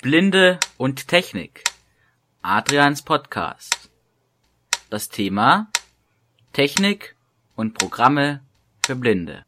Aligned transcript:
Blinde 0.00 0.60
und 0.76 1.08
Technik. 1.08 1.64
Adrians 2.40 3.02
Podcast. 3.02 3.90
Das 4.90 5.08
Thema 5.08 5.72
Technik 6.52 7.16
und 7.56 7.74
Programme 7.74 8.40
für 8.86 8.94
Blinde. 8.94 9.42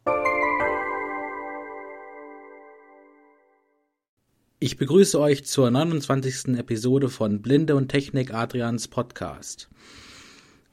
Ich 4.58 4.76
begrüße 4.76 5.20
euch 5.20 5.44
zur 5.44 5.70
29. 5.70 6.58
Episode 6.58 7.10
von 7.10 7.42
Blinde 7.42 7.76
und 7.76 7.86
Technik 7.86 8.34
Adrians 8.34 8.88
Podcast. 8.88 9.68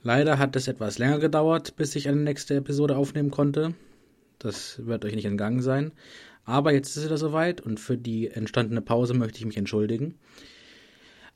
Leider 0.01 0.39
hat 0.39 0.55
es 0.55 0.67
etwas 0.67 0.97
länger 0.97 1.19
gedauert, 1.19 1.75
bis 1.75 1.95
ich 1.95 2.07
eine 2.07 2.21
nächste 2.21 2.55
Episode 2.55 2.97
aufnehmen 2.97 3.29
konnte. 3.29 3.75
Das 4.39 4.83
wird 4.87 5.05
euch 5.05 5.13
nicht 5.13 5.25
entgangen 5.25 5.61
sein. 5.61 5.91
Aber 6.47 6.71
jetzt 6.71 6.91
ist 6.91 6.97
es 6.97 7.05
wieder 7.05 7.17
soweit 7.17 7.59
und 7.59 7.77
für 7.77 7.97
die 7.97 8.29
entstandene 8.29 8.81
Pause 8.81 9.13
möchte 9.13 9.37
ich 9.37 9.45
mich 9.45 9.57
entschuldigen. 9.57 10.15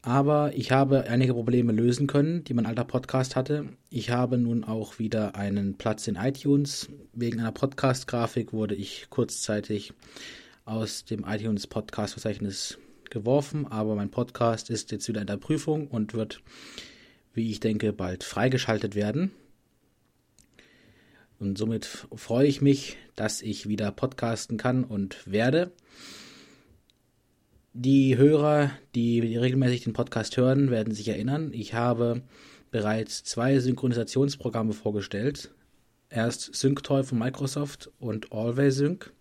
Aber 0.02 0.55
ich 0.55 0.71
habe 0.71 1.03
einige 1.03 1.33
Probleme 1.33 1.73
lösen 1.73 2.07
können, 2.07 2.45
die 2.45 2.53
mein 2.53 2.65
alter 2.65 2.85
Podcast 2.85 3.35
hatte. 3.35 3.66
Ich 3.89 4.09
habe 4.09 4.38
nun 4.38 4.63
auch 4.63 4.99
wieder 4.99 5.35
einen 5.35 5.77
Platz 5.77 6.07
in 6.07 6.16
iTunes. 6.16 6.88
Wegen 7.11 7.41
einer 7.41 7.52
Podcast-Grafik 7.52 8.53
wurde 8.53 8.73
ich 8.73 9.07
kurzzeitig 9.09 9.91
aus 10.63 11.03
dem 11.03 11.25
iTunes 11.27 11.67
Podcast-Verzeichnis 11.67 12.77
geworfen, 13.09 13.67
aber 13.67 13.95
mein 13.95 14.11
Podcast 14.11 14.69
ist 14.69 14.93
jetzt 14.93 15.09
wieder 15.09 15.19
in 15.19 15.27
der 15.27 15.35
Prüfung 15.35 15.88
und 15.89 16.13
wird, 16.13 16.41
wie 17.33 17.52
ich 17.52 17.59
denke, 17.59 17.91
bald 17.91 18.23
freigeschaltet 18.23 18.95
werden. 18.95 19.31
Und 21.41 21.58
somit 21.58 22.05
freue 22.13 22.45
ich 22.45 22.62
mich, 22.62 22.98
dass 23.16 23.41
ich 23.41 23.68
wieder 23.68 23.91
podcasten 23.91 24.58
kann 24.58 24.84
und 24.84 25.26
werde. 25.26 25.72
Die 27.73 28.16
Hörer, 28.16 28.70
die 28.94 29.20
regelmäßig 29.36 29.84
den 29.84 29.94
Podcast 29.94 30.38
hören, 30.38 30.70
werden 30.70 30.94
sich 30.94 31.08
erinnern, 31.08 31.52
ich 31.52 31.73
habe 31.73 32.22
bereits 32.70 33.23
zwei 33.23 33.58
Synchronisationsprogramme 33.58 34.73
vorgestellt. 34.73 35.52
Erst 36.11 36.53
SyncToy 36.53 37.03
von 37.03 37.17
Microsoft 37.17 37.89
und 38.00 38.31
Always 38.31 38.76
Sync. 38.76 39.11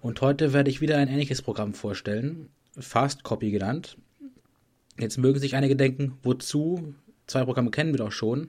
Und 0.00 0.22
heute 0.22 0.54
werde 0.54 0.70
ich 0.70 0.80
wieder 0.80 0.96
ein 0.96 1.08
ähnliches 1.08 1.42
Programm 1.42 1.74
vorstellen, 1.74 2.48
Fast 2.78 3.22
Copy 3.22 3.50
genannt. 3.50 3.98
Jetzt 4.98 5.18
mögen 5.18 5.40
sich 5.40 5.56
einige 5.56 5.76
denken, 5.76 6.16
wozu? 6.22 6.94
Zwei 7.26 7.44
Programme 7.44 7.70
kennen 7.70 7.92
wir 7.92 7.98
doch 7.98 8.12
schon. 8.12 8.48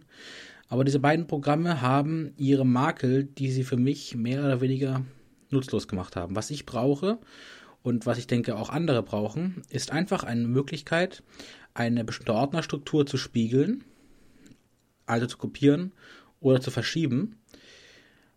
Aber 0.67 0.83
diese 0.83 0.99
beiden 0.99 1.27
Programme 1.27 1.81
haben 1.81 2.33
ihre 2.37 2.65
Makel, 2.65 3.23
die 3.23 3.51
sie 3.51 3.63
für 3.63 3.77
mich 3.77 4.15
mehr 4.15 4.43
oder 4.43 4.61
weniger 4.61 5.05
nutzlos 5.49 5.87
gemacht 5.87 6.15
haben. 6.15 6.35
Was 6.35 6.49
ich 6.49 6.65
brauche 6.65 7.19
und 7.83 8.05
was 8.05 8.17
ich 8.17 8.27
denke 8.27 8.55
auch 8.55 8.69
andere 8.69 9.03
brauchen, 9.03 9.61
ist 9.69 9.91
einfach 9.91 10.23
eine 10.23 10.47
Möglichkeit, 10.47 11.23
eine 11.73 12.03
bestimmte 12.03 12.33
Ordnerstruktur 12.33 13.05
zu 13.05 13.17
spiegeln, 13.17 13.83
also 15.05 15.27
zu 15.27 15.37
kopieren 15.37 15.91
oder 16.39 16.61
zu 16.61 16.71
verschieben. 16.71 17.37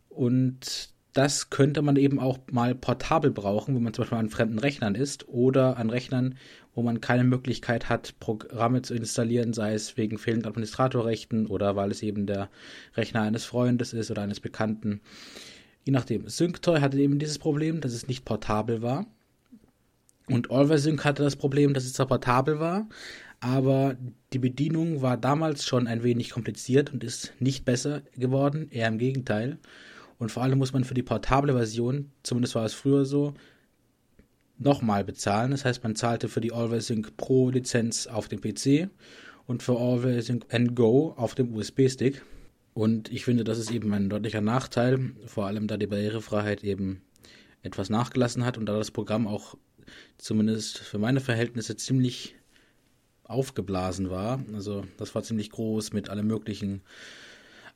Und 0.08 0.90
das 1.14 1.50
könnte 1.50 1.82
man 1.82 1.96
eben 1.96 2.18
auch 2.18 2.38
mal 2.50 2.74
portabel 2.74 3.30
brauchen, 3.30 3.74
wenn 3.74 3.82
man 3.82 3.94
zum 3.94 4.02
Beispiel 4.02 4.18
an 4.18 4.28
fremden 4.28 4.58
Rechnern 4.58 4.94
ist 4.94 5.28
oder 5.28 5.76
an 5.78 5.90
Rechnern, 5.90 6.36
wo 6.78 6.82
man 6.82 7.00
keine 7.00 7.24
Möglichkeit 7.24 7.88
hat, 7.88 8.14
Programme 8.20 8.82
zu 8.82 8.94
installieren, 8.94 9.52
sei 9.52 9.74
es 9.74 9.96
wegen 9.96 10.16
fehlenden 10.16 10.46
Administratorrechten 10.46 11.48
oder 11.48 11.74
weil 11.74 11.90
es 11.90 12.04
eben 12.04 12.24
der 12.24 12.50
Rechner 12.96 13.22
eines 13.22 13.44
Freundes 13.44 13.92
ist 13.92 14.12
oder 14.12 14.22
eines 14.22 14.38
Bekannten. 14.38 15.00
Je 15.84 15.90
nachdem. 15.90 16.28
SyncToy 16.28 16.78
hatte 16.78 17.00
eben 17.00 17.18
dieses 17.18 17.40
Problem, 17.40 17.80
dass 17.80 17.92
es 17.92 18.06
nicht 18.06 18.24
portabel 18.24 18.80
war. 18.80 19.06
Und 20.28 20.52
AlwaysSync 20.52 21.04
hatte 21.04 21.24
das 21.24 21.34
Problem, 21.34 21.74
dass 21.74 21.84
es 21.84 21.94
zwar 21.94 22.06
portabel 22.06 22.60
war, 22.60 22.88
aber 23.40 23.96
die 24.32 24.38
Bedienung 24.38 25.02
war 25.02 25.16
damals 25.16 25.64
schon 25.64 25.88
ein 25.88 26.04
wenig 26.04 26.30
kompliziert 26.30 26.92
und 26.92 27.02
ist 27.02 27.32
nicht 27.40 27.64
besser 27.64 28.02
geworden, 28.16 28.68
eher 28.70 28.86
im 28.86 28.98
Gegenteil. 28.98 29.58
Und 30.18 30.30
vor 30.30 30.44
allem 30.44 30.58
muss 30.58 30.72
man 30.72 30.84
für 30.84 30.94
die 30.94 31.02
portable 31.02 31.54
Version, 31.54 32.12
zumindest 32.22 32.54
war 32.54 32.64
es 32.64 32.74
früher 32.74 33.04
so, 33.04 33.34
nochmal 34.58 35.04
bezahlen. 35.04 35.52
Das 35.52 35.64
heißt, 35.64 35.82
man 35.82 35.96
zahlte 35.96 36.28
für 36.28 36.40
die 36.40 36.52
AlwaysSync 36.52 37.16
Pro 37.16 37.50
Lizenz 37.50 38.06
auf 38.06 38.28
dem 38.28 38.40
PC 38.40 38.90
und 39.46 39.62
für 39.62 39.78
AlwaysSync 39.78 40.46
Go 40.74 41.14
auf 41.16 41.34
dem 41.34 41.54
USB-Stick. 41.54 42.22
Und 42.74 43.10
ich 43.10 43.24
finde, 43.24 43.44
das 43.44 43.58
ist 43.58 43.70
eben 43.70 43.92
ein 43.92 44.08
deutlicher 44.08 44.40
Nachteil, 44.40 45.12
vor 45.26 45.46
allem 45.46 45.66
da 45.66 45.76
die 45.76 45.86
Barrierefreiheit 45.86 46.62
eben 46.64 47.02
etwas 47.62 47.90
nachgelassen 47.90 48.44
hat 48.44 48.58
und 48.58 48.66
da 48.66 48.76
das 48.76 48.90
Programm 48.90 49.26
auch 49.26 49.56
zumindest 50.16 50.78
für 50.78 50.98
meine 50.98 51.20
Verhältnisse 51.20 51.76
ziemlich 51.76 52.36
aufgeblasen 53.24 54.10
war. 54.10 54.44
Also 54.54 54.84
das 54.96 55.14
war 55.14 55.22
ziemlich 55.22 55.50
groß 55.50 55.92
mit 55.92 56.08
allem 56.08 56.26
möglichen 56.26 56.82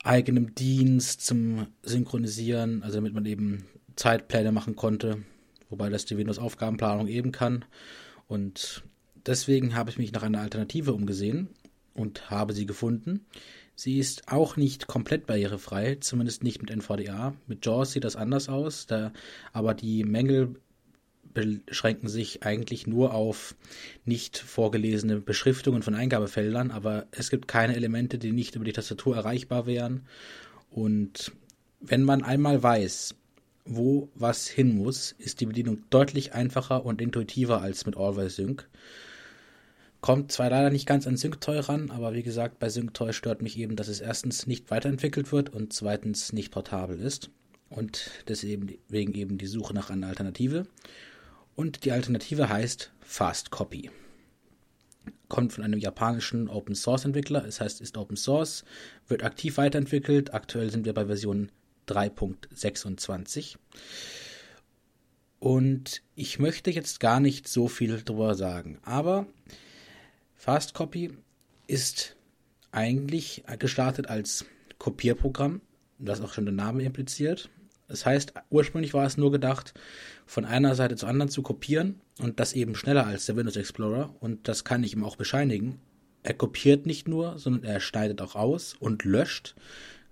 eigenem 0.03 0.55
Dienst 0.55 1.25
zum 1.25 1.67
Synchronisieren, 1.81 2.83
also 2.83 2.95
damit 2.95 3.13
man 3.13 3.25
eben 3.25 3.65
Zeitpläne 3.95 4.51
machen 4.51 4.75
konnte 4.75 5.23
wobei 5.73 5.89
das 5.89 6.05
die 6.05 6.17
Windows-Aufgabenplanung 6.17 7.07
eben 7.07 7.31
kann. 7.31 7.65
Und 8.27 8.83
deswegen 9.25 9.75
habe 9.75 9.89
ich 9.89 9.97
mich 9.97 10.11
nach 10.11 10.21
einer 10.21 10.41
Alternative 10.41 10.93
umgesehen 10.93 11.49
und 11.95 12.29
habe 12.29 12.53
sie 12.53 12.67
gefunden. 12.67 13.25
Sie 13.75 13.97
ist 13.97 14.31
auch 14.31 14.55
nicht 14.55 14.85
komplett 14.85 15.25
barrierefrei, 15.25 15.95
zumindest 15.95 16.43
nicht 16.43 16.61
mit 16.61 16.69
NVDA. 16.69 17.33
Mit 17.47 17.65
JAWS 17.65 17.93
sieht 17.93 18.03
das 18.03 18.15
anders 18.15 18.47
aus, 18.47 18.85
da, 18.85 19.11
aber 19.51 19.73
die 19.73 20.03
Mängel 20.03 20.55
beschränken 21.33 22.07
sich 22.07 22.43
eigentlich 22.43 22.85
nur 22.85 23.15
auf 23.15 23.55
nicht 24.05 24.37
vorgelesene 24.37 25.19
Beschriftungen 25.19 25.81
von 25.81 25.95
Eingabefeldern, 25.95 26.69
aber 26.69 27.07
es 27.09 27.31
gibt 27.31 27.47
keine 27.47 27.75
Elemente, 27.75 28.19
die 28.19 28.31
nicht 28.31 28.55
über 28.55 28.65
die 28.65 28.73
Tastatur 28.73 29.15
erreichbar 29.15 29.65
wären. 29.65 30.05
Und 30.69 31.31
wenn 31.79 32.03
man 32.03 32.23
einmal 32.23 32.61
weiß, 32.61 33.15
wo 33.65 34.09
was 34.15 34.47
hin 34.47 34.75
muss, 34.75 35.13
ist 35.17 35.39
die 35.41 35.45
Bedienung 35.45 35.83
deutlich 35.89 36.33
einfacher 36.33 36.85
und 36.85 37.01
intuitiver 37.01 37.61
als 37.61 37.85
mit 37.85 37.97
Always 37.97 38.35
Sync. 38.35 38.67
Kommt 40.01 40.33
zwar 40.33 40.49
leider 40.49 40.69
nicht 40.69 40.85
ganz 40.85 41.07
an 41.07 41.15
SyncToy 41.15 41.59
ran, 41.59 41.89
aber 41.89 42.13
wie 42.13 42.23
gesagt, 42.23 42.59
bei 42.59 42.69
SyncToy 42.69 43.13
stört 43.13 43.41
mich 43.41 43.57
eben, 43.57 43.77
dass 43.77 43.87
es 43.87 44.01
erstens 44.01 44.47
nicht 44.47 44.69
weiterentwickelt 44.69 45.31
wird 45.31 45.49
und 45.49 45.71
zweitens 45.71 46.33
nicht 46.33 46.51
portabel 46.51 46.99
ist. 46.99 47.29
Und 47.69 48.11
deswegen 48.27 49.13
eben 49.13 49.37
die 49.37 49.47
Suche 49.47 49.73
nach 49.73 49.89
einer 49.89 50.07
Alternative. 50.07 50.67
Und 51.55 51.85
die 51.85 51.93
Alternative 51.93 52.49
heißt 52.49 52.91
Fast 52.99 53.49
Copy. 53.49 53.89
Kommt 55.29 55.53
von 55.53 55.63
einem 55.63 55.79
japanischen 55.79 56.49
Open 56.49 56.75
Source 56.75 57.05
Entwickler, 57.05 57.45
es 57.45 57.61
heißt, 57.61 57.79
ist 57.79 57.97
Open 57.97 58.17
Source, 58.17 58.65
wird 59.07 59.23
aktiv 59.23 59.57
weiterentwickelt. 59.57 60.33
Aktuell 60.33 60.69
sind 60.69 60.85
wir 60.85 60.93
bei 60.93 61.05
Version 61.05 61.49
3.26. 61.87 63.57
Und 65.39 66.01
ich 66.15 66.39
möchte 66.39 66.71
jetzt 66.71 66.99
gar 66.99 67.19
nicht 67.19 67.47
so 67.47 67.67
viel 67.67 68.01
drüber 68.01 68.35
sagen, 68.35 68.79
aber 68.83 69.27
Fast 70.35 70.73
Copy 70.73 71.11
ist 71.67 72.15
eigentlich 72.71 73.43
gestartet 73.59 74.09
als 74.09 74.45
Kopierprogramm, 74.77 75.61
das 75.99 76.21
auch 76.21 76.33
schon 76.33 76.45
der 76.45 76.53
Name 76.53 76.83
impliziert. 76.83 77.49
Das 77.87 78.05
heißt, 78.05 78.33
ursprünglich 78.49 78.93
war 78.93 79.05
es 79.05 79.17
nur 79.17 79.31
gedacht, 79.31 79.73
von 80.25 80.45
einer 80.45 80.75
Seite 80.75 80.95
zur 80.95 81.09
anderen 81.09 81.29
zu 81.29 81.43
kopieren 81.43 82.01
und 82.19 82.39
das 82.39 82.53
eben 82.53 82.75
schneller 82.75 83.05
als 83.05 83.25
der 83.25 83.35
Windows 83.35 83.55
Explorer 83.55 84.15
und 84.19 84.47
das 84.47 84.63
kann 84.63 84.83
ich 84.83 84.93
ihm 84.93 85.03
auch 85.03 85.15
bescheinigen. 85.15 85.79
Er 86.23 86.33
kopiert 86.33 86.85
nicht 86.85 87.07
nur, 87.07 87.37
sondern 87.37 87.63
er 87.63 87.79
schneidet 87.79 88.21
auch 88.21 88.35
aus 88.35 88.75
und 88.79 89.03
löscht 89.03 89.55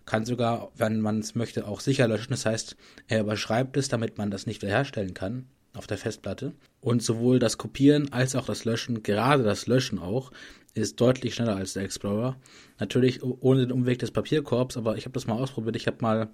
kann 0.06 0.26
sogar, 0.26 0.72
wenn 0.76 1.00
man 1.00 1.20
es 1.20 1.36
möchte, 1.36 1.68
auch 1.68 1.80
sicher 1.80 2.08
löschen. 2.08 2.32
Das 2.32 2.46
heißt, 2.46 2.76
er 3.08 3.22
überschreibt 3.22 3.78
es, 3.78 3.88
damit 3.88 4.18
man 4.18 4.32
das 4.32 4.46
nicht 4.46 4.62
wiederherstellen 4.62 5.14
kann 5.14 5.46
auf 5.74 5.88
der 5.88 5.98
Festplatte. 5.98 6.54
Und 6.82 7.02
sowohl 7.02 7.40
das 7.40 7.58
Kopieren 7.58 8.12
als 8.12 8.36
auch 8.36 8.46
das 8.46 8.66
Löschen, 8.66 9.04
gerade 9.04 9.44
das 9.44 9.68
Löschen 9.68 10.00
auch, 10.00 10.32
ist 10.74 11.00
deutlich 11.02 11.36
schneller 11.36 11.56
als 11.56 11.74
der 11.74 11.84
Explorer. 11.84 12.38
Natürlich 12.80 13.22
ohne 13.24 13.62
den 13.62 13.72
Umweg 13.72 14.00
des 14.00 14.12
Papierkorbs, 14.12 14.78
aber 14.78 14.98
ich 14.98 15.06
habe 15.06 15.14
das 15.14 15.28
mal 15.28 15.36
ausprobiert. 15.36 15.76
Ich 15.76 15.88
habe 15.88 15.98
mal 16.02 16.30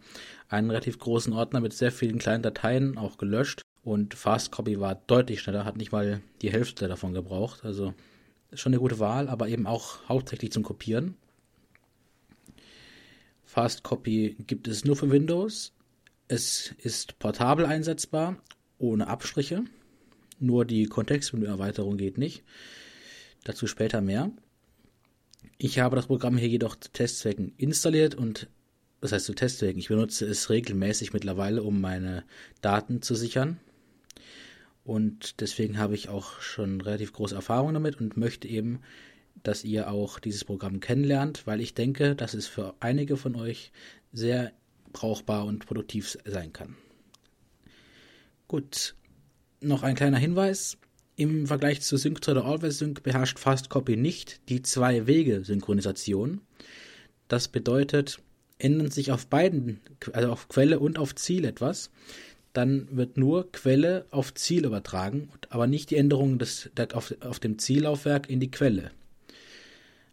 einen 0.47 0.69
relativ 0.69 0.99
großen 0.99 1.33
Ordner 1.33 1.59
mit 1.59 1.73
sehr 1.73 1.91
vielen 1.91 2.19
kleinen 2.19 2.43
Dateien 2.43 2.97
auch 2.97 3.17
gelöscht 3.17 3.61
und 3.83 4.13
Fast 4.15 4.51
Copy 4.51 4.79
war 4.79 4.95
deutlich 4.95 5.39
schneller, 5.39 5.65
hat 5.65 5.77
nicht 5.77 5.91
mal 5.91 6.21
die 6.41 6.51
Hälfte 6.51 6.87
davon 6.87 7.13
gebraucht. 7.13 7.63
Also 7.63 7.93
schon 8.53 8.73
eine 8.73 8.81
gute 8.81 8.99
Wahl, 8.99 9.29
aber 9.29 9.47
eben 9.47 9.65
auch 9.65 9.99
hauptsächlich 10.09 10.51
zum 10.51 10.63
Kopieren. 10.63 11.15
Fast 13.57 13.81
Copy 13.81 14.35
gibt 14.45 14.67
es 14.67 14.85
nur 14.85 14.95
für 14.95 15.09
Windows. 15.09 15.73
Es 16.27 16.75
ist 16.77 17.17
portabel 17.17 17.65
einsetzbar, 17.65 18.37
ohne 18.77 19.07
Abstriche. 19.07 19.63
Nur 20.39 20.63
die 20.63 20.85
Kontextmenü-Erweiterung 20.85 21.97
geht 21.97 22.19
nicht. 22.19 22.43
Dazu 23.45 23.65
später 23.65 23.99
mehr. 23.99 24.29
Ich 25.57 25.79
habe 25.79 25.95
das 25.95 26.05
Programm 26.05 26.37
hier 26.37 26.49
jedoch 26.49 26.75
zu 26.75 26.91
Testzwecken 26.91 27.51
installiert 27.57 28.13
und 28.13 28.47
das 29.01 29.11
heißt 29.11 29.25
zu 29.25 29.33
Testzwecken. 29.33 29.79
Ich 29.79 29.87
benutze 29.87 30.27
es 30.27 30.51
regelmäßig 30.51 31.13
mittlerweile, 31.13 31.63
um 31.63 31.81
meine 31.81 32.25
Daten 32.61 33.01
zu 33.01 33.15
sichern. 33.15 33.59
Und 34.83 35.41
deswegen 35.41 35.79
habe 35.79 35.95
ich 35.95 36.09
auch 36.09 36.41
schon 36.41 36.79
relativ 36.79 37.11
große 37.11 37.33
Erfahrung 37.33 37.73
damit 37.73 37.99
und 37.99 38.17
möchte 38.17 38.47
eben, 38.47 38.81
dass 39.47 39.63
ihr 39.63 39.89
auch 39.89 40.19
dieses 40.19 40.43
Programm 40.43 40.81
kennenlernt, 40.81 41.47
weil 41.47 41.61
ich 41.61 41.73
denke, 41.73 42.15
dass 42.15 42.33
es 42.33 42.47
für 42.47 42.75
einige 42.81 43.15
von 43.15 43.37
euch 43.37 43.71
sehr 44.11 44.51
brauchbar 44.91 45.45
und 45.45 45.65
produktiv 45.65 46.17
sein 46.25 46.51
kann. 46.51 46.75
Gut, 48.49 48.95
noch 49.61 49.83
ein 49.83 49.95
kleiner 49.95 50.17
Hinweis. 50.17 50.77
Im 51.15 51.47
Vergleich 51.47 51.79
zu 51.81 51.95
Sync 51.95 52.27
oder 52.27 52.43
Always 52.43 52.79
Sync 52.79 53.03
beherrscht 53.03 53.39
Fastcopy 53.39 53.95
nicht 53.95 54.41
die 54.49 54.61
Zwei-Wege-Synchronisation. 54.61 56.41
Das 57.29 57.47
bedeutet, 57.47 58.19
ändern 58.59 58.91
sich 58.91 59.13
auf 59.13 59.27
beiden, 59.27 59.79
also 60.11 60.29
auf 60.29 60.49
Quelle 60.49 60.79
und 60.79 60.99
auf 60.99 61.15
Ziel 61.15 61.45
etwas, 61.45 61.89
dann 62.51 62.89
wird 62.91 63.15
nur 63.15 63.49
Quelle 63.53 64.07
auf 64.11 64.33
Ziel 64.33 64.65
übertragen, 64.65 65.29
aber 65.49 65.67
nicht 65.67 65.89
die 65.89 65.95
Änderung 65.95 66.37
des, 66.37 66.69
auf, 66.93 67.15
auf 67.21 67.39
dem 67.39 67.59
Ziellaufwerk 67.59 68.29
in 68.29 68.41
die 68.41 68.51
Quelle. 68.51 68.91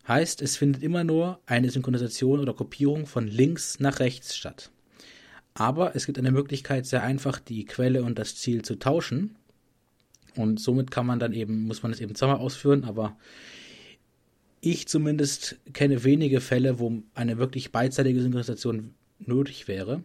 Heißt, 0.06 0.42
es 0.42 0.56
findet 0.56 0.82
immer 0.82 1.02
nur 1.02 1.40
eine 1.46 1.70
Synchronisation 1.70 2.40
oder 2.40 2.52
Kopierung 2.52 3.06
von 3.06 3.26
links 3.26 3.80
nach 3.80 4.00
rechts 4.00 4.36
statt. 4.36 4.70
Aber 5.54 5.96
es 5.96 6.06
gibt 6.06 6.18
eine 6.18 6.32
Möglichkeit, 6.32 6.84
sehr 6.84 7.02
einfach 7.02 7.38
die 7.38 7.64
Quelle 7.64 8.02
und 8.02 8.18
das 8.18 8.36
Ziel 8.36 8.62
zu 8.62 8.76
tauschen. 8.76 9.36
Und 10.36 10.60
somit 10.60 10.90
kann 10.90 11.06
man 11.06 11.20
dann 11.20 11.32
eben, 11.32 11.66
muss 11.66 11.82
man 11.82 11.92
es 11.92 12.00
eben 12.00 12.14
zweimal 12.14 12.38
ausführen, 12.38 12.84
aber 12.84 13.16
ich 14.60 14.88
zumindest 14.88 15.56
kenne 15.72 16.04
wenige 16.04 16.40
Fälle, 16.40 16.78
wo 16.78 17.02
eine 17.14 17.38
wirklich 17.38 17.70
beidseitige 17.70 18.20
Synchronisation 18.20 18.94
nötig 19.18 19.68
wäre. 19.68 20.02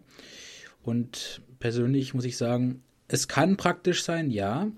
Und 0.82 1.42
persönlich 1.58 2.14
muss 2.14 2.24
ich 2.24 2.36
sagen, 2.36 2.82
es 3.08 3.26
kann 3.26 3.56
praktisch 3.56 4.02
sein, 4.04 4.30
ja, 4.30 4.70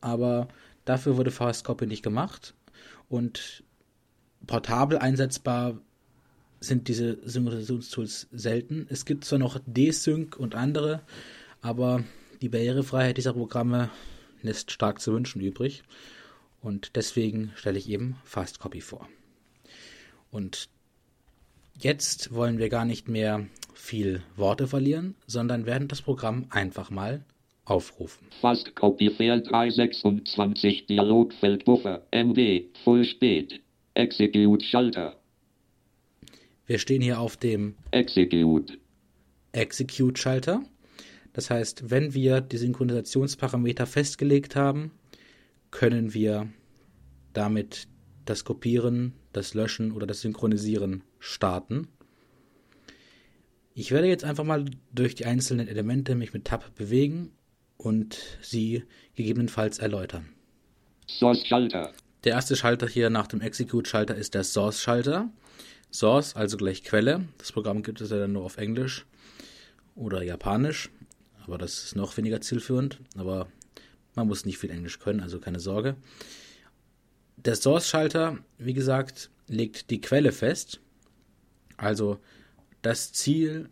aber 0.00 0.48
dafür 0.84 1.16
wurde 1.16 1.30
Fast 1.30 1.64
Copy 1.64 1.86
nicht 1.86 2.02
gemacht. 2.02 2.54
Und 3.08 3.64
portabel 4.46 4.98
einsetzbar 4.98 5.78
sind 6.60 6.88
diese 6.88 7.18
Synchronisationstools 7.28 8.28
selten. 8.32 8.86
Es 8.88 9.04
gibt 9.04 9.24
zwar 9.24 9.38
noch 9.38 9.58
Desync 9.66 10.36
und 10.36 10.54
andere, 10.54 11.02
aber 11.60 12.04
die 12.40 12.48
Barrierefreiheit 12.48 13.16
dieser 13.16 13.32
Programme 13.32 13.90
lässt 14.42 14.70
stark 14.70 15.00
zu 15.00 15.12
wünschen 15.12 15.40
übrig. 15.40 15.82
Und 16.60 16.96
deswegen 16.96 17.52
stelle 17.56 17.78
ich 17.78 17.88
eben 17.88 18.16
Fast 18.24 18.60
Copy 18.60 18.80
vor. 18.80 19.08
Und 20.30 20.68
jetzt 21.80 22.32
wollen 22.32 22.58
wir 22.58 22.68
gar 22.68 22.84
nicht 22.84 23.08
mehr 23.08 23.46
viel 23.74 24.22
Worte 24.36 24.68
verlieren, 24.68 25.16
sondern 25.26 25.66
werden 25.66 25.88
das 25.88 26.02
Programm 26.02 26.46
einfach 26.50 26.90
mal 26.90 27.24
aufrufen. 27.64 28.28
Fast 28.40 28.74
Copy 28.74 29.10
Feld 29.10 29.50
326 29.50 30.86
Dialogfeld 30.86 31.64
Buffer 31.64 32.06
MB 32.10 32.64
Full 32.84 33.04
Speed 33.04 33.61
Execute 33.94 34.62
Schalter 34.62 35.22
wir 36.66 36.78
stehen 36.78 37.02
hier 37.02 37.20
auf 37.20 37.36
dem 37.36 37.74
Execute 37.90 38.78
Execute 39.52 40.18
Schalter. 40.18 40.62
Das 41.32 41.50
heißt, 41.50 41.90
wenn 41.90 42.14
wir 42.14 42.40
die 42.40 42.56
Synchronisationsparameter 42.56 43.86
festgelegt 43.86 44.56
haben, 44.56 44.92
können 45.70 46.14
wir 46.14 46.48
damit 47.32 47.88
das 48.24 48.44
Kopieren, 48.44 49.14
das 49.32 49.54
Löschen 49.54 49.92
oder 49.92 50.06
das 50.06 50.20
Synchronisieren 50.20 51.02
starten. 51.18 51.88
Ich 53.74 53.90
werde 53.90 54.08
jetzt 54.08 54.24
einfach 54.24 54.44
mal 54.44 54.64
durch 54.92 55.14
die 55.14 55.26
einzelnen 55.26 55.68
Elemente 55.68 56.14
mich 56.14 56.32
mit 56.32 56.44
Tab 56.44 56.74
bewegen 56.74 57.32
und 57.76 58.18
sie 58.40 58.84
gegebenenfalls 59.14 59.78
erläutern. 59.78 60.28
Source-Schalter. 61.08 61.92
Der 62.24 62.34
erste 62.34 62.54
Schalter 62.54 62.86
hier 62.86 63.10
nach 63.10 63.26
dem 63.26 63.40
Execute-Schalter 63.40 64.14
ist 64.14 64.34
der 64.34 64.44
Source-Schalter. 64.44 65.28
Source, 65.92 66.36
also 66.36 66.56
gleich 66.56 66.84
Quelle. 66.84 67.26
Das 67.38 67.50
Programm 67.50 67.82
gibt 67.82 68.00
es 68.00 68.10
ja 68.10 68.18
dann 68.18 68.32
nur 68.32 68.44
auf 68.44 68.58
Englisch 68.58 69.06
oder 69.96 70.22
Japanisch, 70.22 70.90
aber 71.44 71.58
das 71.58 71.84
ist 71.84 71.96
noch 71.96 72.16
weniger 72.16 72.40
zielführend. 72.40 73.00
Aber 73.16 73.48
man 74.14 74.28
muss 74.28 74.44
nicht 74.44 74.58
viel 74.58 74.70
Englisch 74.70 75.00
können, 75.00 75.20
also 75.20 75.40
keine 75.40 75.58
Sorge. 75.58 75.96
Der 77.36 77.56
Source-Schalter, 77.56 78.38
wie 78.56 78.72
gesagt, 78.72 79.28
legt 79.48 79.90
die 79.90 80.00
Quelle 80.00 80.30
fest. 80.30 80.80
Also 81.76 82.18
das 82.82 83.12
Ziel. 83.12 83.68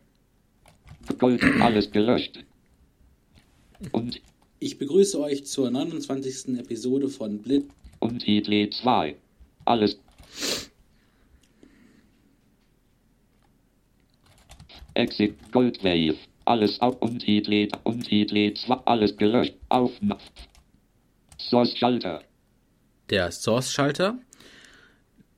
Gold, 1.18 1.42
alles 1.60 1.92
gelöscht. 1.92 2.44
Und 3.92 4.20
ich 4.58 4.76
begrüße 4.76 5.18
euch 5.20 5.46
zur 5.46 5.70
29. 5.70 6.58
Episode 6.58 7.08
von 7.08 7.38
Blit 7.38 7.64
und 8.00 8.18
Titel 8.20 8.68
2. 8.68 9.16
Alles 9.64 9.98
Exit 14.94 15.36
Goldwave. 15.52 16.16
Alles 16.44 16.80
auf 16.80 17.00
Untitel, 17.00 17.68
Untitel, 17.84 18.54
zwar 18.54 18.86
alles 18.86 19.16
gelöscht. 19.16 19.54
Auf 19.68 19.92
Source-Schalter. 21.38 22.22
Der 23.08 23.30
Source-Schalter. 23.30 24.18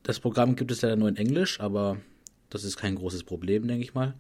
Das 0.03 0.21
Programm 0.21 0.57
gibt 0.57 0.71
es 0.71 0.83
leider 0.83 0.97
nur 0.97 1.09
in 1.09 1.17
Englisch, 1.17 1.61
aber 1.61 1.99
das 2.51 2.65
ist 2.65 2.77
kein 2.77 2.97
großes 2.97 3.25
Problem, 3.25 3.69
denke 3.69 3.85
ich 3.85 3.95
mal. 3.95 4.15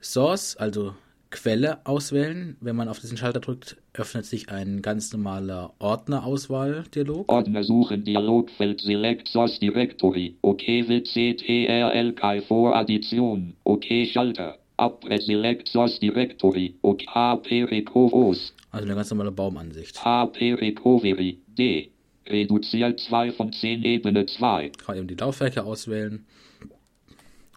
Source, 0.00 0.56
also 0.56 0.94
Quelle 1.34 1.84
auswählen. 1.84 2.56
Wenn 2.60 2.76
man 2.76 2.88
auf 2.88 3.00
diesen 3.00 3.16
Schalter 3.16 3.40
drückt, 3.40 3.76
öffnet 3.92 4.24
sich 4.24 4.50
ein 4.50 4.82
ganz 4.82 5.12
normaler 5.12 5.74
Ordnerauswahl-Dialog. 5.80 7.28
Ordner 7.30 7.64
suchen, 7.64 8.04
Dialogfeld, 8.04 8.80
Select 8.80 9.26
Source 9.26 9.58
Directory. 9.58 10.36
OK, 10.42 10.62
WCTRLK 10.62 12.46
vor 12.46 12.76
Addition. 12.76 13.56
OK, 13.64 13.84
Schalter. 14.06 14.58
Abre 14.76 15.20
Select 15.20 15.66
Source 15.66 15.98
Directory. 15.98 16.76
OK, 16.82 17.04
HP 17.08 17.64
Recovos. 17.64 18.54
Also 18.70 18.86
eine 18.86 18.94
ganz 18.94 19.10
normale 19.10 19.32
Baumansicht. 19.32 20.04
HP 20.04 20.54
Recovery. 20.54 21.40
D. 21.48 21.90
Reduziert 22.28 23.00
2 23.00 23.32
von 23.32 23.52
10 23.52 23.82
Ebene 23.82 24.24
2. 24.26 24.70
Kann 24.86 24.98
eben 24.98 25.08
die 25.08 25.16
Laufwerke 25.16 25.64
auswählen 25.64 26.24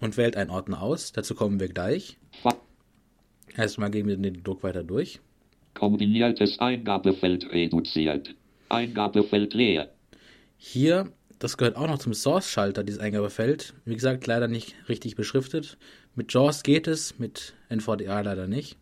und 0.01 0.17
wählt 0.17 0.35
einen 0.35 0.49
Ordner 0.49 0.81
aus. 0.81 1.11
Dazu 1.11 1.35
kommen 1.35 1.59
wir 1.59 1.67
gleich. 1.67 2.17
Fa 2.41 2.55
Erstmal 3.57 3.89
gehen 3.89 4.07
wir 4.07 4.15
den 4.15 4.43
Druck 4.43 4.61
weiter 4.63 4.83
durch. 4.83 5.19
Kombiniertes 5.73 6.59
Eingabefeld 6.59 7.51
reduziert. 7.51 8.35
Eingabefeld 8.69 9.53
leer. 9.55 9.89
Hier, 10.57 11.11
das 11.39 11.57
gehört 11.57 11.75
auch 11.75 11.87
noch 11.87 11.97
zum 11.97 12.13
Source-Schalter, 12.13 12.83
dieses 12.83 12.99
Eingabefeld. 12.99 13.73
Wie 13.85 13.95
gesagt, 13.95 14.27
leider 14.27 14.47
nicht 14.47 14.75
richtig 14.87 15.15
beschriftet. 15.15 15.77
Mit 16.15 16.31
JAWS 16.31 16.63
geht 16.63 16.87
es, 16.87 17.17
mit 17.17 17.53
NVDA 17.69 18.21
leider 18.21 18.47
nicht. 18.47 18.77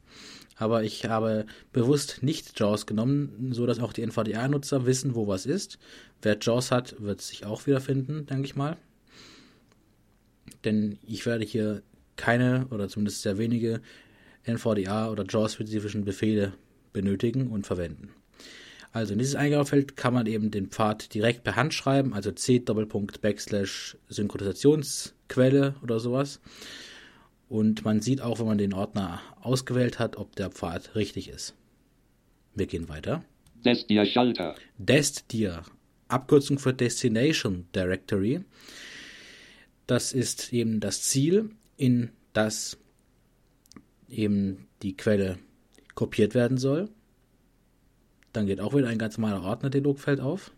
Aber 0.57 0.83
ich 0.83 1.05
habe 1.05 1.45
bewusst 1.73 2.21
nicht 2.21 2.57
JAWS 2.59 2.85
genommen, 2.85 3.51
so 3.51 3.65
dass 3.65 3.79
auch 3.79 3.93
die 3.93 4.03
NVDA-Nutzer 4.03 4.85
wissen, 4.85 5.15
wo 5.15 5.27
was 5.27 5.45
ist. 5.45 5.79
Wer 6.21 6.37
JAWS 6.39 6.71
hat, 6.71 6.95
wird 6.99 7.21
sich 7.21 7.45
auch 7.45 7.65
wiederfinden, 7.65 8.25
denke 8.25 8.45
ich 8.45 8.55
mal. 8.55 8.77
Denn 10.63 10.97
ich 11.05 11.25
werde 11.25 11.45
hier 11.45 11.81
keine 12.15 12.67
oder 12.71 12.87
zumindest 12.87 13.21
sehr 13.21 13.37
wenige 13.37 13.81
NVDA 14.45 15.09
oder 15.09 15.25
JAWS-spezifischen 15.27 16.05
Befehle 16.05 16.53
benötigen 16.93 17.49
und 17.49 17.67
verwenden. 17.67 18.09
Also 18.91 19.11
in 19.11 19.19
dieses 19.19 19.35
Eingabefeld 19.35 19.97
kann 19.97 20.13
man 20.13 20.25
eben 20.25 20.51
den 20.51 20.67
Pfad 20.67 21.13
direkt 21.13 21.43
per 21.43 21.57
Hand 21.57 21.73
schreiben, 21.73 22.13
also 22.13 22.31
c 22.31 22.59
Doppelpunkt 22.59 23.19
Backslash 23.19 23.97
Synchronisationsquelle 24.07 25.75
oder 25.83 25.99
sowas. 25.99 26.39
Und 27.49 27.83
man 27.83 27.99
sieht 27.99 28.21
auch, 28.21 28.39
wenn 28.39 28.47
man 28.47 28.57
den 28.57 28.73
Ordner 28.73 29.21
ausgewählt 29.41 29.99
hat, 29.99 30.15
ob 30.15 30.35
der 30.37 30.49
Pfad 30.49 30.95
richtig 30.95 31.27
ist. 31.27 31.55
Wir 32.55 32.67
gehen 32.67 32.87
weiter. 32.87 33.23
Destir 33.65 34.05
Schalter. 34.05 34.55
Destir, 34.77 35.63
Abkürzung 36.07 36.57
für 36.57 36.73
Destination 36.73 37.67
Directory. 37.75 38.45
Das 39.87 40.13
ist 40.13 40.53
eben 40.53 40.79
das 40.79 41.01
Ziel, 41.01 41.49
in 41.75 42.11
das 42.31 42.77
eben 44.09 44.67
die 44.81 44.95
Quelle 44.95 45.37
kopiert 45.95 46.35
werden 46.35 46.57
soll. 46.57 46.89
Dann 48.33 48.47
geht 48.47 48.59
auch 48.59 48.75
wieder 48.75 48.89
ein 48.89 48.97
ganz 48.97 49.17
normaler 49.17 49.43
Ordner-Dialogfeld 49.43 50.19
auf. 50.19 50.51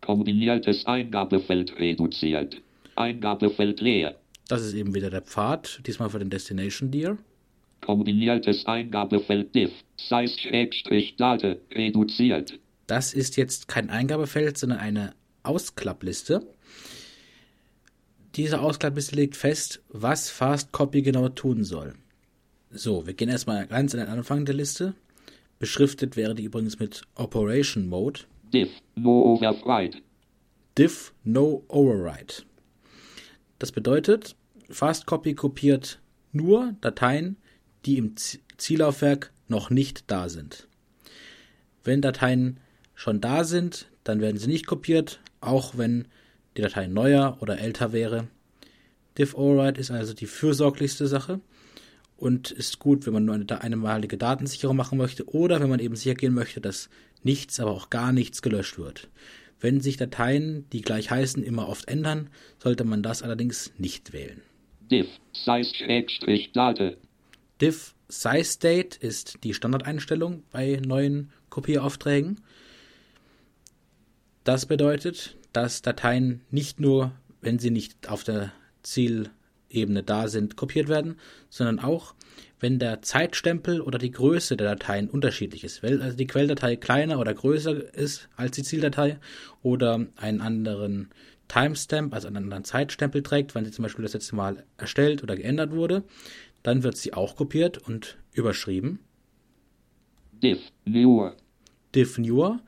Kombiniertes 0.00 0.84
Eingabefeld 0.86 1.78
reduziert. 1.78 2.60
Eingabefeld 2.96 3.80
leer. 3.80 4.16
Das 4.48 4.62
ist 4.62 4.74
eben 4.74 4.94
wieder 4.94 5.10
der 5.10 5.22
Pfad, 5.22 5.80
diesmal 5.86 6.10
für 6.10 6.18
den 6.18 6.28
Destination 6.28 6.90
Dir. 6.90 7.16
Kombiniertes 7.80 8.66
Eingabefeld 8.66 9.54
diff. 9.54 9.72
Size-Date 9.96 11.60
reduziert. 11.74 12.58
Das 12.86 13.14
ist 13.14 13.36
jetzt 13.36 13.68
kein 13.68 13.90
Eingabefeld, 13.90 14.58
sondern 14.58 14.80
eine 14.80 15.14
Ausklappliste. 15.42 16.46
Diese 18.36 18.60
Ausklappliste 18.60 19.14
legt 19.14 19.36
fest, 19.36 19.82
was 19.88 20.28
Fast 20.28 20.72
Copy 20.72 21.02
genau 21.02 21.28
tun 21.28 21.64
soll. 21.64 21.94
So, 22.76 23.06
wir 23.06 23.14
gehen 23.14 23.28
erstmal 23.28 23.68
ganz 23.68 23.94
an 23.94 24.00
den 24.00 24.08
Anfang 24.08 24.44
der 24.44 24.54
Liste. 24.56 24.94
Beschriftet 25.60 26.16
wäre 26.16 26.34
die 26.34 26.42
übrigens 26.42 26.80
mit 26.80 27.02
Operation 27.14 27.86
Mode. 27.86 28.22
Diff, 28.52 28.70
no 28.96 29.36
override. 29.36 29.98
Diff 30.76 31.14
No 31.22 31.62
Override. 31.68 32.42
Das 33.60 33.70
bedeutet, 33.70 34.34
Fastcopy 34.70 35.34
kopiert 35.34 36.00
nur 36.32 36.74
Dateien, 36.80 37.36
die 37.86 37.96
im 37.96 38.16
Ziellaufwerk 38.56 39.32
noch 39.46 39.70
nicht 39.70 40.10
da 40.10 40.28
sind. 40.28 40.66
Wenn 41.84 42.02
Dateien 42.02 42.58
schon 42.96 43.20
da 43.20 43.44
sind, 43.44 43.86
dann 44.02 44.20
werden 44.20 44.38
sie 44.38 44.48
nicht 44.48 44.66
kopiert, 44.66 45.20
auch 45.40 45.78
wenn 45.78 46.08
die 46.56 46.62
Datei 46.62 46.88
neuer 46.88 47.38
oder 47.40 47.60
älter 47.60 47.92
wäre. 47.92 48.26
Diff 49.16 49.36
Override 49.36 49.80
ist 49.80 49.92
also 49.92 50.12
die 50.12 50.26
fürsorglichste 50.26 51.06
Sache 51.06 51.38
und 52.16 52.50
ist 52.50 52.78
gut, 52.78 53.06
wenn 53.06 53.12
man 53.12 53.24
nur 53.24 53.34
eine 53.34 53.60
einmalige 53.60 54.16
Datensicherung 54.16 54.76
machen 54.76 54.98
möchte 54.98 55.28
oder 55.28 55.60
wenn 55.60 55.68
man 55.68 55.80
eben 55.80 55.96
sicher 55.96 56.14
gehen 56.14 56.34
möchte, 56.34 56.60
dass 56.60 56.88
nichts, 57.22 57.60
aber 57.60 57.72
auch 57.72 57.90
gar 57.90 58.12
nichts 58.12 58.42
gelöscht 58.42 58.78
wird. 58.78 59.08
Wenn 59.60 59.80
sich 59.80 59.96
Dateien, 59.96 60.68
die 60.70 60.82
gleich 60.82 61.10
heißen, 61.10 61.42
immer 61.42 61.68
oft 61.68 61.88
ändern, 61.88 62.30
sollte 62.58 62.84
man 62.84 63.02
das 63.02 63.22
allerdings 63.22 63.72
nicht 63.78 64.12
wählen. 64.12 64.42
Diff, 64.90 65.08
size-date. 65.32 66.98
Diff 67.60 67.94
Size 68.08 68.58
Date 68.58 68.96
ist 68.96 69.38
die 69.44 69.54
Standardeinstellung 69.54 70.44
bei 70.52 70.80
neuen 70.84 71.32
Kopieraufträgen. 71.48 72.40
Das 74.44 74.66
bedeutet, 74.66 75.36
dass 75.52 75.82
Dateien 75.82 76.42
nicht 76.50 76.80
nur, 76.80 77.12
wenn 77.40 77.58
sie 77.58 77.70
nicht 77.70 78.08
auf 78.08 78.22
der 78.22 78.52
Zielebene 79.74 80.02
da 80.02 80.28
sind, 80.28 80.56
kopiert 80.56 80.88
werden, 80.88 81.16
sondern 81.50 81.80
auch, 81.80 82.14
wenn 82.60 82.78
der 82.78 83.02
Zeitstempel 83.02 83.80
oder 83.80 83.98
die 83.98 84.12
Größe 84.12 84.56
der 84.56 84.68
Dateien 84.68 85.10
unterschiedlich 85.10 85.64
ist. 85.64 85.82
Weil 85.82 86.00
also 86.00 86.16
die 86.16 86.26
Quelldatei 86.26 86.76
kleiner 86.76 87.18
oder 87.18 87.34
größer 87.34 87.92
ist 87.94 88.28
als 88.36 88.52
die 88.52 88.62
Zieldatei 88.62 89.18
oder 89.62 90.06
einen 90.16 90.40
anderen 90.40 91.10
Timestamp, 91.48 92.14
also 92.14 92.28
einen 92.28 92.38
anderen 92.38 92.64
Zeitstempel 92.64 93.22
trägt, 93.22 93.54
wenn 93.54 93.64
sie 93.64 93.72
zum 93.72 93.82
Beispiel 93.82 94.04
das 94.04 94.14
letzte 94.14 94.36
Mal 94.36 94.64
erstellt 94.78 95.22
oder 95.22 95.36
geändert 95.36 95.72
wurde, 95.72 96.04
dann 96.62 96.82
wird 96.82 96.96
sie 96.96 97.12
auch 97.12 97.36
kopiert 97.36 97.76
und 97.78 98.16
überschrieben. 98.32 99.00
Diff, 100.42 100.60
newer. 100.84 101.36
Diff 101.94 102.18
Newer 102.18 102.60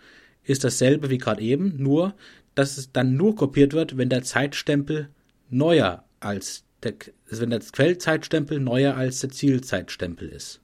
ist 0.44 0.64
dasselbe 0.64 1.10
wie 1.10 1.18
gerade 1.18 1.42
eben, 1.42 1.82
nur 1.82 2.14
dass 2.54 2.78
es 2.78 2.92
dann 2.92 3.16
nur 3.16 3.34
kopiert 3.34 3.72
wird, 3.72 3.96
wenn 3.96 4.08
der 4.08 4.22
Zeitstempel 4.22 5.08
neuer 5.50 6.04
als 6.20 6.65
der, 6.82 6.94
also 7.30 7.42
wenn 7.42 7.50
der 7.50 7.60
Quellzeitstempel 7.60 8.60
neuer 8.60 8.94
als 8.94 9.20
der 9.20 9.30
Zielzeitstempel 9.30 10.28
ist. 10.28 10.60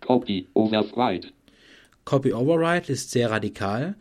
Copy, 0.00 0.48
override. 0.54 1.28
Copy 2.04 2.32
Override 2.32 2.90
ist 2.90 3.10
sehr 3.10 3.30
radikal, 3.30 3.94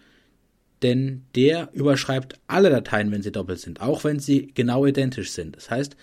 denn 0.81 1.25
der 1.35 1.69
überschreibt 1.73 2.39
alle 2.47 2.69
Dateien, 2.69 3.11
wenn 3.11 3.21
sie 3.21 3.33
doppelt 3.33 3.59
sind, 3.59 3.81
auch 3.81 4.05
wenn 4.05 4.19
sie 4.19 4.51
genau 4.53 4.85
identisch 4.85 5.31
sind. 5.31 5.57
Das 5.57 5.69
heißt, 5.69 5.97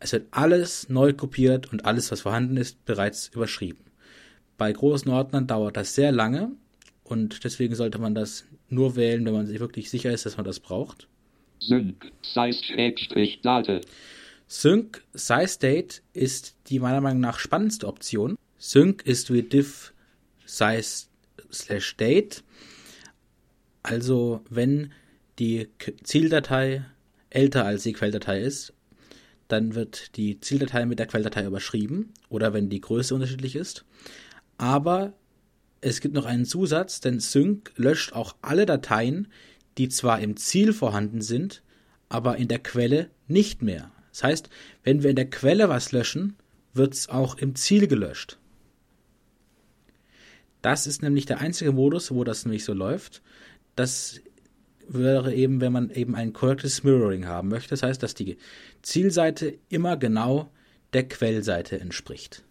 es 0.00 0.12
wird 0.12 0.28
alles 0.30 0.88
neu 0.88 1.12
kopiert 1.12 1.70
und 1.70 1.84
alles, 1.84 2.10
was 2.10 2.22
vorhanden 2.22 2.56
ist, 2.56 2.82
bereits 2.86 3.28
überschrieben. 3.28 3.84
Bei 4.56 4.72
großen 4.72 5.10
Ordnern 5.10 5.46
dauert 5.46 5.76
das 5.76 5.94
sehr 5.94 6.10
lange 6.10 6.52
und 7.04 7.44
deswegen 7.44 7.74
sollte 7.74 7.98
man 7.98 8.14
das 8.14 8.46
nur 8.68 8.96
wählen, 8.96 9.24
wenn 9.26 9.34
man 9.34 9.46
sich 9.46 9.60
wirklich 9.60 9.90
sicher 9.90 10.10
ist, 10.10 10.24
dass 10.24 10.36
man 10.36 10.46
das 10.46 10.58
braucht. 10.60 11.08
Sync, 11.58 12.10
size-date. 12.22 13.86
Sync 14.54 15.02
Size 15.14 15.58
Date 15.58 16.02
ist 16.12 16.56
die 16.66 16.78
meiner 16.78 17.00
Meinung 17.00 17.20
nach 17.20 17.38
spannendste 17.38 17.88
Option. 17.88 18.36
Sync 18.58 19.00
ist 19.06 19.32
wie 19.32 19.42
diff 19.42 19.94
size 20.44 21.06
slash 21.50 21.96
date. 21.96 22.44
Also 23.82 24.44
wenn 24.50 24.92
die 25.38 25.70
Zieldatei 26.04 26.84
älter 27.30 27.64
als 27.64 27.84
die 27.84 27.94
Quelldatei 27.94 28.42
ist, 28.42 28.74
dann 29.48 29.74
wird 29.74 30.18
die 30.18 30.38
Zieldatei 30.38 30.84
mit 30.84 30.98
der 30.98 31.06
Quelldatei 31.06 31.46
überschrieben 31.46 32.12
oder 32.28 32.52
wenn 32.52 32.68
die 32.68 32.82
Größe 32.82 33.14
unterschiedlich 33.14 33.56
ist. 33.56 33.86
Aber 34.58 35.14
es 35.80 36.02
gibt 36.02 36.14
noch 36.14 36.26
einen 36.26 36.44
Zusatz, 36.44 37.00
denn 37.00 37.20
Sync 37.20 37.72
löscht 37.76 38.12
auch 38.12 38.36
alle 38.42 38.66
Dateien, 38.66 39.28
die 39.78 39.88
zwar 39.88 40.20
im 40.20 40.36
Ziel 40.36 40.74
vorhanden 40.74 41.22
sind, 41.22 41.62
aber 42.10 42.36
in 42.36 42.48
der 42.48 42.58
Quelle 42.58 43.08
nicht 43.28 43.62
mehr. 43.62 43.91
Das 44.12 44.22
heißt, 44.22 44.50
wenn 44.84 45.02
wir 45.02 45.10
in 45.10 45.16
der 45.16 45.28
Quelle 45.28 45.68
was 45.68 45.92
löschen, 45.92 46.36
wird 46.74 46.94
es 46.94 47.08
auch 47.08 47.36
im 47.36 47.54
Ziel 47.54 47.86
gelöscht. 47.88 48.38
Das 50.60 50.86
ist 50.86 51.02
nämlich 51.02 51.26
der 51.26 51.40
einzige 51.40 51.72
Modus, 51.72 52.12
wo 52.12 52.22
das 52.22 52.44
nämlich 52.44 52.64
so 52.64 52.72
läuft. 52.72 53.20
Das 53.74 54.20
wäre 54.88 55.34
eben, 55.34 55.60
wenn 55.60 55.72
man 55.72 55.90
eben 55.90 56.14
ein 56.14 56.32
korrektes 56.32 56.84
Mirroring 56.84 57.26
haben 57.26 57.48
möchte. 57.48 57.70
Das 57.70 57.82
heißt, 57.82 58.02
dass 58.02 58.14
die 58.14 58.36
Zielseite 58.82 59.58
immer 59.68 59.96
genau 59.96 60.50
der 60.92 61.08
Quellseite 61.08 61.80
entspricht. 61.80 62.44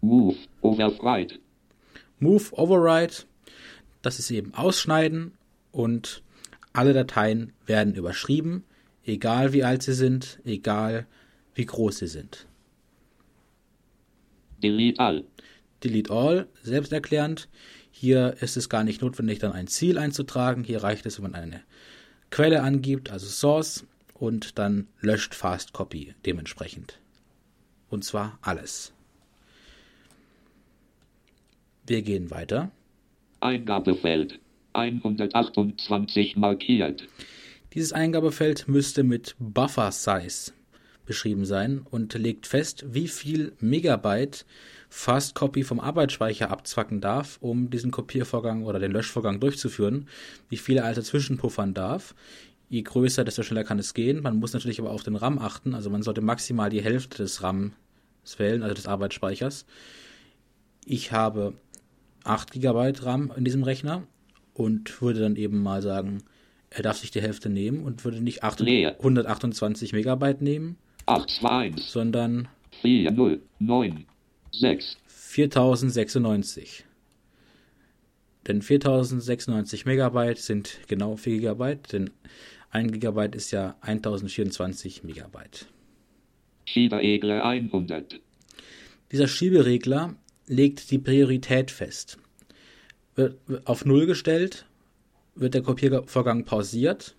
Move, 0.00 0.36
override. 0.62 1.38
Move 2.18 2.44
Override, 2.52 3.14
das 4.00 4.18
ist 4.18 4.30
eben 4.30 4.54
Ausschneiden 4.54 5.34
und 5.72 6.22
alle 6.72 6.94
Dateien 6.94 7.52
werden 7.66 7.94
überschrieben, 7.94 8.64
egal 9.06 9.52
wie 9.52 9.64
alt 9.64 9.82
sie 9.82 9.94
sind, 9.94 10.40
egal 10.44 11.06
wie 11.54 11.66
groß 11.66 11.98
sie 11.98 12.06
sind. 12.06 12.46
Delete 14.62 15.00
all. 15.00 15.24
Delete 15.84 16.10
All, 16.10 16.48
selbsterklärend. 16.62 17.48
Hier 17.90 18.36
ist 18.40 18.56
es 18.56 18.68
gar 18.68 18.84
nicht 18.84 19.02
notwendig, 19.02 19.38
dann 19.38 19.52
ein 19.52 19.66
Ziel 19.66 19.98
einzutragen. 19.98 20.64
Hier 20.64 20.82
reicht 20.82 21.06
es, 21.06 21.18
wenn 21.18 21.30
man 21.30 21.34
eine 21.34 21.62
Quelle 22.30 22.62
angibt, 22.62 23.10
also 23.10 23.26
Source, 23.26 23.86
und 24.14 24.58
dann 24.58 24.88
löscht 25.00 25.34
Fast 25.34 25.72
Copy 25.72 26.14
dementsprechend. 26.24 26.98
Und 27.90 28.04
zwar 28.04 28.38
alles. 28.42 28.92
Wir 31.86 32.02
gehen 32.02 32.30
weiter. 32.30 32.70
Eingabefeld. 33.40 34.40
128 34.72 36.36
markiert. 36.36 37.06
Dieses 37.72 37.92
Eingabefeld 37.92 38.68
müsste 38.68 39.02
mit 39.02 39.34
Buffer 39.38 39.92
Size 39.92 40.52
beschrieben 41.04 41.44
sein 41.44 41.86
und 41.90 42.14
legt 42.14 42.46
fest, 42.46 42.84
wie 42.88 43.08
viel 43.08 43.52
Megabyte 43.60 44.44
Fast 44.88 45.34
Copy 45.34 45.62
vom 45.62 45.80
Arbeitsspeicher 45.80 46.50
abzwacken 46.50 47.00
darf, 47.00 47.38
um 47.40 47.70
diesen 47.70 47.90
Kopiervorgang 47.90 48.64
oder 48.64 48.78
den 48.78 48.92
Löschvorgang 48.92 49.40
durchzuführen, 49.40 50.08
wie 50.48 50.56
viel 50.56 50.78
er 50.78 50.84
also 50.84 51.02
zwischenpuffern 51.02 51.74
darf. 51.74 52.14
Je 52.68 52.82
größer, 52.82 53.24
desto 53.24 53.42
schneller 53.42 53.64
kann 53.64 53.78
es 53.78 53.94
gehen. 53.94 54.22
Man 54.22 54.36
muss 54.36 54.52
natürlich 54.52 54.80
aber 54.80 54.90
auf 54.90 55.02
den 55.02 55.16
RAM 55.16 55.38
achten, 55.38 55.74
also 55.74 55.90
man 55.90 56.02
sollte 56.02 56.20
maximal 56.20 56.70
die 56.70 56.82
Hälfte 56.82 57.18
des 57.18 57.42
RAM 57.42 57.72
wählen, 58.38 58.62
also 58.62 58.74
des 58.74 58.88
Arbeitsspeichers. 58.88 59.66
Ich 60.84 61.12
habe 61.12 61.54
8 62.24 62.52
GB 62.52 62.92
RAM 63.00 63.32
in 63.36 63.44
diesem 63.44 63.62
Rechner 63.62 64.02
und 64.52 65.00
würde 65.00 65.20
dann 65.20 65.36
eben 65.36 65.62
mal 65.62 65.82
sagen, 65.82 66.22
er 66.70 66.82
darf 66.82 66.98
sich 66.98 67.10
die 67.10 67.22
Hälfte 67.22 67.48
nehmen 67.48 67.84
und 67.84 68.04
würde 68.04 68.20
nicht 68.20 68.42
8 68.42 68.60
Leer. 68.60 68.96
128 68.98 69.92
Megabyte 69.92 70.42
nehmen, 70.42 70.76
821 71.06 71.86
sondern 71.86 72.48
409 72.82 74.06
6 74.52 74.98
4096. 75.06 76.84
Denn 78.46 78.62
4096 78.62 79.86
Megabyte 79.86 80.38
sind 80.38 80.78
genau 80.86 81.16
4 81.16 81.38
Gigabyte, 81.38 81.92
denn 81.92 82.10
1 82.70 82.92
Gigabyte 82.92 83.34
ist 83.34 83.50
ja 83.50 83.76
1024 83.80 85.02
Megabyte. 85.02 85.66
Schieberegler 86.64 87.44
100. 87.44 88.20
Dieser 89.12 89.28
Schieberegler 89.28 90.14
legt 90.46 90.90
die 90.90 90.98
Priorität 90.98 91.70
fest. 91.70 92.18
Wird 93.14 93.38
wird 93.46 93.66
auf 93.66 93.84
0 93.84 94.06
gestellt, 94.06 94.66
wird 95.36 95.54
der 95.54 95.62
Kopiervorgang 95.62 96.44
pausiert. 96.44 97.14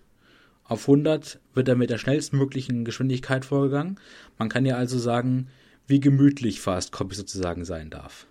Auf 0.64 0.82
100 0.82 1.40
wird 1.54 1.68
er 1.68 1.76
mit 1.76 1.90
der 1.90 1.98
schnellstmöglichen 1.98 2.84
Geschwindigkeit 2.84 3.44
vorgegangen. 3.44 3.98
Man 4.36 4.48
kann 4.48 4.66
ja 4.66 4.76
also 4.76 4.98
sagen, 4.98 5.48
wie 5.86 6.00
gemütlich 6.00 6.60
Fast 6.60 6.92
Copy 6.92 7.14
sozusagen 7.14 7.64
sein 7.64 7.88
darf. 7.88 8.26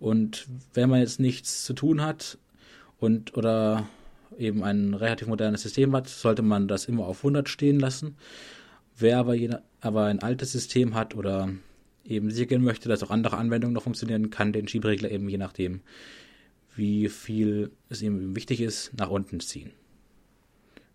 Und 0.00 0.46
wenn 0.74 0.88
man 0.88 1.00
jetzt 1.00 1.20
nichts 1.20 1.64
zu 1.64 1.74
tun 1.74 2.02
hat 2.02 2.38
und 2.98 3.36
oder 3.36 3.86
eben 4.38 4.64
ein 4.64 4.94
relativ 4.94 5.28
modernes 5.28 5.62
System 5.62 5.94
hat, 5.94 6.08
sollte 6.08 6.42
man 6.42 6.68
das 6.68 6.86
immer 6.86 7.06
auf 7.06 7.18
100 7.18 7.48
stehen 7.48 7.78
lassen. 7.78 8.16
Wer 8.96 9.18
aber, 9.18 9.34
je, 9.34 9.50
aber 9.80 10.06
ein 10.06 10.20
altes 10.20 10.52
System 10.52 10.94
hat 10.94 11.14
oder 11.14 11.50
eben 12.04 12.30
sicher 12.30 12.46
gehen 12.46 12.64
möchte, 12.64 12.88
dass 12.88 13.02
auch 13.02 13.10
andere 13.10 13.36
Anwendungen 13.36 13.74
noch 13.74 13.82
funktionieren, 13.82 14.30
kann 14.30 14.52
den 14.52 14.68
Schieberegler 14.68 15.10
eben 15.10 15.28
je 15.28 15.38
nachdem, 15.38 15.80
wie 16.74 17.08
viel 17.08 17.70
es 17.88 18.02
ihm 18.02 18.34
wichtig 18.36 18.60
ist, 18.60 18.92
nach 18.96 19.10
unten 19.10 19.40
ziehen. 19.40 19.70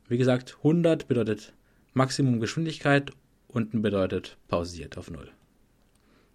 Wie 0.08 0.18
gesagt, 0.18 0.58
100 0.58 1.08
bedeutet 1.08 1.54
Maximum 1.94 2.40
Geschwindigkeit, 2.40 3.12
unten 3.48 3.82
bedeutet 3.82 4.38
pausiert 4.48 4.98
auf 4.98 5.12
0. 5.12 5.30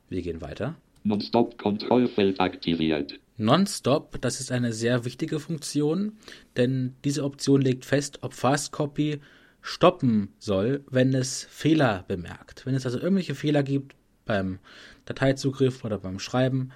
Wir 0.08 0.22
gehen 0.22 0.40
weiter. 0.40 0.76
Non-Stop-Kontrollfeld 1.04 2.38
aktiviert. 2.40 3.18
Nonstop, 3.38 4.20
das 4.20 4.40
ist 4.40 4.52
eine 4.52 4.72
sehr 4.72 5.04
wichtige 5.04 5.40
Funktion, 5.40 6.12
denn 6.56 6.94
diese 7.04 7.25
Option 7.25 7.62
legt 7.62 7.84
fest, 7.84 8.18
ob 8.22 8.34
Fastcopy 8.34 9.20
stoppen 9.62 10.28
soll, 10.38 10.84
wenn 10.90 11.14
es 11.14 11.44
Fehler 11.44 12.04
bemerkt. 12.06 12.66
Wenn 12.66 12.75
es 12.75 12.84
also 12.84 12.99
irgendwelche 12.99 13.34
Fehler 13.34 13.62
gibt 13.62 13.96
beim 14.26 14.58
Dateizugriff 15.06 15.84
oder 15.84 15.99
beim 15.99 16.18
Schreiben, 16.18 16.72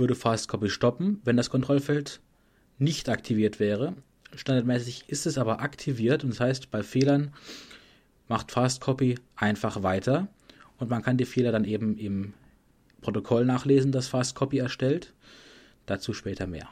würde 0.00 0.14
Fastcopy 0.16 0.68
stoppen, 0.70 1.20
wenn 1.24 1.36
das 1.36 1.50
Kontrollfeld 1.50 2.20
nicht 2.78 3.08
aktiviert 3.08 3.60
wäre. 3.60 3.94
Standardmäßig 4.34 5.04
ist 5.08 5.26
es 5.26 5.38
aber 5.38 5.60
aktiviert 5.60 6.24
und 6.24 6.30
das 6.30 6.40
heißt, 6.40 6.70
bei 6.70 6.82
Fehlern 6.82 7.32
macht 8.28 8.50
Fastcopy 8.50 9.16
einfach 9.36 9.82
weiter 9.82 10.28
und 10.78 10.90
man 10.90 11.02
kann 11.02 11.18
die 11.18 11.24
Fehler 11.24 11.52
dann 11.52 11.64
eben 11.64 11.96
im 11.98 12.32
Protokoll 13.00 13.44
nachlesen, 13.44 13.92
das 13.92 14.08
Fastcopy 14.08 14.58
erstellt. 14.58 15.12
Dazu 15.86 16.12
später 16.12 16.46
mehr. 16.46 16.68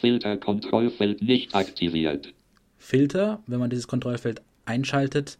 Filter-Kontrollfeld 0.00 1.22
nicht 1.22 1.54
aktiviert. 1.54 2.32
Filter, 2.78 3.42
wenn 3.46 3.58
man 3.58 3.70
dieses 3.70 3.88
Kontrollfeld 3.88 4.42
einschaltet, 4.64 5.38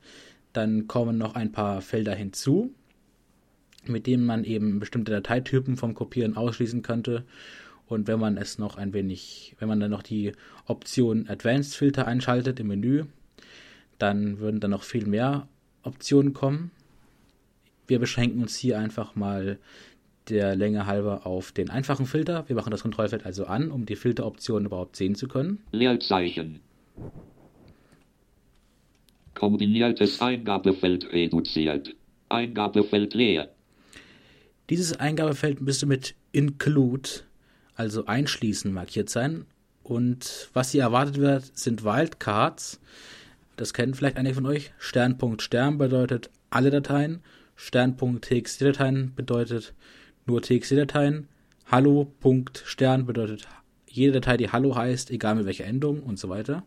dann 0.53 0.89
kommen 0.89 1.17
noch 1.17 1.35
ein 1.35 1.53
paar 1.53 1.81
Felder 1.81 2.15
hinzu, 2.15 2.75
mit 3.87 4.07
denen 4.07 4.25
man 4.25 4.45
eben 4.45 4.79
bestimmte 4.79 5.13
Dateitypen 5.13 5.77
vom 5.77 5.95
Kopieren 5.95 6.37
ausschließen 6.37 6.83
könnte. 6.83 7.25
Und 7.87 8.07
wenn 8.07 8.21
man 8.21 8.37
es 8.37 8.59
noch 8.59 8.77
ein 8.77 8.93
wenig, 8.93 9.57
wenn 9.59 9.69
man 9.69 9.81
dann 9.81 9.91
noch 9.91 10.03
die 10.03 10.33
Option 10.67 11.29
Advanced 11.29 11.75
Filter 11.75 12.07
einschaltet 12.07 12.61
im 12.61 12.69
Menü, 12.69 13.05
dann 13.99 14.39
würden 14.39 14.61
dann 14.61 14.71
noch 14.71 14.85
viel 14.85 15.07
mehr 15.07 15.49
Optionen 15.83 16.33
kommen. 16.33 16.71
Wir 17.87 17.99
beschränken 17.99 18.43
uns 18.43 18.57
hier 18.57 18.79
einfach 18.79 19.17
mal 19.17 19.59
der 20.29 20.55
Länge 20.55 20.87
halber 20.87 21.27
auf 21.27 21.53
den 21.53 21.71
einfachen 21.71 22.07
Filter. 22.07 22.49
Wir 22.49 22.55
machen 22.57 22.71
das 22.71 22.83
Kontrollfeld 22.83 23.27
also 23.27 23.47
an, 23.47 23.71
um 23.71 23.87
die 23.87 23.97
Filteroptionen 23.97 24.67
überhaupt 24.67 24.97
sehen 24.97 25.15
zu 25.15 25.27
können. 25.27 25.59
Leerzeichen. 25.73 26.61
Kombiniertes 29.35 30.21
Eingabefeld 30.21 31.13
reduziert. 31.13 31.95
Eingabefeld 32.29 33.15
leer. 33.15 33.49
Dieses 34.71 34.99
Eingabefeld 34.99 35.61
müsste 35.61 35.87
mit 35.87 36.15
Include, 36.31 37.11
also 37.75 38.07
einschließen, 38.07 38.73
markiert 38.73 39.11
sein. 39.11 39.47
Und 39.83 40.49
was 40.53 40.71
hier 40.71 40.83
erwartet 40.83 41.19
wird, 41.19 41.51
sind 41.59 41.83
Wildcards. 41.83 42.81
Das 43.57 43.75
kennen 43.75 43.95
vielleicht 43.95 44.17
einige 44.17 44.37
von 44.37 44.47
euch. 44.47 44.73
Sternpunkt 44.79 45.43
Stern 45.43 45.77
bedeutet 45.77 46.31
alle 46.51 46.71
Dateien. 46.71 47.21
Sternpunkt 47.57 48.25
TXT-Dateien 48.27 49.13
bedeutet 49.17 49.75
nur 50.25 50.41
TXT-Dateien. 50.41 51.27
Hallo.stern 51.67 53.07
bedeutet 53.07 53.49
jede 53.89 54.21
Datei, 54.21 54.37
die 54.37 54.51
Hallo 54.51 54.77
heißt, 54.77 55.11
egal 55.11 55.35
mit 55.35 55.47
welcher 55.47 55.65
Endung 55.65 56.01
und 56.01 56.19
so 56.19 56.29
weiter. 56.29 56.63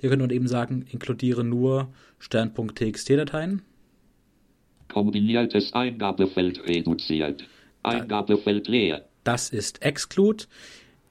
Hier 0.00 0.10
können 0.10 0.28
wir 0.28 0.36
eben 0.36 0.48
sagen, 0.48 0.84
inkludiere 0.90 1.44
nur 1.44 1.92
Stern.txt-Dateien. 2.18 3.62
Kombiniertes 4.92 5.72
Eingabefeld 5.72 6.66
reduziert. 6.68 7.44
Eingabefeld 7.82 8.68
leer. 8.68 9.06
Das 9.24 9.48
ist 9.48 9.82
exclude. 9.82 10.44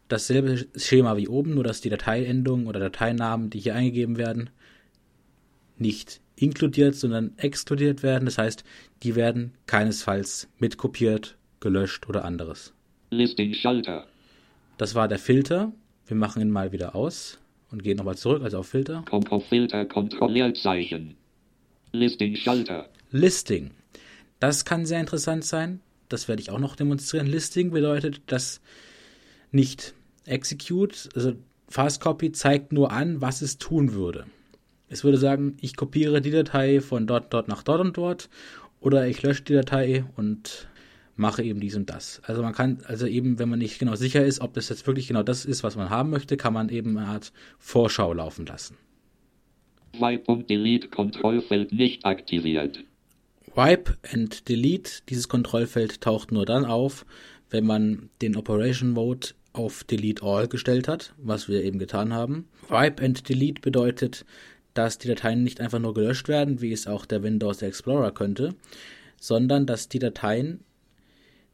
Dasselbe 0.07 0.67
Schema 0.75 1.17
wie 1.17 1.27
oben, 1.27 1.55
nur 1.55 1.63
dass 1.63 1.81
die 1.81 1.89
Dateiendungen 1.89 2.67
oder 2.67 2.79
Dateinamen, 2.79 3.50
die 3.50 3.59
hier 3.59 3.75
eingegeben 3.75 4.17
werden, 4.17 4.50
nicht 5.77 6.21
inkludiert, 6.35 6.95
sondern 6.95 7.33
exkludiert 7.38 8.03
werden. 8.03 8.25
Das 8.25 8.38
heißt, 8.38 8.63
die 9.03 9.15
werden 9.15 9.53
keinesfalls 9.65 10.47
mitkopiert, 10.59 11.38
gelöscht 11.59 12.07
oder 12.07 12.23
anderes. 12.23 12.73
Listing 13.09 13.53
Schalter. 13.53 14.05
Das 14.77 14.95
war 14.95 15.07
der 15.07 15.19
Filter. 15.19 15.71
Wir 16.05 16.17
machen 16.17 16.41
ihn 16.41 16.51
mal 16.51 16.71
wieder 16.71 16.95
aus 16.95 17.39
und 17.71 17.83
gehen 17.83 17.97
nochmal 17.97 18.17
zurück, 18.17 18.43
also 18.43 18.59
auf 18.59 18.67
Filter. 18.67 19.03
Kommt 19.09 19.31
auf 19.31 19.45
Filter 19.47 19.85
Kontrollierzeichen. 19.85 21.15
Listing 21.94 22.35
Schalter. 22.35 22.91
Listing. 23.11 23.71
Das 24.39 24.65
kann 24.65 24.85
sehr 24.85 25.00
interessant 25.00 25.45
sein. 25.45 25.81
Das 26.09 26.27
werde 26.27 26.41
ich 26.41 26.50
auch 26.50 26.59
noch 26.59 26.75
demonstrieren. 26.75 27.27
Listing 27.27 27.71
bedeutet, 27.71 28.21
dass 28.27 28.61
nicht 29.51 29.93
Execute, 30.25 31.09
also 31.15 31.33
Fast 31.67 32.01
Copy 32.01 32.31
zeigt 32.31 32.74
nur 32.74 32.91
an, 32.91 33.21
was 33.21 33.41
es 33.41 33.57
tun 33.57 33.93
würde. 33.93 34.25
Es 34.89 35.03
würde 35.05 35.17
sagen, 35.17 35.55
ich 35.61 35.77
kopiere 35.77 36.21
die 36.21 36.31
Datei 36.31 36.81
von 36.81 37.07
dort, 37.07 37.33
dort 37.33 37.47
nach 37.47 37.63
dort 37.63 37.79
und 37.79 37.97
dort 37.97 38.29
oder 38.81 39.07
ich 39.07 39.21
lösche 39.24 39.43
die 39.43 39.53
Datei 39.53 40.03
und 40.17 40.67
mache 41.15 41.43
eben 41.43 41.59
dies 41.59 41.75
und 41.75 41.89
das. 41.89 42.21
Also 42.25 42.41
man 42.41 42.53
kann, 42.53 42.79
also 42.87 43.05
eben, 43.05 43.39
wenn 43.39 43.47
man 43.47 43.59
nicht 43.59 43.79
genau 43.79 43.95
sicher 43.95 44.25
ist, 44.25 44.41
ob 44.41 44.53
das 44.53 44.69
jetzt 44.69 44.85
wirklich 44.87 45.07
genau 45.07 45.24
das 45.24 45.45
ist, 45.45 45.63
was 45.63 45.75
man 45.77 45.89
haben 45.89 46.09
möchte, 46.09 46.35
kann 46.35 46.53
man 46.53 46.69
eben 46.69 46.97
eine 46.97 47.07
Art 47.07 47.31
Vorschau 47.57 48.13
laufen 48.13 48.45
lassen. 48.45 48.75
Wipe 49.93 50.31
und 50.31 50.50
Delete 50.50 50.87
Kontrollfeld 50.89 51.71
nicht 51.71 52.05
aktiviert. 52.05 52.83
Wipe 53.55 53.98
and 54.11 54.48
Delete, 54.48 55.01
dieses 55.09 55.27
Kontrollfeld 55.27 56.01
taucht 56.01 56.31
nur 56.31 56.46
dann 56.46 56.66
auf, 56.66 57.05
wenn 57.50 57.66
man 57.66 58.09
den 58.22 58.35
Operation 58.37 58.92
Mode 58.92 59.29
auf 59.53 59.83
Delete 59.83 60.24
All 60.24 60.48
gestellt 60.48 60.87
hat, 60.87 61.14
was 61.18 61.50
wir 61.50 61.64
eben 61.64 61.79
getan 61.79 62.14
haben. 62.14 62.48
Wipe 62.70 63.03
and 63.03 63.27
Delete 63.27 63.61
bedeutet, 63.61 64.25
dass 64.74 64.98
die 64.98 65.09
Dateien 65.09 65.44
nicht 65.44 65.59
einfach 65.59 65.79
nur 65.79 65.94
gelöscht 65.94 66.27
werden, 66.27 66.61
wie 66.61 66.72
es 66.72 66.87
auch 66.87 67.05
der 67.05 67.24
Windows 67.24 67.61
Explorer 67.61 68.11
könnte, 68.11 68.55
sondern 69.20 69.66
dass 69.66 69.90
die 69.90 70.00
Dateien 70.00 70.61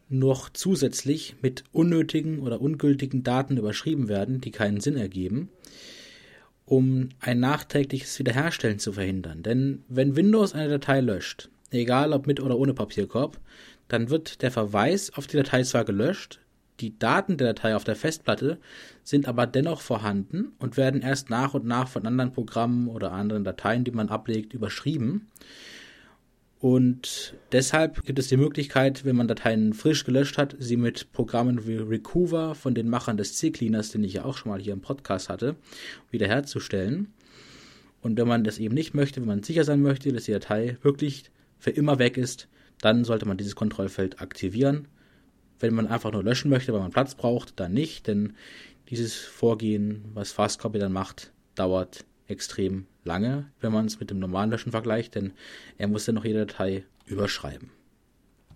noch 0.10 0.50
zusätzlich 0.50 1.36
mit 1.42 1.64
unnötigen 1.72 2.40
oder 2.40 2.62
ungültigen 2.62 3.24
Daten 3.24 3.58
überschrieben 3.58 4.08
werden, 4.08 4.40
die 4.40 4.52
keinen 4.52 4.80
Sinn 4.80 4.96
ergeben, 4.96 5.50
um 6.66 7.10
ein 7.20 7.40
nachträgliches 7.40 8.20
Wiederherstellen 8.20 8.80
zu 8.80 8.94
verhindern. 8.94 9.44
Denn 9.44 9.84
wenn 9.90 10.16
Windows 10.16 10.54
eine 10.54 10.70
Datei 10.70 11.02
löscht, 11.02 11.50
egal 11.72 12.14
ob 12.14 12.28
mit 12.28 12.40
oder 12.40 12.58
ohne 12.58 12.74
Papierkorb, 12.74 13.40
dann 13.88 14.10
wird 14.10 14.42
der 14.42 14.52
Verweis 14.52 15.14
auf 15.14 15.28
die 15.28 15.38
Datei 15.38 15.64
zwar 15.64 15.86
gelöscht, 15.86 16.40
die 16.80 16.98
Daten 17.00 17.38
der 17.38 17.54
Datei 17.54 17.76
auf 17.76 17.84
der 17.84 17.96
Festplatte 17.96 18.60
sind 19.04 19.28
aber 19.28 19.48
dennoch 19.48 19.82
vorhanden 19.82 20.52
und 20.60 20.78
werden 20.78 21.02
erst 21.02 21.30
nach 21.30 21.54
und 21.56 21.66
nach 21.66 21.88
von 21.88 22.06
anderen 22.06 22.34
Programmen 22.34 22.88
oder 22.88 23.12
anderen 23.12 23.44
Dateien, 23.44 23.84
die 23.84 23.92
man 23.92 24.10
ablegt, 24.10 24.54
überschrieben. 24.54 25.28
Und 26.60 27.36
deshalb 27.52 28.04
gibt 28.04 28.20
es 28.20 28.28
die 28.28 28.38
Möglichkeit, 28.38 29.06
wenn 29.06 29.16
man 29.16 29.28
Dateien 29.28 29.74
frisch 29.74 30.06
gelöscht 30.06 30.38
hat, 30.38 30.56
sie 30.60 30.78
mit 30.78 31.12
Programmen 31.14 31.68
wie 31.68 31.78
Recover 31.78 32.56
von 32.56 32.74
den 32.74 32.90
Machern 32.90 33.18
des 33.18 33.36
C-Cleaners, 33.36 33.92
den 33.92 34.04
ich 34.04 34.14
ja 34.14 34.26
auch 34.26 34.38
schon 34.38 34.52
mal 34.52 34.60
hier 34.60 34.74
im 34.74 34.82
Podcast 34.82 35.30
hatte, 35.30 35.56
wiederherzustellen. 36.10 37.14
Und 38.02 38.18
wenn 38.18 38.28
man 38.28 38.44
das 38.44 38.60
eben 38.60 38.74
nicht 38.74 38.94
möchte, 38.94 39.20
wenn 39.22 39.28
man 39.28 39.44
sicher 39.44 39.64
sein 39.64 39.82
möchte, 39.82 40.12
dass 40.14 40.26
die 40.26 40.32
Datei 40.32 40.78
wirklich 40.82 41.26
für 41.60 41.72
immer 41.72 42.00
weg 42.00 42.18
ist, 42.18 42.48
dann 42.82 43.04
sollte 43.04 43.28
man 43.28 43.38
dieses 43.38 43.56
Kontrollfeld 43.56 44.22
aktivieren. 44.22 44.88
Wenn 45.60 45.74
man 45.74 45.88
einfach 45.88 46.12
nur 46.12 46.24
löschen 46.24 46.50
möchte, 46.50 46.74
weil 46.74 46.82
man 46.82 46.92
Platz 46.92 47.16
braucht, 47.16 47.60
dann 47.60 47.74
nicht, 47.74 48.08
denn 48.08 48.36
dieses 48.90 49.16
Vorgehen, 49.16 50.06
was 50.14 50.32
Fastcopy 50.32 50.80
dann 50.80 50.94
macht, 50.94 51.32
dauert 51.56 52.06
extrem 52.28 52.86
lange, 53.04 53.52
wenn 53.60 53.72
man 53.72 53.86
es 53.86 54.00
mit 54.00 54.10
dem 54.10 54.20
normalen 54.20 54.52
Löschen 54.52 54.72
vergleicht, 54.72 55.16
denn 55.16 55.34
er 55.78 55.88
muss 55.88 56.06
dann 56.06 56.16
noch 56.16 56.26
jede 56.26 56.46
Datei 56.46 56.84
überschreiben. 57.06 57.72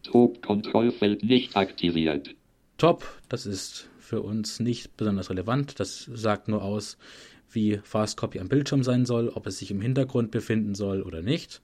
Top-Kontrollfeld 0.04 1.24
nicht 1.24 1.56
aktiviert. 1.56 2.36
Top, 2.78 3.06
das 3.30 3.46
ist 3.46 3.90
für 4.00 4.22
uns 4.22 4.60
nicht 4.60 4.98
besonders 4.98 5.30
relevant. 5.30 5.80
Das 5.80 6.10
sagt 6.14 6.48
nur 6.48 6.64
aus, 6.64 6.98
wie 7.52 7.80
Fast 7.84 8.18
Copy 8.18 8.40
am 8.40 8.50
Bildschirm 8.50 8.84
sein 8.84 9.06
soll, 9.06 9.30
ob 9.30 9.48
es 9.48 9.60
sich 9.60 9.72
im 9.72 9.82
Hintergrund 9.82 10.32
befinden 10.32 10.76
soll 10.76 11.02
oder 11.02 11.22
nicht. 11.22 11.62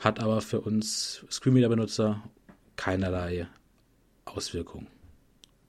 Hat 0.00 0.20
aber 0.20 0.40
für 0.40 0.60
uns 0.60 1.24
Screenreader-Benutzer 1.30 2.22
keinerlei 2.76 3.46
Auswirkung. 4.24 4.88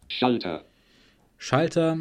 Schalter. 0.08 0.66
Schalter 1.38 1.98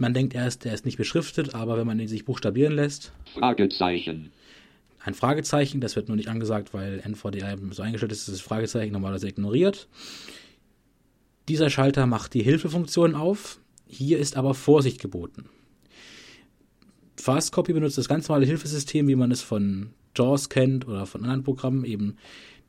man 0.00 0.14
denkt 0.14 0.34
erst, 0.34 0.64
der 0.64 0.72
ist 0.72 0.86
nicht 0.86 0.96
beschriftet, 0.96 1.54
aber 1.54 1.76
wenn 1.76 1.86
man 1.86 2.00
ihn 2.00 2.08
sich 2.08 2.24
buchstabieren 2.24 2.72
lässt. 2.72 3.12
Fragezeichen. 3.34 4.32
Ein 4.98 5.12
Fragezeichen, 5.12 5.82
das 5.82 5.94
wird 5.94 6.08
nur 6.08 6.16
nicht 6.16 6.28
angesagt, 6.28 6.72
weil 6.72 7.02
NVDA 7.04 7.56
so 7.70 7.82
eingestellt 7.82 8.10
ist, 8.10 8.26
dass 8.26 8.34
das 8.34 8.40
Fragezeichen 8.40 8.92
normalerweise 8.92 9.28
ignoriert. 9.28 9.88
Dieser 11.48 11.68
Schalter 11.68 12.06
macht 12.06 12.32
die 12.32 12.42
Hilfefunktion 12.42 13.14
auf. 13.14 13.60
Hier 13.86 14.18
ist 14.18 14.38
aber 14.38 14.54
Vorsicht 14.54 15.02
geboten. 15.02 15.50
Fastcopy 17.16 17.74
benutzt 17.74 17.98
das 17.98 18.08
ganz 18.08 18.26
normale 18.26 18.46
Hilfesystem, 18.46 19.06
wie 19.06 19.16
man 19.16 19.30
es 19.30 19.42
von 19.42 19.90
JAWS 20.16 20.48
kennt 20.48 20.86
oder 20.86 21.06
von 21.06 21.22
anderen 21.22 21.44
Programmen, 21.44 21.84
eben, 21.84 22.16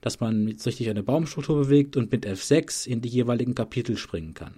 dass 0.02 0.20
man 0.20 0.58
sich 0.58 0.78
durch 0.78 0.90
eine 0.90 1.04
Baumstruktur 1.04 1.56
bewegt 1.56 1.98
und 1.98 2.12
mit 2.12 2.26
F6 2.26 2.88
in 2.88 3.02
die 3.02 3.10
jeweiligen 3.10 3.56
Kapitel 3.56 3.98
springen 3.98 4.34
kann. 4.34 4.56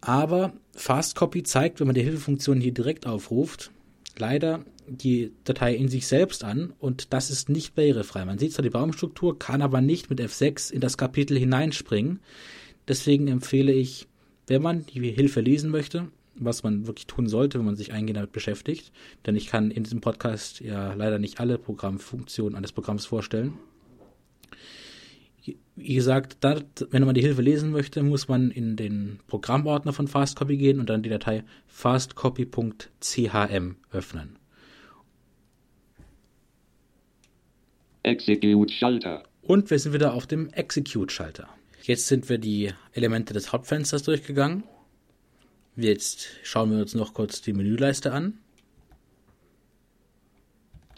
Aber 0.00 0.52
Fast 0.76 1.16
Copy 1.16 1.42
zeigt, 1.44 1.80
wenn 1.80 1.86
man 1.86 1.94
die 1.94 2.02
Hilfefunktion 2.02 2.60
hier 2.60 2.74
direkt 2.74 3.06
aufruft, 3.06 3.70
leider 4.18 4.64
die 4.86 5.32
Datei 5.44 5.74
in 5.74 5.88
sich 5.88 6.06
selbst 6.06 6.44
an 6.44 6.74
und 6.78 7.12
das 7.12 7.30
ist 7.30 7.48
nicht 7.48 7.74
barrierefrei. 7.74 8.24
Man 8.24 8.38
sieht 8.38 8.52
zwar 8.52 8.62
die 8.62 8.70
Baumstruktur, 8.70 9.38
kann 9.38 9.62
aber 9.62 9.80
nicht 9.80 10.10
mit 10.10 10.20
F6 10.20 10.70
in 10.70 10.80
das 10.80 10.98
Kapitel 10.98 11.38
hineinspringen. 11.38 12.20
Deswegen 12.86 13.28
empfehle 13.28 13.72
ich, 13.72 14.06
wenn 14.46 14.60
man 14.60 14.84
die 14.84 15.10
Hilfe 15.10 15.40
lesen 15.40 15.70
möchte, 15.70 16.08
was 16.36 16.62
man 16.62 16.86
wirklich 16.86 17.06
tun 17.06 17.28
sollte, 17.28 17.58
wenn 17.58 17.66
man 17.66 17.76
sich 17.76 17.92
eingehend 17.92 18.18
damit 18.18 18.32
beschäftigt, 18.32 18.92
denn 19.26 19.36
ich 19.36 19.46
kann 19.46 19.70
in 19.70 19.84
diesem 19.84 20.00
Podcast 20.00 20.60
ja 20.60 20.94
leider 20.94 21.18
nicht 21.18 21.40
alle 21.40 21.58
Programmfunktionen 21.58 22.56
eines 22.56 22.72
Programms 22.72 23.06
vorstellen. 23.06 23.54
Wie 25.76 25.94
gesagt, 25.94 26.38
da, 26.40 26.60
wenn 26.90 27.04
man 27.04 27.14
die 27.14 27.20
Hilfe 27.20 27.42
lesen 27.42 27.70
möchte, 27.70 28.02
muss 28.02 28.28
man 28.28 28.50
in 28.50 28.76
den 28.76 29.18
Programmordner 29.26 29.92
von 29.92 30.08
Fastcopy 30.08 30.56
gehen 30.56 30.80
und 30.80 30.88
dann 30.88 31.02
die 31.02 31.10
Datei 31.10 31.44
fastcopy.chm 31.66 33.76
öffnen. 33.90 34.38
Execute-Schalter. 38.04 39.24
Und 39.42 39.70
wir 39.70 39.78
sind 39.78 39.92
wieder 39.92 40.14
auf 40.14 40.26
dem 40.26 40.50
Execute-Schalter. 40.50 41.48
Jetzt 41.82 42.06
sind 42.06 42.28
wir 42.28 42.38
die 42.38 42.72
Elemente 42.92 43.34
des 43.34 43.52
Hauptfensters 43.52 44.04
durchgegangen. 44.04 44.62
Jetzt 45.76 46.28
schauen 46.44 46.70
wir 46.70 46.78
uns 46.78 46.94
noch 46.94 47.14
kurz 47.14 47.42
die 47.42 47.52
Menüleiste 47.52 48.12
an. 48.12 48.38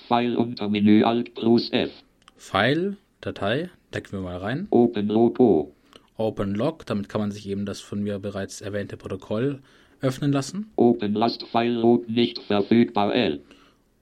File 0.06 0.36
unter 0.36 0.68
Menü 0.68 1.02
Alt 1.02 1.34
plus 1.34 1.70
F. 1.72 1.90
File, 2.36 2.98
Datei, 3.22 3.70
da 3.90 4.00
gehen 4.00 4.12
wir 4.12 4.20
mal 4.20 4.36
rein. 4.36 4.68
Open 4.70 5.08
Logo. 5.08 5.74
Open 6.18 6.54
Log, 6.54 6.84
damit 6.84 7.08
kann 7.08 7.22
man 7.22 7.32
sich 7.32 7.48
eben 7.48 7.64
das 7.64 7.80
von 7.80 8.02
mir 8.02 8.18
bereits 8.18 8.60
erwähnte 8.60 8.96
Protokoll 8.96 9.60
öffnen 10.00 10.32
lassen. 10.32 10.70
Open 10.76 11.14
Last 11.14 11.44
File 11.44 11.72
Log 11.72 12.08
nicht 12.08 12.38
verfügbar 12.40 13.14
L. 13.14 13.42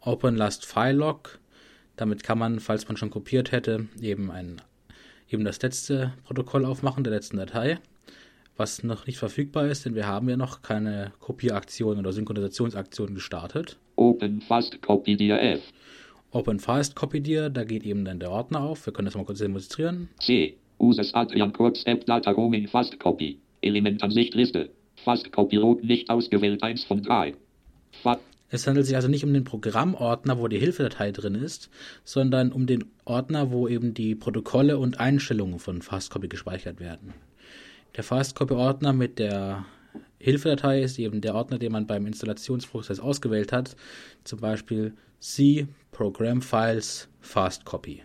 Open 0.01 0.37
Last 0.37 0.67
File 0.67 0.97
Log, 0.97 1.39
damit 1.97 2.25
kann 2.25 2.39
man, 2.39 2.59
falls 2.59 2.89
man 2.89 2.97
schon 2.97 3.11
kopiert 3.11 3.53
hätte, 3.53 3.89
eben 4.01 4.31
ein 4.31 4.61
eben 5.31 5.45
das 5.45 5.63
letzte 5.63 6.13
Protokoll 6.25 6.65
aufmachen 6.65 7.05
der 7.05 7.13
letzten 7.13 7.37
Datei, 7.37 7.79
was 8.57 8.83
noch 8.83 9.07
nicht 9.07 9.19
verfügbar 9.19 9.67
ist, 9.67 9.85
denn 9.85 9.95
wir 9.95 10.07
haben 10.07 10.29
ja 10.29 10.37
noch 10.37 10.63
keine 10.63 11.13
Kopieraktion 11.21 11.99
oder 11.99 12.13
Synchronisationsaktion 12.13 13.15
gestartet. 13.15 13.79
Open 13.97 14.41
Fast 14.41 14.81
Copy 14.83 15.17
DRF. 15.17 15.61
Open 16.31 16.59
Fast 16.59 16.97
Copy 16.97 17.21
Dir, 17.21 17.51
da 17.51 17.65
geht 17.65 17.85
eben 17.85 18.05
dann 18.05 18.21
der 18.21 18.31
Ordner 18.31 18.61
auf. 18.61 18.87
Wir 18.87 18.93
können 18.93 19.07
das 19.07 19.15
mal 19.15 19.25
kurz 19.25 19.39
demonstrieren. 19.39 20.09
C. 20.21 20.57
Uses 20.79 21.15
Adrian 21.15 21.53
Kurz 21.53 21.83
App 21.85 22.05
Data 22.07 22.31
Roaming 22.31 22.69
Fast 22.69 22.99
Copy. 22.99 23.39
Elementansicht 23.61 24.35
Liste. 24.35 24.71
Fast 25.05 25.31
Copy 25.33 25.57
Rot 25.57 25.85
nicht 25.85 26.11
ausgewählt 26.11 26.63
1 26.63 26.85
von 26.85 27.03
3. 27.03 27.35
Fa 28.03 28.19
Es 28.49 28.67
handelt 28.67 28.87
sich 28.87 28.97
also 28.97 29.09
nicht 29.09 29.25
um 29.25 29.33
den 29.33 29.45
Programmordner, 29.45 30.39
wo 30.39 30.49
die 30.49 30.59
Hilfedatei 30.59 31.13
drin 31.13 31.35
ist, 31.35 31.71
sondern 32.05 32.53
um 32.53 32.67
den 32.67 32.85
Ordner, 33.05 33.51
wo 33.51 33.69
eben 33.69 33.95
die 33.95 34.15
Protokolle 34.15 34.79
und 34.79 35.01
Einstellungen 35.01 35.59
von 35.59 35.83
Fastcopy 35.83 36.29
gespeichert 36.29 36.81
werden. 36.81 37.15
Der 37.97 38.03
Fastcopy-Ordner 38.03 38.93
mit 38.93 39.21
der 39.21 39.67
Hilfedatei 40.19 40.83
ist 40.83 40.99
eben 40.99 41.21
der 41.21 41.37
Ordner, 41.37 41.59
den 41.59 41.71
man 41.71 41.87
beim 41.87 42.07
Installationsprozess 42.07 42.99
ausgewählt 42.99 43.53
hat, 43.53 43.77
zum 44.25 44.41
Beispiel 44.41 44.95
C 45.21 45.69
Program 45.93 46.43
Files 46.43 47.09
Fastcopy. 47.21 48.03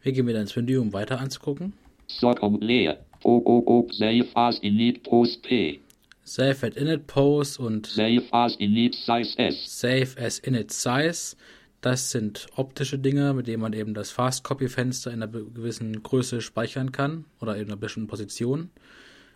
Wir 0.00 0.12
gehen 0.12 0.26
wieder 0.26 0.40
ins 0.40 0.56
Menü, 0.56 0.78
um 0.78 0.94
weiter 0.94 1.20
anzugucken. 1.20 1.74
Socom 2.06 2.58
leer. 2.60 3.04
O 3.24 3.42
O 3.44 3.62
O 3.66 3.86
Save 3.92 4.26
as 4.34 4.58
init 4.60 5.02
Post 5.02 5.42
P. 5.42 5.80
Save 6.24 6.66
at 6.66 6.76
init 6.76 7.06
pose 7.06 7.60
und 7.60 7.86
Save 7.86 8.22
as 8.30 8.56
init 8.56 8.94
Size 8.94 9.38
S. 9.38 9.80
Save 9.80 10.08
as 10.18 10.38
init 10.38 10.72
size. 10.72 11.36
Das 11.84 12.10
sind 12.10 12.46
optische 12.56 12.98
Dinge, 12.98 13.34
mit 13.34 13.46
denen 13.46 13.60
man 13.60 13.74
eben 13.74 13.92
das 13.92 14.10
Fast-Copy-Fenster 14.10 15.12
in 15.12 15.22
einer 15.22 15.30
gewissen 15.30 16.02
Größe 16.02 16.40
speichern 16.40 16.92
kann 16.92 17.26
oder 17.42 17.56
in 17.56 17.66
einer 17.66 17.76
bestimmten 17.76 18.08
Position. 18.08 18.70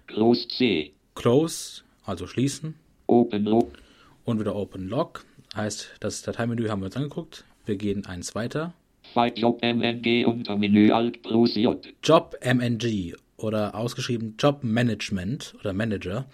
Close 0.07 0.49
C. 0.49 0.93
Close, 1.15 1.83
also 2.07 2.27
schließen. 2.27 2.75
Open 3.07 3.45
Log. 3.45 3.73
Und 4.25 4.41
wieder 4.41 4.57
Open 4.57 4.89
Log. 4.89 5.27
Heißt, 5.55 5.91
das 6.01 6.23
Dateimenü 6.23 6.71
haben 6.71 6.81
wir 6.81 6.87
uns 6.87 6.97
angeguckt. 6.97 7.45
Wir 7.67 7.77
gehen 7.77 8.07
eins 8.07 8.35
weiter. 8.35 8.73
Job 9.37 9.61
MNG 9.63 10.25
unter 10.25 10.57
Menü 10.57 10.91
Alt 10.91 11.21
plus 11.21 11.55
J. 11.55 11.87
Job 12.03 12.35
MNG 12.43 13.15
oder 13.37 13.75
ausgeschrieben 13.75 14.37
Job 14.39 14.61
Management 14.65 15.55
oder 15.61 15.75
Manager. 15.75 16.25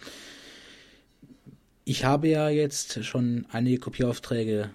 Ich 1.85 2.05
habe 2.05 2.29
ja 2.29 2.51
jetzt 2.51 3.05
schon 3.05 3.47
einige 3.51 3.79
Kopieraufträge 3.79 4.71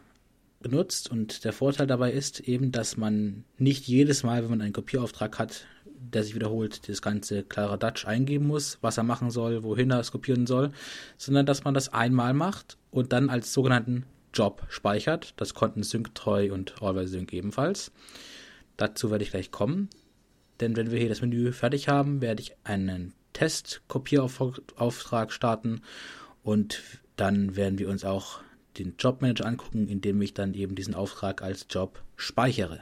benutzt 0.59 1.09
und 1.09 1.43
der 1.45 1.53
Vorteil 1.53 1.87
dabei 1.87 2.11
ist 2.11 2.41
eben, 2.41 2.71
dass 2.71 2.97
man 2.97 3.45
nicht 3.57 3.87
jedes 3.87 4.23
Mal, 4.23 4.43
wenn 4.43 4.49
man 4.49 4.61
einen 4.61 4.73
Kopierauftrag 4.73 5.39
hat, 5.39 5.65
der 5.85 6.23
sich 6.23 6.35
wiederholt, 6.35 6.87
das 6.87 7.01
ganze 7.01 7.43
klare 7.43 7.77
Dutch 7.77 8.05
eingeben 8.05 8.47
muss, 8.47 8.77
was 8.81 8.97
er 8.97 9.03
machen 9.03 9.31
soll, 9.31 9.63
wohin 9.63 9.91
er 9.91 9.99
es 9.99 10.11
kopieren 10.11 10.47
soll, 10.47 10.71
sondern 11.17 11.45
dass 11.45 11.63
man 11.63 11.73
das 11.73 11.93
einmal 11.93 12.33
macht 12.33 12.77
und 12.91 13.13
dann 13.13 13.29
als 13.29 13.53
sogenannten 13.53 14.05
Job 14.33 14.65
speichert. 14.69 15.33
Das 15.37 15.53
konnten 15.53 15.83
SyncTreu 15.83 16.51
und 16.53 16.81
Always 16.81 17.11
Sync 17.11 17.33
ebenfalls. 17.33 17.91
Dazu 18.77 19.11
werde 19.11 19.23
ich 19.23 19.31
gleich 19.31 19.51
kommen. 19.51 19.89
Denn 20.59 20.75
wenn 20.75 20.91
wir 20.91 20.99
hier 20.99 21.09
das 21.09 21.21
Menü 21.21 21.51
fertig 21.51 21.87
haben, 21.87 22.21
werde 22.21 22.41
ich 22.41 22.55
einen 22.63 23.13
Test-Kopierauftrag 23.33 25.31
starten 25.31 25.81
und 26.43 26.81
dann 27.15 27.55
werden 27.55 27.79
wir 27.79 27.89
uns 27.89 28.03
auch 28.03 28.41
den 28.77 28.95
Jobmanager 28.97 29.45
angucken, 29.45 29.87
indem 29.87 30.21
ich 30.21 30.33
dann 30.33 30.53
eben 30.53 30.75
diesen 30.75 30.95
Auftrag 30.95 31.41
als 31.41 31.65
Job 31.69 32.01
speichere. 32.15 32.79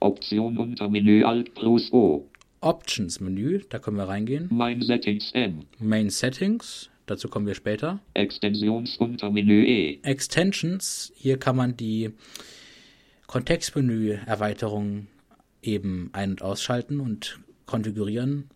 Option 0.00 0.58
unter 0.58 0.88
Menü 0.88 1.24
Alt 1.24 1.54
plus 1.54 1.92
O. 1.92 2.26
Options-Menü, 2.60 3.62
da 3.68 3.78
können 3.78 3.96
wir 3.96 4.08
reingehen. 4.08 4.48
Mein 4.50 4.80
Settings 4.82 5.32
M. 5.32 5.66
Main 5.78 6.10
Settings, 6.10 6.90
dazu 7.06 7.28
kommen 7.28 7.46
wir 7.46 7.54
später. 7.54 8.00
Extensions 8.14 8.96
unter 8.98 9.30
Menü 9.30 9.64
E. 9.64 9.98
Extensions, 10.02 11.12
hier 11.16 11.38
kann 11.38 11.56
man 11.56 11.76
die 11.76 12.10
Kontextmenü-Erweiterung 13.26 15.08
eben 15.62 16.10
ein- 16.12 16.30
und 16.30 16.42
ausschalten 16.42 17.00
und 17.00 17.40
konfigurieren. 17.66 18.48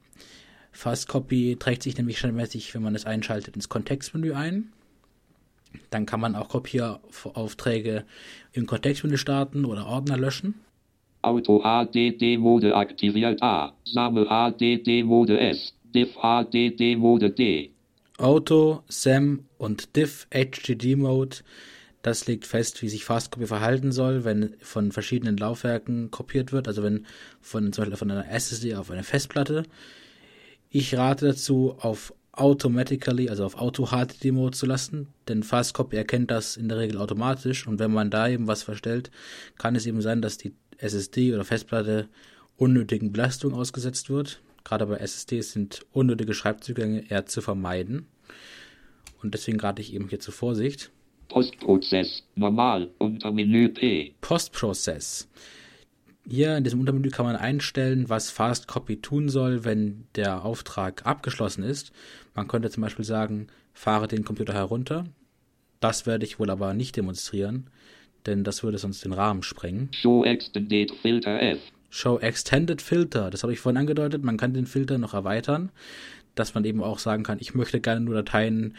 Fastcopy 0.72 1.56
trägt 1.58 1.82
sich 1.82 1.96
nämlich 1.96 2.18
standardmäßig, 2.18 2.74
wenn 2.74 2.82
man 2.82 2.94
es 2.94 3.06
einschaltet, 3.06 3.56
ins 3.56 3.68
Kontextmenü 3.68 4.34
ein. 4.34 4.72
Dann 5.90 6.06
kann 6.06 6.20
man 6.20 6.34
auch 6.34 6.48
Kopieraufträge 6.48 8.04
im 8.52 8.66
Kontextmenü 8.66 9.16
starten 9.16 9.64
oder 9.64 9.86
Ordner 9.86 10.16
löschen. 10.16 10.54
Auto 11.22 11.60
HDD 11.62 12.38
Mode 12.38 12.74
aktiviert 12.74 13.42
A. 13.42 13.72
Same 13.84 14.26
HDD 14.26 15.02
Mode 15.02 15.38
S. 15.40 15.74
Diff 15.94 16.14
HDD 16.14 16.96
Mode 16.96 17.30
D. 17.30 17.70
Auto, 18.18 18.82
SAM 18.88 19.44
und 19.58 19.96
Diff 19.96 20.26
HDD 20.30 20.96
Mode. 20.96 21.38
Das 22.02 22.28
legt 22.28 22.46
fest, 22.46 22.82
wie 22.82 22.88
sich 22.88 23.04
Fastcopy 23.04 23.46
verhalten 23.46 23.90
soll, 23.90 24.24
wenn 24.24 24.54
von 24.60 24.92
verschiedenen 24.92 25.36
Laufwerken 25.36 26.12
kopiert 26.12 26.52
wird, 26.52 26.68
also 26.68 26.84
wenn 26.84 27.04
von 27.40 27.72
zum 27.72 27.82
Beispiel 27.82 27.96
von 27.96 28.10
einer 28.10 28.30
SSD 28.30 28.76
auf 28.76 28.92
eine 28.92 29.02
Festplatte. 29.02 29.64
Ich 30.70 30.96
rate 30.96 31.26
dazu, 31.26 31.76
auf 31.80 32.14
Automatically, 32.36 33.28
also 33.28 33.44
auf 33.44 33.56
Auto 33.56 33.86
HDD 33.86 34.30
Mode 34.30 34.56
zu 34.56 34.66
lassen, 34.66 35.08
denn 35.26 35.42
Fastcopy 35.42 35.96
erkennt 35.96 36.30
das 36.30 36.56
in 36.56 36.68
der 36.68 36.78
Regel 36.78 36.98
automatisch 36.98 37.66
und 37.66 37.78
wenn 37.78 37.92
man 37.92 38.10
da 38.10 38.28
eben 38.28 38.46
was 38.46 38.62
verstellt, 38.62 39.10
kann 39.58 39.74
es 39.74 39.86
eben 39.86 40.02
sein, 40.02 40.22
dass 40.22 40.36
die 40.36 40.54
SSD 40.78 41.34
oder 41.34 41.44
Festplatte 41.44 42.08
unnötigen 42.56 43.12
Belastungen 43.12 43.58
ausgesetzt 43.58 44.10
wird. 44.10 44.40
Gerade 44.64 44.86
bei 44.86 44.96
SSDs 44.96 45.52
sind 45.52 45.86
unnötige 45.92 46.34
Schreibzugänge 46.34 47.04
eher 47.08 47.26
zu 47.26 47.40
vermeiden. 47.40 48.06
Und 49.22 49.34
deswegen 49.34 49.60
rate 49.60 49.80
ich 49.80 49.94
eben 49.94 50.08
hier 50.08 50.20
zur 50.20 50.34
Vorsicht. 50.34 50.90
Postprozess. 51.28 52.22
Normal. 52.34 52.90
Unter 52.98 53.32
Menü 53.32 53.68
P. 53.68 54.14
Postprocess. 54.20 55.28
Hier 56.28 56.56
in 56.56 56.64
diesem 56.64 56.80
Untermenü 56.80 57.10
kann 57.10 57.26
man 57.26 57.36
einstellen, 57.36 58.08
was 58.08 58.30
Fastcopy 58.30 59.00
tun 59.00 59.28
soll, 59.28 59.64
wenn 59.64 60.06
der 60.16 60.44
Auftrag 60.44 61.06
abgeschlossen 61.06 61.62
ist. 61.62 61.92
Man 62.36 62.48
könnte 62.48 62.70
zum 62.70 62.82
Beispiel 62.82 63.04
sagen, 63.04 63.48
fahre 63.72 64.06
den 64.06 64.24
Computer 64.24 64.52
herunter. 64.52 65.04
Das 65.80 66.06
werde 66.06 66.24
ich 66.24 66.38
wohl 66.38 66.50
aber 66.50 66.74
nicht 66.74 66.96
demonstrieren, 66.96 67.68
denn 68.26 68.44
das 68.44 68.62
würde 68.62 68.78
sonst 68.78 69.04
den 69.04 69.12
Rahmen 69.12 69.42
sprengen. 69.42 69.88
Show 69.92 70.24
Extended 70.24 70.92
Filter 70.92 71.40
F. 71.42 71.58
Show 71.90 72.18
Extended 72.18 72.82
Filter, 72.82 73.30
das 73.30 73.42
habe 73.42 73.52
ich 73.52 73.60
vorhin 73.60 73.78
angedeutet, 73.78 74.22
man 74.22 74.36
kann 74.36 74.52
den 74.52 74.66
Filter 74.66 74.98
noch 74.98 75.14
erweitern, 75.14 75.70
dass 76.34 76.54
man 76.54 76.64
eben 76.64 76.82
auch 76.82 76.98
sagen 76.98 77.22
kann, 77.22 77.38
ich 77.40 77.54
möchte 77.54 77.80
gerne 77.80 78.00
nur 78.00 78.14
Dateien, 78.14 78.76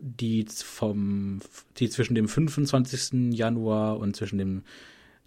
die 0.00 0.44
vom, 0.48 1.40
die 1.78 1.88
zwischen 1.88 2.14
dem 2.14 2.28
25. 2.28 3.32
Januar 3.36 3.98
und 3.98 4.16
zwischen 4.16 4.38
dem 4.38 4.62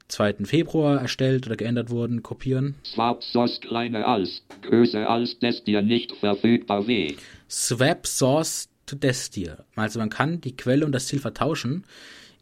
2. 0.10 0.46
Februar 0.46 1.00
erstellt 1.02 1.46
oder 1.48 1.56
geändert 1.56 1.90
wurden, 1.90 2.22
kopieren. 2.24 2.76
Swap 2.86 3.24
Source 3.24 3.62
kleiner 3.62 4.06
als. 4.08 4.44
Größer 4.64 5.10
als 5.10 5.38
das 5.40 5.64
dir 5.64 5.82
nicht 5.82 6.12
verfügbar 6.18 6.88
W. 6.88 7.16
Swap 7.50 8.06
Source 8.06 8.70
to 8.86 8.96
Destir. 8.96 9.64
Also 9.76 10.00
man 10.00 10.10
kann 10.10 10.42
die 10.42 10.56
Quelle 10.56 10.86
und 10.86 10.92
das 10.92 11.08
Ziel 11.08 11.20
vertauschen, 11.20 11.86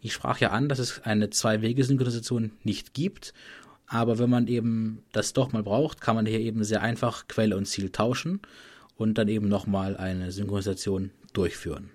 Ich 0.02 0.14
sprach 0.14 0.40
ja 0.40 0.52
an, 0.52 0.70
dass 0.70 0.80
es 0.80 1.02
eine 1.04 1.30
Zwei-Wege-Synchronisation 1.30 2.52
nicht 2.64 2.94
gibt, 2.94 3.34
aber 3.88 4.20
wenn 4.20 4.30
man 4.30 4.48
eben 4.48 5.04
das 5.12 5.34
doch 5.34 5.52
mal 5.52 5.64
braucht, 5.64 6.02
kann 6.02 6.16
man 6.16 6.26
hier 6.26 6.40
eben 6.40 6.64
sehr 6.64 6.82
einfach 6.82 7.28
Quelle 7.28 7.58
und 7.58 7.66
Ziel 7.66 7.90
tauschen 7.90 8.42
und 8.98 9.18
dann 9.18 9.28
eben 9.28 9.48
nochmal 9.50 9.98
eine 9.98 10.32
Synchronisation 10.32 11.12
durchführen. 11.34 11.90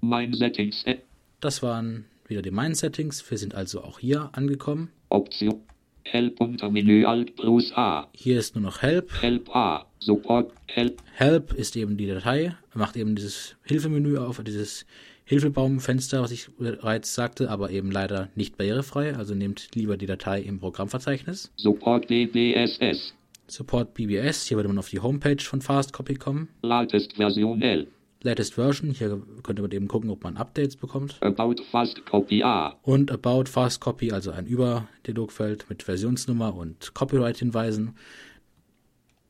Mein 0.00 0.32
Settings. 0.34 0.82
Äh, 0.84 0.98
Das 1.40 1.62
waren 1.62 2.04
wieder 2.32 2.42
die 2.42 2.50
Mind-Settings. 2.50 3.30
Wir 3.30 3.38
sind 3.38 3.54
also 3.54 3.82
auch 3.84 3.98
hier 3.98 4.30
angekommen. 4.32 4.90
Option. 5.10 5.60
Help 6.04 6.40
unter 6.40 6.70
Menü 6.70 7.04
Alt 7.04 7.36
plus 7.36 7.72
A. 7.76 8.08
Hier 8.12 8.38
ist 8.38 8.54
nur 8.54 8.62
noch 8.62 8.82
Help. 8.82 9.12
Help 9.20 9.54
A. 9.54 9.86
Support. 10.00 10.50
Help. 10.66 11.00
Help 11.14 11.52
ist 11.52 11.76
eben 11.76 11.96
die 11.96 12.06
Datei, 12.08 12.56
macht 12.74 12.96
eben 12.96 13.14
dieses 13.14 13.54
Hilfemenü 13.62 14.18
auf, 14.18 14.42
dieses 14.42 14.84
Hilfebaumfenster, 15.24 16.22
was 16.22 16.32
ich 16.32 16.48
bereits 16.58 17.14
sagte, 17.14 17.50
aber 17.50 17.70
eben 17.70 17.92
leider 17.92 18.30
nicht 18.34 18.56
barrierefrei. 18.56 19.14
Also 19.14 19.34
nehmt 19.34 19.68
lieber 19.74 19.96
die 19.96 20.06
Datei 20.06 20.40
im 20.40 20.58
Programmverzeichnis. 20.58 21.52
Support 21.56 22.08
BBSS. 22.08 23.14
Support 23.46 23.94
BBS, 23.94 24.46
hier 24.46 24.56
würde 24.56 24.68
man 24.68 24.78
auf 24.78 24.88
die 24.88 25.00
Homepage 25.00 25.42
von 25.42 25.60
Fastcopy 25.60 26.14
kommen. 26.14 26.48
Latest 26.62 27.14
Version 27.16 27.60
L. 27.62 27.86
Latest 28.22 28.54
Version, 28.54 28.90
hier 28.90 29.20
könnte 29.42 29.62
man 29.62 29.70
eben 29.72 29.88
gucken, 29.88 30.10
ob 30.10 30.22
man 30.22 30.36
Updates 30.36 30.76
bekommt. 30.76 31.16
About 31.20 31.56
Fast 31.70 32.04
Copy 32.06 32.42
A. 32.42 32.78
Und 32.82 33.10
About 33.10 33.44
Fast 33.46 33.80
Copy, 33.80 34.12
also 34.12 34.30
ein 34.30 34.46
Überdialogfeld 34.46 35.68
mit 35.68 35.82
Versionsnummer 35.82 36.54
und 36.54 36.94
Copyright-Hinweisen. 36.94 37.96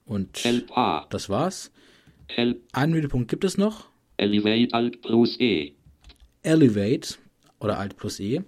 Und 0.04 0.44
Help 0.44 0.76
A. 0.76 1.06
das 1.10 1.28
war's. 1.28 1.72
Help. 2.28 2.62
Einen 2.72 2.92
Menüpunkt 2.92 3.28
gibt 3.28 3.44
es 3.44 3.56
noch. 3.56 3.88
Elevate 4.16 4.74
Alt 4.74 5.00
plus 5.02 5.38
E. 5.40 5.74
Elevate 6.42 7.14
oder 7.60 7.78
Alt 7.78 7.96
plus 7.96 8.20
E. 8.20 8.42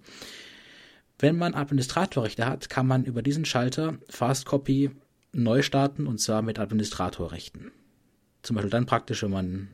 Wenn 1.19 1.37
man 1.37 1.55
Administratorrechte 1.55 2.45
hat, 2.47 2.69
kann 2.69 2.87
man 2.87 3.05
über 3.05 3.23
diesen 3.23 3.45
Schalter 3.45 3.99
Fast 4.09 4.47
Copy 4.47 4.91
neu 5.33 5.63
starten 5.63 6.07
und 6.07 6.19
zwar 6.19 6.43
mit 6.43 6.59
Administratorrechten. 6.59 7.73
Zum 8.43 8.57
Beispiel 8.57 8.71
dann 8.71 8.87
praktisch, 8.87 9.23
wenn 9.23 9.31
man 9.31 9.69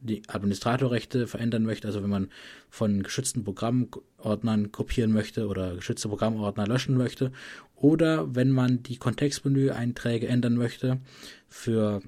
die 0.00 0.22
Administratorrechte 0.28 1.26
verändern 1.26 1.64
möchte, 1.64 1.86
also 1.86 2.02
wenn 2.02 2.10
man 2.10 2.30
von 2.68 3.02
geschützten 3.02 3.44
Programmordnern 3.44 4.72
kopieren 4.72 5.12
möchte 5.12 5.46
oder 5.46 5.76
geschützte 5.76 6.08
Programmordner 6.08 6.66
löschen 6.66 6.96
möchte 6.96 7.32
oder 7.76 8.34
wenn 8.34 8.50
man 8.50 8.82
die 8.82 8.96
Kontextmenü-Einträge 8.96 10.26
ändern 10.26 10.56
möchte 10.56 11.00
für 11.48 12.02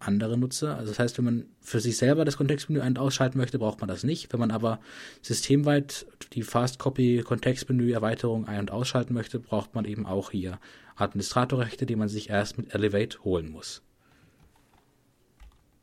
andere 0.00 0.38
Nutzer. 0.38 0.76
Also 0.76 0.90
das 0.92 0.98
heißt, 0.98 1.18
wenn 1.18 1.24
man 1.26 1.44
für 1.60 1.80
sich 1.80 1.96
selber 1.96 2.24
das 2.24 2.38
Kontextmenü 2.38 2.80
ein- 2.80 2.92
und 2.92 2.98
ausschalten 2.98 3.38
möchte, 3.38 3.58
braucht 3.58 3.80
man 3.80 3.88
das 3.88 4.02
nicht. 4.02 4.32
Wenn 4.32 4.40
man 4.40 4.50
aber 4.50 4.80
systemweit 5.20 6.06
die 6.32 6.42
Fast 6.42 6.78
Copy 6.78 7.22
Kontextmenü 7.22 7.92
Erweiterung 7.92 8.46
ein- 8.46 8.60
und 8.60 8.70
ausschalten 8.70 9.14
möchte, 9.14 9.38
braucht 9.38 9.74
man 9.74 9.84
eben 9.84 10.06
auch 10.06 10.30
hier 10.30 10.58
Administratorrechte, 10.96 11.86
die 11.86 11.96
man 11.96 12.08
sich 12.08 12.30
erst 12.30 12.56
mit 12.56 12.74
Elevate 12.74 13.22
holen 13.24 13.50
muss. 13.50 13.82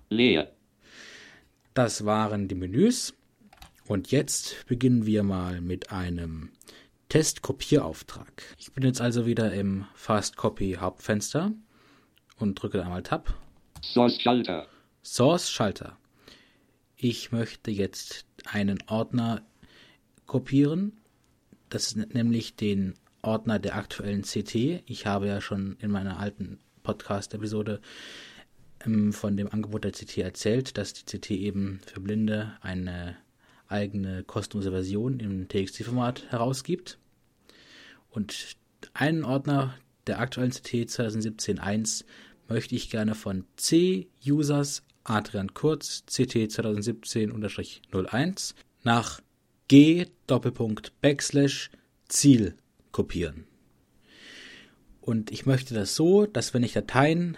Leer. 0.10 0.52
Das 1.78 2.06
waren 2.06 2.48
die 2.48 2.56
Menüs. 2.56 3.14
Und 3.86 4.10
jetzt 4.10 4.66
beginnen 4.66 5.06
wir 5.06 5.22
mal 5.22 5.62
mit 5.62 5.92
einem 5.92 6.50
Test-Kopierauftrag. 7.10 8.56
Ich 8.58 8.74
bin 8.74 8.84
jetzt 8.84 9.00
also 9.00 9.28
wieder 9.28 9.54
im 9.54 9.86
Fast 9.94 10.38
Copy 10.38 10.78
Hauptfenster 10.80 11.52
und 12.40 12.56
drücke 12.56 12.84
einmal 12.84 13.04
Tab. 13.04 13.32
Source 13.84 14.20
Schalter. 14.20 14.66
Source 15.04 15.52
Schalter. 15.52 16.00
Ich 16.96 17.32
möchte 17.32 17.70
jetzt 17.70 18.26
einen 18.46 18.80
Ordner 18.88 19.46
kopieren. 20.26 20.98
Das 21.70 21.90
ist 21.90 22.12
nämlich 22.12 22.56
den 22.56 22.96
Ordner 23.22 23.60
der 23.60 23.76
aktuellen 23.76 24.24
CT. 24.24 24.82
Ich 24.88 25.06
habe 25.06 25.28
ja 25.28 25.42
schon 25.42 25.78
in 25.80 25.92
meiner 25.92 26.20
alten 26.20 26.58
Podcast-Episode 26.82 27.82
von 29.12 29.38
dem 29.38 29.52
Angebot 29.52 29.84
der 29.84 29.92
CT 29.92 30.18
erzählt, 30.18 30.78
dass 30.78 30.94
die 30.94 31.06
CT 31.06 31.32
eben 31.32 31.80
für 31.86 32.00
Blinde 32.00 32.58
eine 32.62 33.18
eigene 33.68 34.24
kostenlose 34.24 34.72
Version 34.72 35.20
im 35.20 35.48
TXT-Format 35.48 36.32
herausgibt. 36.32 36.98
Und 38.10 38.56
einen 38.94 39.24
Ordner 39.24 39.76
der 40.08 40.20
aktuellen 40.20 40.52
CT 40.52 40.90
2017.1 40.90 42.04
möchte 42.48 42.76
ich 42.76 42.90
gerne 42.90 43.16
von 43.16 43.46
C-Users 43.58 44.84
Adrian 45.04 45.54
Kurz 45.54 46.04
CT 46.06 46.50
2017-01 46.52 48.54
nach 48.84 49.22
G 49.68 50.06
Doppelpunkt 50.28 50.94
Backslash 51.02 51.70
Ziel 52.08 52.56
kopieren. 52.92 53.46
Und 55.02 55.32
ich 55.32 55.46
möchte 55.46 55.74
das 55.74 55.96
so, 55.96 56.26
dass 56.26 56.54
wenn 56.54 56.64
ich 56.64 56.72
Dateien 56.74 57.38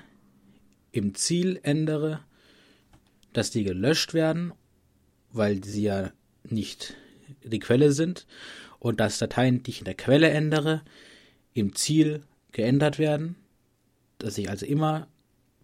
im 0.91 1.15
Ziel 1.15 1.59
ändere, 1.63 2.21
dass 3.33 3.51
die 3.51 3.63
gelöscht 3.63 4.13
werden, 4.13 4.53
weil 5.31 5.63
sie 5.63 5.83
ja 5.83 6.11
nicht 6.43 6.95
die 7.43 7.59
Quelle 7.59 7.91
sind 7.91 8.25
und 8.79 8.99
dass 8.99 9.19
Dateien, 9.19 9.63
die 9.63 9.71
ich 9.71 9.79
in 9.79 9.85
der 9.85 9.95
Quelle 9.95 10.29
ändere, 10.29 10.81
im 11.53 11.75
Ziel 11.75 12.21
geändert 12.51 12.97
werden, 12.97 13.35
dass 14.17 14.37
ich 14.37 14.49
also 14.49 14.65
immer 14.65 15.07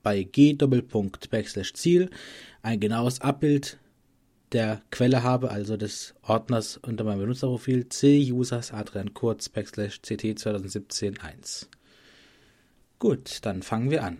bei 0.04 0.24
g 0.24 0.56
Ziel 1.74 2.10
ein 2.62 2.80
genaues 2.80 3.22
Abbild 3.22 3.80
der 4.52 4.82
Quelle 4.92 5.24
habe, 5.24 5.50
also 5.50 5.78
des 5.78 6.14
Ordners 6.22 6.78
unter 6.78 7.04
meinem 7.04 7.20
Benutzerprofil 7.20 7.90
C 7.90 8.32
Users 8.32 8.72
Adrian 8.72 9.14
Kurz 9.14 9.52
CT 9.52 10.40
2017 10.40 11.20
1. 11.20 11.70
Gut, 13.00 13.40
dann 13.42 13.64
fangen 13.64 13.90
wir 13.90 14.04
an. 14.04 14.20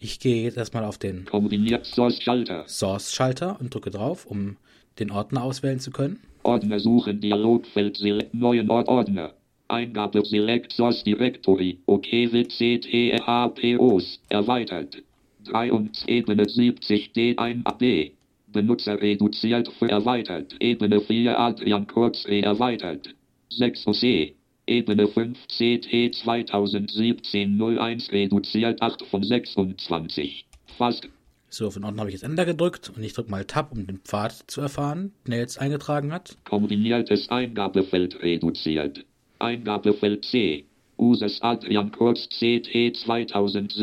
Ich 0.00 0.20
gehe 0.20 0.44
jetzt 0.44 0.56
erstmal 0.56 0.84
auf 0.84 0.96
den 0.96 1.24
Kombiniert 1.24 1.84
Source 1.84 2.22
Schalter. 2.22 2.64
Source-Schalter 2.68 3.56
und 3.60 3.74
drücke 3.74 3.90
drauf, 3.90 4.26
um 4.26 4.56
den 5.00 5.10
Ordner 5.10 5.42
auswählen 5.42 5.80
zu 5.80 5.90
können. 5.90 6.20
Ordner 6.44 6.78
suchen 6.78 7.20
Dialogfeld 7.20 7.96
Select 7.96 8.32
neuen 8.32 8.70
Ort 8.70 8.86
Ordner. 8.86 9.34
Eingabe 9.66 10.24
Select 10.24 10.72
Source 10.72 11.02
Directory. 11.02 11.80
OK 11.86 12.06
wird 12.12 12.52
CTRHPOs 12.52 14.20
erweitert. 14.28 15.02
3 15.44 15.72
und 15.72 16.04
Ebene 16.06 16.48
70 16.48 17.10
D1AB. 17.12 18.12
Benutzer 18.46 19.00
reduziert 19.00 19.68
für 19.80 19.88
erweitert. 19.88 20.54
Ebene 20.60 21.00
4 21.00 21.38
Adrian 21.38 21.88
Kurz 21.88 22.24
E 22.26 22.40
erweitert. 22.40 23.14
6 23.50 23.86
OC. 23.88 24.37
Ebene 24.68 25.08
5 25.08 25.38
CT 25.48 26.14
2017 26.14 27.58
01 27.60 28.12
reduziert 28.12 28.80
8 28.82 29.02
von 29.06 29.22
26. 29.22 30.44
Fast 30.76 31.08
So, 31.50 31.68
den 31.70 31.84
Ordner 31.84 32.00
habe 32.00 32.10
ich 32.10 32.14
jetzt 32.14 32.24
Enter 32.24 32.44
gedrückt 32.44 32.92
und 32.94 33.02
ich 33.02 33.14
drücke 33.14 33.30
mal 33.30 33.44
Tab, 33.44 33.72
um 33.72 33.86
den 33.86 33.98
Pfad 33.98 34.44
zu 34.46 34.60
erfahren, 34.60 35.12
den 35.26 35.32
er 35.32 35.38
jetzt 35.40 35.58
eingetragen 35.58 36.12
hat. 36.12 36.36
Kombiniertes 36.44 37.28
Eingabefeld 37.30 38.22
reduziert. 38.22 39.04
Eingabefeld 39.38 40.24
C. 40.24 40.64
Users 40.98 41.40
Adrian 41.42 41.90
Kurz 41.92 42.28
CT 42.28 42.96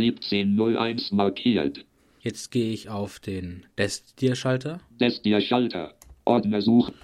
2017-01 0.03 1.15
markiert. 1.15 1.85
Jetzt 2.21 2.51
gehe 2.51 2.71
ich 2.73 2.89
auf 2.89 3.19
den 3.19 3.65
Destia-Schalter 3.77 4.81
Destia 4.99 5.41
Schalter. 5.41 5.93
Ordner 6.25 6.61
suchen. 6.61 6.95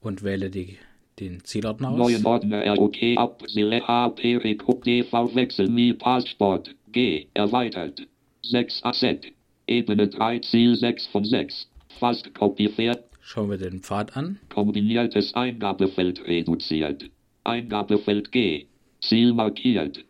und 0.00 0.22
wähle 0.22 0.50
die, 0.50 0.78
den 1.20 1.44
Zielordner 1.44 1.90
aus. 1.90 1.98
Neuen 1.98 2.26
Ordner 2.26 2.74
ROK 2.74 2.96
ab. 3.16 3.42
Sele 3.46 3.86
HP 3.86 4.36
Recruit 4.36 4.84
DV 4.84 5.34
Wechsel 5.34 5.68
Mi 5.68 5.92
Passport. 5.92 6.74
G. 6.92 7.26
Erweitert. 7.34 8.06
6 8.42 8.82
Asset. 8.82 9.26
Ebene 9.66 10.08
3 10.08 10.40
Ziel 10.40 10.74
6 10.76 11.06
von 11.06 11.24
6. 11.24 11.68
Fast 11.98 12.34
Copy 12.34 12.68
Pferd. 12.68 13.04
Schauen 13.20 13.50
wir 13.50 13.58
den 13.58 13.80
Pfad 13.80 14.16
an. 14.16 14.38
Kombiniertes 14.48 15.34
Eingabefeld 15.34 16.26
reduziert. 16.26 17.10
Eingabefeld 17.44 18.32
G. 18.32 18.66
Ziel 19.00 19.32
markiert. 19.32 20.04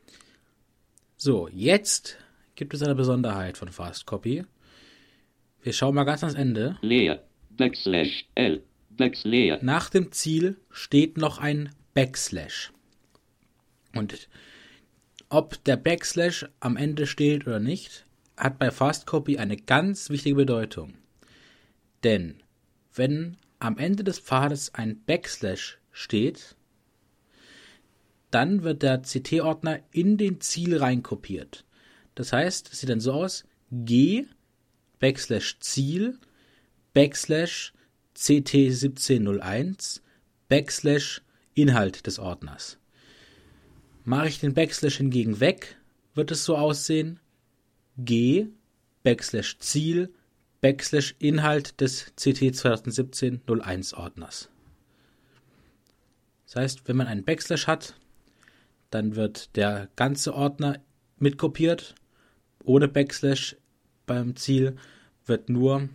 So, 1.17 1.49
jetzt 1.53 2.17
gibt 2.55 2.73
es 2.73 2.83
eine 2.83 2.95
Besonderheit 2.95 3.59
von 3.59 3.69
Fast 3.69 4.07
Copy. 4.07 4.45
Wir 5.63 5.73
schauen 5.75 5.95
mal 5.95 6.05
ganz 6.05 6.23
ans 6.23 6.37
Ende. 6.37 6.79
Leer. 6.81 7.23
Backslash 7.51 8.25
L. 8.37 8.63
Nach 9.63 9.91
dem 9.91 10.13
Ziel 10.13 10.57
steht 10.71 11.17
noch 11.17 11.39
ein 11.39 11.71
Backslash. 11.95 12.73
Und 13.95 14.29
ob 15.29 15.63
der 15.65 15.77
Backslash 15.77 16.47
am 16.61 16.77
Ende 16.77 17.07
steht 17.07 17.47
oder 17.47 17.61
nicht, 17.61 18.07
hat 18.37 18.59
bei 18.59 18.71
Fast 18.71 19.07
Copy 19.07 19.39
eine 19.39 19.57
ganz 19.57 20.11
wichtige 20.11 20.37
Bedeutung. 20.37 20.95
Denn 22.05 22.43
wenn 22.95 23.37
am 23.59 23.79
Ende 23.79 24.05
des 24.05 24.19
Pfades 24.19 24.75
ein 24.75 25.03
Backslash 25.05 25.79
steht, 25.93 26.57
dann 28.31 28.63
wird 28.63 28.83
der 28.83 29.03
CT-Ordner 29.03 29.81
in 29.91 30.17
den 30.17 30.41
Ziel 30.41 30.79
reinkopiert. 30.79 31.65
Das 32.15 32.33
heißt, 32.33 32.73
es 32.73 32.81
sieht 32.81 32.91
dann 32.91 33.01
so 33.01 33.13
aus, 33.13 33.45
G, 33.71 34.27
Backslash 34.99 35.59
Ziel, 35.61 36.19
Backslash 36.93 37.73
CT1701, 38.21 40.01
Backslash 40.49 41.23
Inhalt 41.55 42.07
des 42.07 42.19
Ordners. 42.19 42.79
Mache 44.05 44.29
ich 44.29 44.41
den 44.41 44.55
Backslash 44.55 44.99
hingegen 44.99 45.41
weg, 45.41 45.77
wird 46.15 46.31
es 46.31 46.45
so 46.45 46.57
aussehen, 46.57 47.19
G, 47.97 48.49
Backslash 49.03 49.59
Ziel, 49.59 50.13
Backslash 50.61 51.15
Inhalt 51.19 51.81
des 51.81 52.13
CT 52.17 52.53
2017-01 52.55 53.95
Ordners. 53.95 54.51
Das 56.45 56.57
heißt, 56.57 56.89
wenn 56.89 56.97
man 56.97 57.07
einen 57.07 57.25
Backslash 57.25 57.67
hat, 57.67 57.95
dann 58.91 59.17
wird 59.17 59.57
der 59.57 59.89
ganze 59.97 60.35
Ordner 60.35 60.81
mitkopiert. 61.19 61.95
Ohne 62.65 62.89
Backslash 62.89 63.57
beim 64.05 64.37
Ziel 64.37 64.77
wird 65.25 65.49
nur 65.49 65.89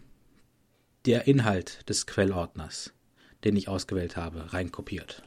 der 1.05 1.27
Inhalt 1.27 1.87
des 1.87 2.07
Quellordners, 2.07 2.93
den 3.43 3.55
ich 3.55 3.67
ausgewählt 3.67 4.17
habe, 4.17 4.53
reinkopiert. 4.53 5.21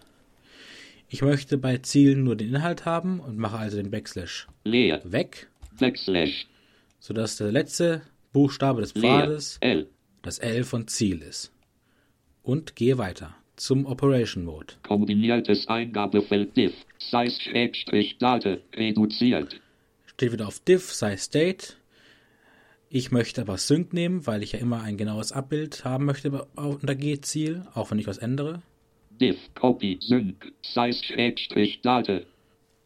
Ich 1.08 1.22
möchte 1.22 1.56
bei 1.56 1.78
Zielen 1.78 2.24
nur 2.24 2.36
den 2.36 2.48
Inhalt 2.48 2.84
haben 2.84 3.20
und 3.20 3.38
mache 3.38 3.56
also 3.56 3.76
den 3.76 3.90
Backslash 3.90 4.46
leer, 4.64 5.00
weg, 5.04 5.48
Backslash, 5.78 6.46
sodass 6.98 7.36
der 7.36 7.52
letzte 7.52 8.02
Buchstabe 8.32 8.82
des 8.82 8.94
leer, 8.94 9.20
Pfades 9.20 9.58
L, 9.60 9.88
das 10.22 10.38
L 10.38 10.64
von 10.64 10.86
Ziel 10.88 11.22
ist. 11.22 11.52
Und 12.42 12.76
gehe 12.76 12.98
weiter 12.98 13.36
zum 13.56 13.86
Operation 13.86 14.44
Mode. 14.44 14.74
kombiniertes 14.82 15.66
Eingabefeld 15.68 16.56
diff, 16.56 16.74
Size-Date, 16.98 17.86
reduziert, 18.76 19.60
Steht 20.06 20.32
wieder 20.32 20.48
auf 20.48 20.60
diff, 20.60 20.92
sei 20.92 21.16
state. 21.16 21.74
Ich 22.90 23.10
möchte 23.12 23.42
aber 23.42 23.58
sync 23.58 23.92
nehmen, 23.92 24.26
weil 24.26 24.42
ich 24.42 24.52
ja 24.52 24.58
immer 24.60 24.80
ein 24.82 24.96
genaues 24.96 25.32
Abbild 25.32 25.84
haben 25.84 26.06
möchte 26.06 26.30
unter 26.56 26.94
G-Ziel, 26.94 27.66
auch 27.74 27.90
wenn 27.90 27.98
ich 27.98 28.06
was 28.06 28.18
ändere. 28.18 28.62
diff, 29.20 29.36
copy, 29.54 29.98
sync, 30.00 30.52
Size-Date, 30.62 32.26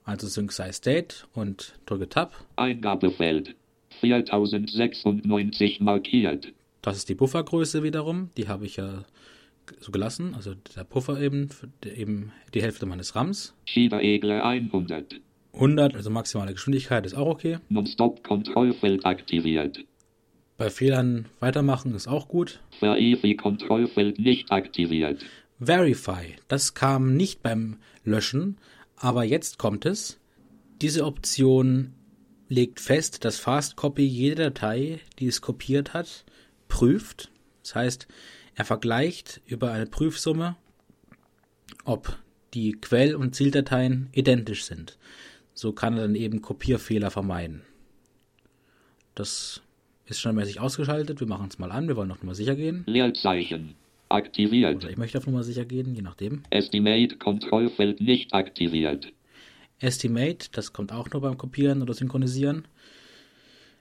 Also 0.04 0.26
sync 0.26 0.50
sei 0.52 0.72
state 0.72 1.14
und 1.34 1.74
drücke 1.86 2.08
Tab. 2.08 2.32
Eingabefeld, 2.56 3.54
4096 4.00 5.80
markiert, 5.80 6.52
Das 6.80 6.96
ist 6.96 7.08
die 7.08 7.14
Puffergröße 7.14 7.82
wiederum. 7.84 8.30
Die 8.36 8.48
habe 8.48 8.66
ich 8.66 8.76
ja 8.76 9.04
so 9.78 9.92
gelassen. 9.92 10.34
Also 10.34 10.54
der 10.74 10.82
Puffer 10.84 11.20
eben, 11.20 11.50
eben 11.84 12.32
die 12.54 12.62
Hälfte 12.62 12.86
meines 12.86 13.14
RAMs. 13.14 13.54
Schieberegler 13.66 14.42
100, 14.44 15.20
100, 15.52 15.94
also 15.94 16.10
maximale 16.10 16.52
Geschwindigkeit 16.54 17.06
ist 17.06 17.14
auch 17.14 17.28
okay. 17.28 17.58
Non-Stop-Kontrollfeld 17.68 19.04
aktiviert, 19.06 19.84
Bei 20.62 20.70
Fehlern 20.70 21.26
weitermachen 21.40 21.92
ist 21.92 22.06
auch 22.06 22.28
gut. 22.28 22.60
Verify-Kontrollfeld 22.78 24.20
nicht 24.20 24.52
aktiviert, 24.52 25.24
Verify, 25.58 26.36
das 26.46 26.74
kam 26.74 27.16
nicht 27.16 27.42
beim 27.42 27.78
Löschen, 28.04 28.58
aber 28.94 29.24
jetzt 29.24 29.58
kommt 29.58 29.86
es. 29.86 30.20
Diese 30.80 31.04
Option 31.04 31.94
legt 32.48 32.78
fest, 32.78 33.24
dass 33.24 33.40
Fastcopy 33.40 34.04
jede 34.04 34.36
Datei, 34.36 35.00
die 35.18 35.26
es 35.26 35.40
kopiert 35.40 35.94
hat, 35.94 36.24
prüft. 36.68 37.32
Das 37.64 37.74
heißt, 37.74 38.06
er 38.54 38.64
vergleicht 38.64 39.40
über 39.46 39.72
eine 39.72 39.86
Prüfsumme, 39.86 40.54
ob 41.84 42.16
die 42.54 42.74
Quell- 42.74 43.16
und 43.16 43.34
Zieldateien 43.34 44.10
identisch 44.12 44.62
sind. 44.64 44.96
So 45.54 45.72
kann 45.72 45.96
er 45.96 46.02
dann 46.02 46.14
eben 46.14 46.40
Kopierfehler 46.40 47.10
vermeiden. 47.10 47.62
Das 49.16 49.60
ist 50.06 50.20
standardmäßig 50.20 50.60
ausgeschaltet. 50.60 51.20
Wir 51.20 51.26
machen 51.26 51.48
es 51.50 51.58
mal 51.58 51.72
an. 51.72 51.88
Wir 51.88 51.96
wollen 51.96 52.10
auf 52.10 52.22
Nummer 52.22 52.34
sicher 52.34 52.54
gehen. 52.54 52.84
Leerzeichen, 52.86 53.74
aktiviert, 54.08 54.76
Oder 54.76 54.90
ich 54.90 54.96
möchte 54.96 55.18
auf 55.18 55.26
Nummer 55.26 55.42
sicher 55.42 55.64
gehen, 55.64 55.94
je 55.94 56.02
nachdem. 56.02 56.42
Estimate-Kontrollfeld 56.50 58.00
nicht 58.00 58.32
aktiviert, 58.34 59.12
Estimate, 59.82 60.48
das 60.52 60.72
kommt 60.72 60.92
auch 60.92 61.10
nur 61.10 61.22
beim 61.22 61.36
Kopieren 61.36 61.82
oder 61.82 61.92
Synchronisieren. 61.92 62.68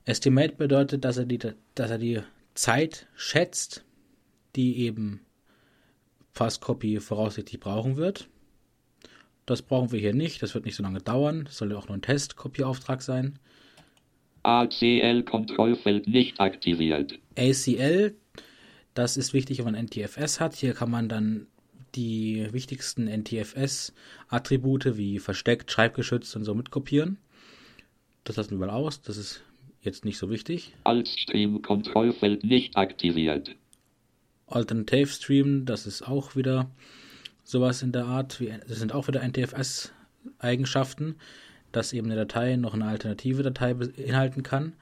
Estimate 0.05 0.55
bedeutet, 0.55 1.05
dass 1.05 1.17
er 1.17 1.25
die, 1.25 1.38
dass 1.75 1.91
er 1.91 1.99
die 1.99 2.21
Zeit 2.55 3.07
schätzt, 3.15 3.86
die 4.55 4.79
eben 4.79 5.21
Fastcopy 6.31 6.99
voraussichtlich 6.99 7.60
brauchen 7.60 7.97
wird. 7.97 8.27
Das 9.45 9.62
brauchen 9.62 9.91
wir 9.91 9.99
hier 9.99 10.13
nicht, 10.13 10.41
das 10.41 10.55
wird 10.55 10.65
nicht 10.65 10.75
so 10.75 10.84
lange 10.84 11.01
dauern. 11.01 11.45
Das 11.45 11.57
soll 11.57 11.71
ja 11.71 11.77
auch 11.77 11.88
nur 11.88 11.97
ein 11.97 12.01
Testkopieauftrag 12.01 13.01
sein. 13.03 13.38
ACL-Kontrollfeld 14.43 16.08
nicht 16.08 16.39
aktiviert, 16.39 17.19
ACL, 17.38 18.15
das 18.93 19.17
ist 19.17 19.34
wichtig, 19.34 19.60
wenn 19.60 19.65
man 19.65 19.86
NTFS 19.86 20.39
hat. 20.39 20.56
Hier 20.56 20.73
kann 20.73 20.91
man 20.91 21.08
dann 21.08 21.47
die 21.95 22.47
wichtigsten 22.51 23.08
NTFS-Attribute 23.08 24.97
wie 24.97 25.19
versteckt, 25.19 25.71
schreibgeschützt 25.71 26.36
und 26.36 26.43
so 26.43 26.56
mitkopieren. 26.56 27.17
Das 28.23 28.36
lassen 28.36 28.51
wir 28.51 28.67
mal 28.67 28.69
aus, 28.69 29.01
das 29.01 29.17
ist 29.17 29.43
jetzt 29.82 30.06
nicht 30.06 30.17
so 30.17 30.30
wichtig. 30.30 30.73
Altstream-Kontrollfeld 30.84 32.43
nicht 32.43 32.77
aktiviert, 32.77 33.56
Alternative 34.51 35.08
Stream, 35.08 35.65
das 35.65 35.88
ist 35.88 36.01
auch 36.01 36.36
wieder 36.36 36.69
sowas 37.43 37.82
in 37.82 37.91
der 37.91 38.06
Art, 38.06 38.39
wie, 38.39 38.54
das 38.67 38.80
sind 38.80 38.93
auch 38.93 39.08
wieder 39.08 39.21
NTFS-Eigenschaften, 39.23 41.15
dass 41.71 41.93
eben 41.93 42.07
eine 42.07 42.15
Datei 42.15 42.55
noch 42.55 42.73
eine 42.73 42.86
alternative 42.86 43.43
Datei 43.43 43.73
beinhalten 43.73 44.43
kann. 44.43 44.73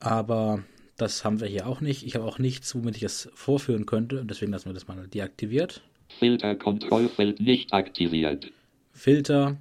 Aber 0.00 0.64
das 0.96 1.24
haben 1.24 1.40
wir 1.40 1.48
hier 1.48 1.66
auch 1.66 1.80
nicht. 1.80 2.04
Ich 2.04 2.14
habe 2.14 2.24
auch 2.24 2.38
nichts, 2.38 2.74
womit 2.74 2.96
ich 2.96 3.02
es 3.02 3.30
vorführen 3.34 3.86
könnte 3.86 4.20
und 4.20 4.30
deswegen 4.30 4.52
lassen 4.52 4.66
wir 4.66 4.74
das 4.74 4.88
mal 4.88 5.06
deaktiviert. 5.06 5.82
Filter-Kontrollfeld 6.18 7.40
nicht 7.40 7.72
aktiviert, 7.72 8.52
Filter, 8.92 9.56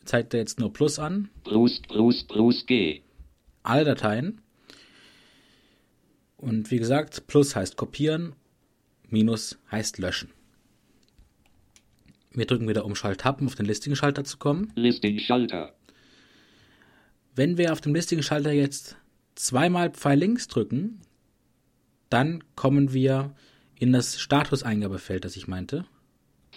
zeigt 0.05 0.35
er 0.35 0.41
jetzt 0.41 0.59
nur 0.59 0.73
Plus 0.73 0.99
an. 0.99 1.29
Plus, 1.45 1.81
Plus, 1.83 2.25
Plus 2.25 2.67
G, 2.67 3.03
alle 3.63 3.85
Dateien. 3.85 4.41
Und 6.37 6.71
wie 6.71 6.79
gesagt, 6.79 7.27
Plus 7.27 7.55
heißt 7.55 7.77
kopieren, 7.77 8.35
Minus 9.09 9.59
heißt 9.71 9.99
löschen. 9.99 10.31
Wir 12.33 12.47
drücken 12.47 12.69
wieder 12.69 12.85
um 12.85 12.95
Schalt-Tab, 12.95 13.41
um 13.41 13.47
auf 13.47 13.55
den 13.55 13.67
Listing-Schalter 13.67 14.25
zu 14.25 14.39
kommen. 14.39 14.73
Listing-Schalter. 14.75 15.75
Wenn 17.35 17.59
wir 17.59 17.73
auf 17.73 17.81
dem 17.81 17.95
Listing-Schalter 17.95 18.53
jetzt 18.53 18.97
zweimal 19.35 19.91
Pfeil 19.91 20.19
links 20.19 20.49
drücken, 20.49 21.01
dann 22.11 22.45
kommen 22.57 22.93
wir 22.93 23.35
in 23.79 23.93
das 23.93 24.21
Status-Eingabefeld, 24.21 25.25
das 25.25 25.37
ich 25.37 25.49
meinte. 25.49 25.85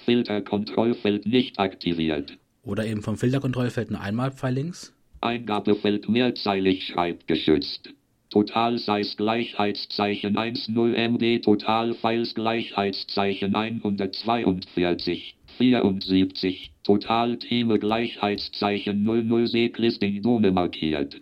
Filterkontrollfeld 0.05 1.25
nicht 1.25 1.59
aktiviert. 1.59 2.37
Oder 2.63 2.85
eben 2.85 3.01
vom 3.01 3.17
Filterkontrollfeld 3.17 3.91
nur 3.91 4.01
einmal 4.01 4.31
Pfeil 4.31 4.53
links. 4.53 4.93
Eingabefeld 5.21 6.09
mehrzeilig 6.09 6.85
schreibgeschützt. 6.87 7.89
Total 8.29 8.77
Size 8.77 9.15
Gleichheitszeichen 9.15 10.35
10 10.35 11.13
MD 11.13 11.39
Total 11.39 11.93
Files 11.93 12.35
Gleichheitszeichen 12.35 13.55
142 13.55 15.35
74 15.57 16.71
Total 16.83 17.37
Theme 17.37 17.79
Gleichheitszeichen 17.79 19.03
00 19.03 19.47
Seeklisting 19.47 20.21
Nome 20.21 20.51
markiert. 20.51 21.21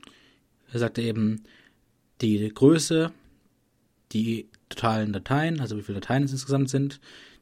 Er 0.74 0.80
sagte 0.80 1.02
eben 1.02 1.44
die 2.22 2.50
Größe, 2.50 3.12
die 4.12 4.50
totalen 4.70 5.14
Dateien, 5.14 5.60
also 5.60 5.78
wie 5.78 5.84
viele 5.84 6.00
Dateien 6.00 6.24
es 6.24 6.32
insgesamt 6.32 6.70
sind, 6.70 7.00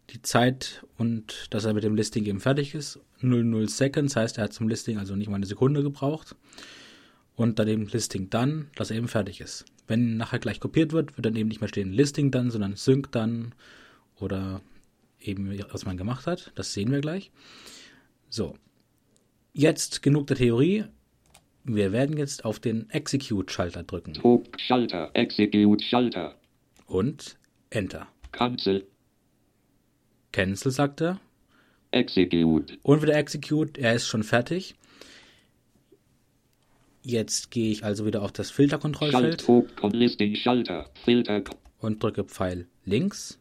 die 0.10 0.22
Zeit 0.22 0.86
und 0.98 1.48
dass 1.50 1.64
er 1.64 1.74
mit 1.74 1.84
dem 1.84 1.96
Listing 1.96 2.26
eben 2.26 2.42
fertig 2.42 2.76
ist. 2.76 3.00
00 3.22 3.70
Seconds 3.70 4.16
heißt, 4.16 4.38
er 4.38 4.46
hat 4.46 4.54
zum 4.54 4.68
Listing 4.68 4.98
also 4.98 5.16
nicht 5.16 5.30
mal 5.30 5.38
eine 5.38 5.46
Sekunde 5.46 5.82
gebraucht. 5.82 6.36
Und 7.36 7.58
dann 7.58 7.70
eben 7.70 7.88
Listing 7.88 8.30
dann, 8.30 8.68
dass 8.76 8.92
er 8.92 8.98
eben 8.98 9.08
fertig 9.08 9.40
ist. 9.40 9.66
Wenn 9.88 10.18
nachher 10.18 10.40
gleich 10.40 10.60
kopiert 10.60 10.92
wird, 10.92 11.16
wird 11.16 11.26
dann 11.26 11.36
eben 11.36 11.48
nicht 11.48 11.62
mehr 11.62 11.70
stehen 11.70 11.94
Listing 11.94 12.30
dann, 12.32 12.52
sondern 12.52 12.76
Sync 12.76 13.12
dann 13.14 13.56
oder 14.20 14.62
eben 15.22 15.58
was 15.72 15.86
man 15.86 15.98
gemacht 15.98 16.28
hat. 16.28 16.52
Das 16.56 16.74
sehen 16.74 16.92
wir 16.92 17.00
gleich. 17.00 17.32
So. 18.30 18.58
Jetzt 19.54 20.02
genug 20.02 20.28
der 20.28 20.38
Theorie. 20.38 20.86
Wir 21.64 21.92
werden 21.92 22.18
jetzt 22.18 22.44
auf 22.44 22.60
den 22.60 22.90
Execute-Schalter 22.90 23.84
drücken. 23.84 24.14
Schalter, 24.58 25.12
Execute-Schalter. 25.14 26.36
Und 26.88 27.38
Enter. 27.70 28.08
Cancel. 28.32 28.88
Cancel, 30.32 30.72
sagt 30.72 31.02
er. 31.02 31.20
Execute. 31.92 32.80
Und 32.84 33.02
wieder 33.02 33.16
Execute. 33.16 33.78
Er 33.78 33.94
ist 33.94 34.08
schon 34.08 34.24
fertig. 34.24 34.76
Jetzt 37.04 37.52
gehe 37.52 37.72
ich 37.72 37.84
also 37.84 38.06
wieder 38.06 38.22
auf 38.22 38.32
das 38.32 38.52
Filterkontrollfeld 38.52 39.42
Schalter, 40.38 40.90
Filter, 41.04 41.44
und 41.80 42.02
drücke 42.02 42.24
Pfeil 42.24 42.68
links. 42.86 43.40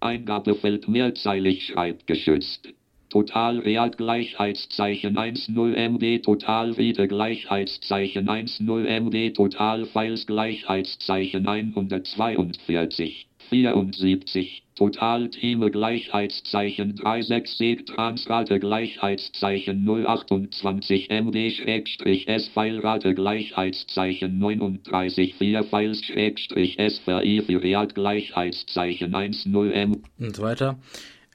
Eingabefeld 0.00 0.88
mehrzeilig 0.88 1.66
schreibgeschützt. 1.66 2.68
Total 3.10 3.58
Real 3.58 3.90
Gleichheitszeichen 3.90 5.16
10 5.16 5.54
MD 5.92 6.22
Total 6.22 6.76
Wieder 6.76 7.06
Gleichheitszeichen 7.06 8.26
10 8.26 8.66
MD 8.66 9.34
Total 9.34 9.86
Files 9.86 10.26
Gleichheitszeichen 10.26 11.46
142 11.46 13.26
74 13.50 14.62
Total 14.74 15.28
Theme 15.28 15.70
Gleichheitszeichen 15.70 16.96
36 16.96 17.84
Transrate 17.86 18.60
Gleichheitszeichen 18.60 19.84
028 19.84 21.08
MD 21.08 21.50
Schrägstrich 21.50 22.28
S 22.28 22.48
Filrate 22.48 23.14
Gleichheitszeichen 23.14 24.38
39 24.38 25.34
4 25.34 25.64
Files 25.64 26.04
Schrägstrich 26.04 26.78
S 26.78 27.00
Real 27.06 27.86
Gleichheitszeichen 27.88 29.12
10 29.12 29.72
M 29.72 30.02
und 30.18 30.38
weiter. 30.38 30.78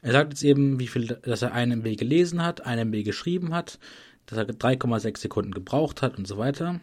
Er 0.04 0.12
sagt 0.12 0.34
jetzt 0.34 0.44
eben, 0.44 0.80
wie 0.80 0.88
viel, 0.88 1.08
dass 1.08 1.42
er 1.42 1.54
einen 1.54 1.80
MB 1.80 1.98
gelesen 1.98 2.44
hat, 2.44 2.66
einen 2.66 2.90
MB 2.90 3.06
geschrieben 3.06 3.54
hat, 3.54 3.80
dass 4.26 4.38
er 4.38 4.46
3,6 4.46 5.18
Sekunden 5.18 5.52
gebraucht 5.52 6.02
hat 6.02 6.18
und 6.18 6.28
so 6.28 6.38
weiter. 6.38 6.82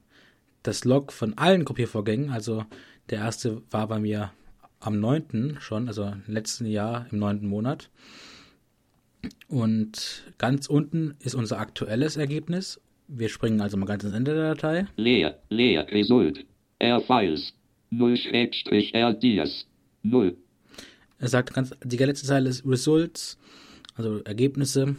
das 0.63 0.83
Log 0.83 1.13
von 1.13 1.37
allen 1.37 1.63
Kopiervorgängen. 1.65 2.31
Also 2.31 2.65
der 3.09 3.19
erste 3.19 3.61
war 3.71 3.87
bei 3.87 3.99
mir 3.99 4.31
am 4.79 4.99
9. 4.99 5.57
schon, 5.59 5.87
also 5.87 6.05
im 6.05 6.23
letzten 6.27 6.65
Jahr 6.65 7.05
im 7.11 7.19
9. 7.19 7.47
Monat. 7.47 7.91
Und 9.47 10.23
ganz 10.37 10.67
unten 10.67 11.15
ist 11.23 11.35
unser 11.35 11.59
aktuelles 11.59 12.17
Ergebnis. 12.17 12.79
Wir 13.07 13.29
springen 13.29 13.61
also 13.61 13.77
mal 13.77 13.85
ganz 13.85 14.03
ins 14.03 14.13
Ende 14.13 14.33
der 14.33 14.55
Datei. 14.55 14.87
Leer, 14.95 15.39
leer, 15.49 15.87
Result. 15.91 16.45
R-Files. 16.79 17.53
0-RDS. 17.91 19.67
0. 20.03 20.37
Er 21.19 21.27
sagt 21.27 21.53
ganz, 21.53 21.73
die 21.83 21.97
letzte 21.97 22.27
Zeile 22.27 22.49
ist 22.49 22.65
Results, 22.65 23.37
also 23.95 24.21
Ergebnisse. 24.23 24.95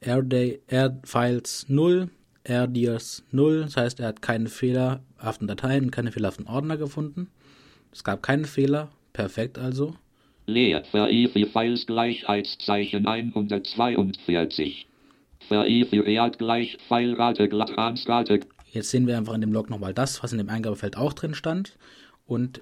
R-Files 0.00 1.66
0, 1.68 2.08
RDS 2.48 3.22
0. 3.30 3.62
Das 3.62 3.76
heißt, 3.76 4.00
er 4.00 4.08
hat 4.08 4.22
keine 4.22 4.48
fehlerhaften 4.48 5.46
Dateien, 5.46 5.90
keine 5.90 6.10
fehlerhaften 6.10 6.46
Ordner 6.46 6.76
gefunden. 6.76 7.28
Es 7.92 8.02
gab 8.04 8.22
keine 8.22 8.46
Fehler. 8.46 8.90
Perfekt 9.12 9.58
also. 9.58 9.94
Leer, 10.50 10.84
Verifi 10.84 11.46
Files 11.46 11.86
Gleichheitszeichen 11.86 13.06
142. 13.06 14.86
Verifi 15.48 15.98
Real 16.00 16.30
gleich 16.32 16.76
Pfeilrate 16.88 17.48
Transrate. 17.48 18.40
Jetzt 18.72 18.90
sehen 18.90 19.06
wir 19.06 19.16
einfach 19.16 19.34
in 19.34 19.40
dem 19.40 19.52
Log 19.52 19.70
nochmal 19.70 19.94
das, 19.94 20.22
was 20.22 20.32
in 20.32 20.38
dem 20.38 20.48
Eingabefeld 20.48 20.96
auch 20.96 21.12
drin 21.12 21.34
stand 21.34 21.76
und 22.26 22.60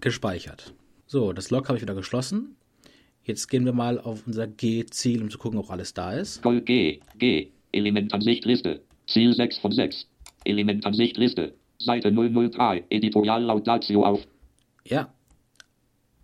gespeichert. 0.00 0.74
So, 1.06 1.32
das 1.32 1.50
Log 1.50 1.68
habe 1.68 1.76
ich 1.76 1.82
wieder 1.82 1.94
geschlossen. 1.94 2.56
Jetzt 3.24 3.48
gehen 3.48 3.64
wir 3.64 3.72
mal 3.72 3.98
auf 3.98 4.26
unser 4.26 4.46
G-Ziel, 4.46 5.22
um 5.22 5.30
zu 5.30 5.38
gucken, 5.38 5.58
ob 5.58 5.70
alles 5.70 5.92
da 5.94 6.12
ist. 6.12 6.42
Gold 6.42 6.66
G, 6.66 7.00
G, 7.18 7.48
Elementansicht 7.72 8.44
Liste, 8.44 8.80
Ziel 9.06 9.34
6 9.34 9.58
von 9.58 9.72
6, 9.72 10.06
Elementansicht 10.44 11.16
Liste, 11.16 11.54
Seite 11.78 12.12
003, 12.12 12.84
Editorial 12.90 13.42
Laudatio 13.42 14.04
auf. 14.04 14.26
Ja. 14.84 15.12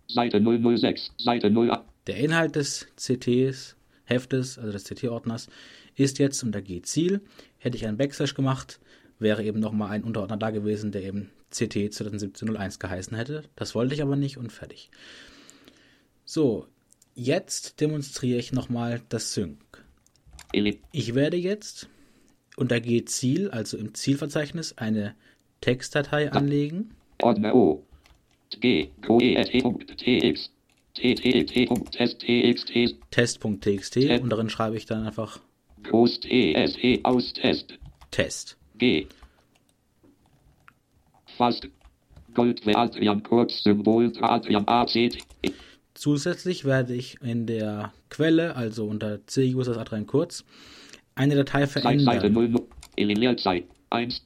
Seite 0.07 0.41
006, 0.41 1.11
Seite 1.17 1.49
08. 1.49 1.83
Der 2.07 2.17
Inhalt 2.17 2.55
des 2.55 2.87
CTs, 2.95 3.75
Heftes, 4.05 4.57
also 4.57 4.71
des 4.71 4.85
CT-Ordners, 4.85 5.49
ist 5.95 6.19
jetzt 6.19 6.43
unter 6.43 6.61
G-Ziel. 6.61 7.21
Hätte 7.57 7.75
ich 7.75 7.85
einen 7.85 7.97
Backslash 7.97 8.33
gemacht, 8.33 8.79
wäre 9.19 9.43
eben 9.43 9.59
nochmal 9.59 9.91
ein 9.91 10.03
Unterordner 10.03 10.37
da 10.37 10.51
gewesen, 10.51 10.91
der 10.91 11.03
eben 11.03 11.29
CT 11.49 11.91
2017-01 11.91 12.79
geheißen 12.79 13.17
hätte. 13.17 13.43
Das 13.55 13.75
wollte 13.75 13.93
ich 13.95 14.01
aber 14.01 14.15
nicht 14.15 14.37
und 14.37 14.51
fertig. 14.51 14.89
So, 16.23 16.67
jetzt 17.15 17.81
demonstriere 17.81 18.39
ich 18.39 18.53
nochmal 18.53 19.01
das 19.09 19.33
Sync. 19.33 19.57
Ich 20.53 21.15
werde 21.15 21.37
jetzt 21.37 21.89
unter 22.55 22.79
G-Ziel, 22.79 23.49
also 23.49 23.77
im 23.77 23.93
Zielverzeichnis, 23.93 24.77
eine 24.77 25.15
Textdatei 25.61 26.31
anlegen. 26.31 26.91
Ordner 27.21 27.53
O. 27.55 27.83
G. 28.59 28.89
Txt. 29.01 30.51
Test.txt. 30.93 32.95
Test.txt 33.11 33.97
und 33.97 34.29
darin 34.29 34.49
schreibe 34.49 34.77
ich 34.77 34.85
dann 34.85 35.05
einfach 35.05 35.39
Groß 35.83 36.21
TSE 36.21 36.99
aus 37.03 37.33
Test. 37.33 37.77
Test. 38.11 38.57
G. 38.77 39.07
Fast. 41.37 41.67
Gold 42.33 42.61
Adrian 42.67 43.23
Kurz 43.23 43.63
Symbol 43.63 44.11
Adrian 44.21 44.67
ACT. 44.67 45.17
Zusätzlich 45.93 46.65
werde 46.65 46.93
ich 46.93 47.19
in 47.21 47.47
der 47.47 47.93
Quelle, 48.09 48.55
also 48.55 48.85
unter 48.85 49.25
C-Users 49.25 49.77
Adrian 49.77 50.05
Kurz, 50.05 50.43
eine 51.15 51.35
Datei 51.35 51.65
Seite 51.65 51.81
verändern. 51.81 52.33
00. 52.33 52.67
Leerzeit 52.97 53.65
1. 53.89 54.21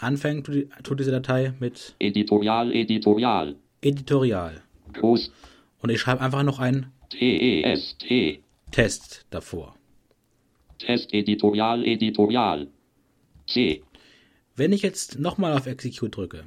Anfängt 0.00 0.46
tut 0.46 0.54
die- 0.54 0.68
tut 0.82 1.00
diese 1.00 1.10
Datei 1.10 1.54
mit 1.58 1.94
Editorial 1.98 2.72
Editorial. 2.74 3.56
Editorial. 3.80 4.62
Groß 4.92 5.30
Und 5.80 5.90
ich 5.90 6.00
schreibe 6.00 6.20
einfach 6.22 6.42
noch 6.42 6.58
ein 6.58 6.92
T-E-S-T. 7.10 8.42
Test 8.70 9.26
davor. 9.30 9.76
Test 10.78 11.12
Editorial 11.12 11.84
Editorial. 11.84 12.68
C. 13.46 13.82
Wenn 14.56 14.72
ich 14.72 14.82
jetzt 14.82 15.18
nochmal 15.18 15.52
auf 15.52 15.66
Execute 15.66 16.14
drücke, 16.16 16.44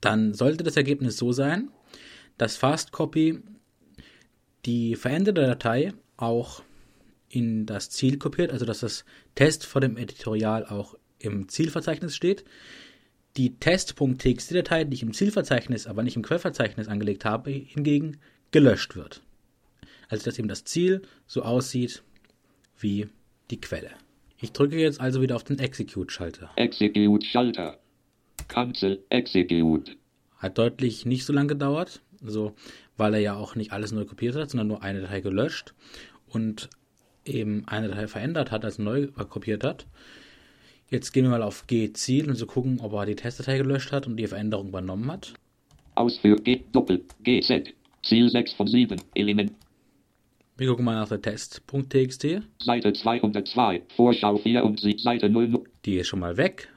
dann 0.00 0.34
sollte 0.34 0.64
das 0.64 0.76
Ergebnis 0.76 1.16
so 1.16 1.32
sein, 1.32 1.70
dass 2.36 2.56
Fastcopy 2.56 3.38
die 4.66 4.96
veränderte 4.96 5.42
Datei 5.46 5.92
auch 6.16 6.62
in 7.28 7.66
das 7.66 7.90
Ziel 7.90 8.18
kopiert, 8.18 8.52
also 8.52 8.64
dass 8.64 8.80
das 8.80 9.04
Test 9.34 9.64
vor 9.66 9.80
dem 9.80 9.96
Editorial 9.96 10.66
auch 10.66 10.94
im 11.24 11.48
Zielverzeichnis 11.48 12.14
steht. 12.14 12.44
Die 13.36 13.56
Test.txt-Datei, 13.56 14.84
die 14.84 14.94
ich 14.94 15.02
im 15.02 15.12
Zielverzeichnis, 15.12 15.86
aber 15.86 16.02
nicht 16.02 16.16
im 16.16 16.22
Quellverzeichnis 16.22 16.88
angelegt 16.88 17.24
habe, 17.24 17.50
hingegen 17.50 18.18
gelöscht 18.50 18.94
wird. 18.94 19.22
Also 20.08 20.24
dass 20.24 20.38
eben 20.38 20.48
das 20.48 20.64
Ziel 20.64 21.02
so 21.26 21.42
aussieht 21.42 22.02
wie 22.78 23.08
die 23.50 23.60
Quelle. 23.60 23.90
Ich 24.40 24.52
drücke 24.52 24.76
jetzt 24.76 25.00
also 25.00 25.20
wieder 25.20 25.36
auf 25.36 25.44
den 25.44 25.58
Execute-Schalter. 25.58 26.50
Execute 26.56 27.24
Schalter. 27.24 27.78
Cancel 28.48 29.02
Execute. 29.08 29.96
Hat 30.38 30.58
deutlich 30.58 31.06
nicht 31.06 31.24
so 31.24 31.32
lange 31.32 31.48
gedauert, 31.48 32.02
so, 32.20 32.54
weil 32.96 33.14
er 33.14 33.20
ja 33.20 33.34
auch 33.34 33.54
nicht 33.54 33.72
alles 33.72 33.92
neu 33.92 34.04
kopiert 34.04 34.36
hat, 34.36 34.50
sondern 34.50 34.68
nur 34.68 34.82
eine 34.82 35.00
Datei 35.00 35.20
gelöscht 35.20 35.74
und 36.28 36.68
eben 37.24 37.66
eine 37.66 37.88
Datei 37.88 38.06
verändert 38.06 38.50
hat, 38.50 38.64
also 38.64 38.82
neu 38.82 39.06
kopiert 39.08 39.64
hat. 39.64 39.86
Jetzt 40.94 41.10
gehen 41.10 41.24
wir 41.24 41.30
mal 41.30 41.42
auf 41.42 41.66
G-Ziel 41.66 42.28
und 42.28 42.36
so 42.36 42.46
gucken, 42.46 42.78
ob 42.80 42.92
er 42.92 43.04
die 43.04 43.16
Testdatei 43.16 43.58
gelöscht 43.58 43.90
hat 43.90 44.06
und 44.06 44.16
die 44.16 44.28
Veränderung 44.28 44.68
übernommen 44.68 45.10
hat. 45.10 45.34
Ausführ 45.96 46.36
G 46.36 46.60
Doppel 46.70 47.02
GZ. 47.24 47.74
Ziel 48.04 48.30
6 48.30 48.52
von 48.52 48.68
7. 48.68 49.00
Element. 49.14 49.50
Wir 50.56 50.68
gucken 50.68 50.84
mal 50.84 50.94
nach 50.94 51.08
der 51.08 51.20
Test.txt. 51.20 52.42
Seite 52.62 52.92
202. 52.92 53.82
Vorschau 53.96 54.36
4 54.38 54.64
und 54.64 54.78
Sie 54.78 54.96
Seite 54.96 55.28
00. 55.28 55.64
Die 55.84 55.96
ist 55.96 56.06
schon 56.06 56.20
mal 56.20 56.36
weg. 56.36 56.68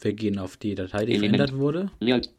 Wir 0.00 0.14
gehen 0.14 0.38
auf 0.38 0.56
die 0.56 0.74
Datei, 0.74 1.04
die 1.04 1.12
Element. 1.12 1.36
verändert 1.36 1.58
wurde. 1.58 1.90
Leert. 2.00 2.30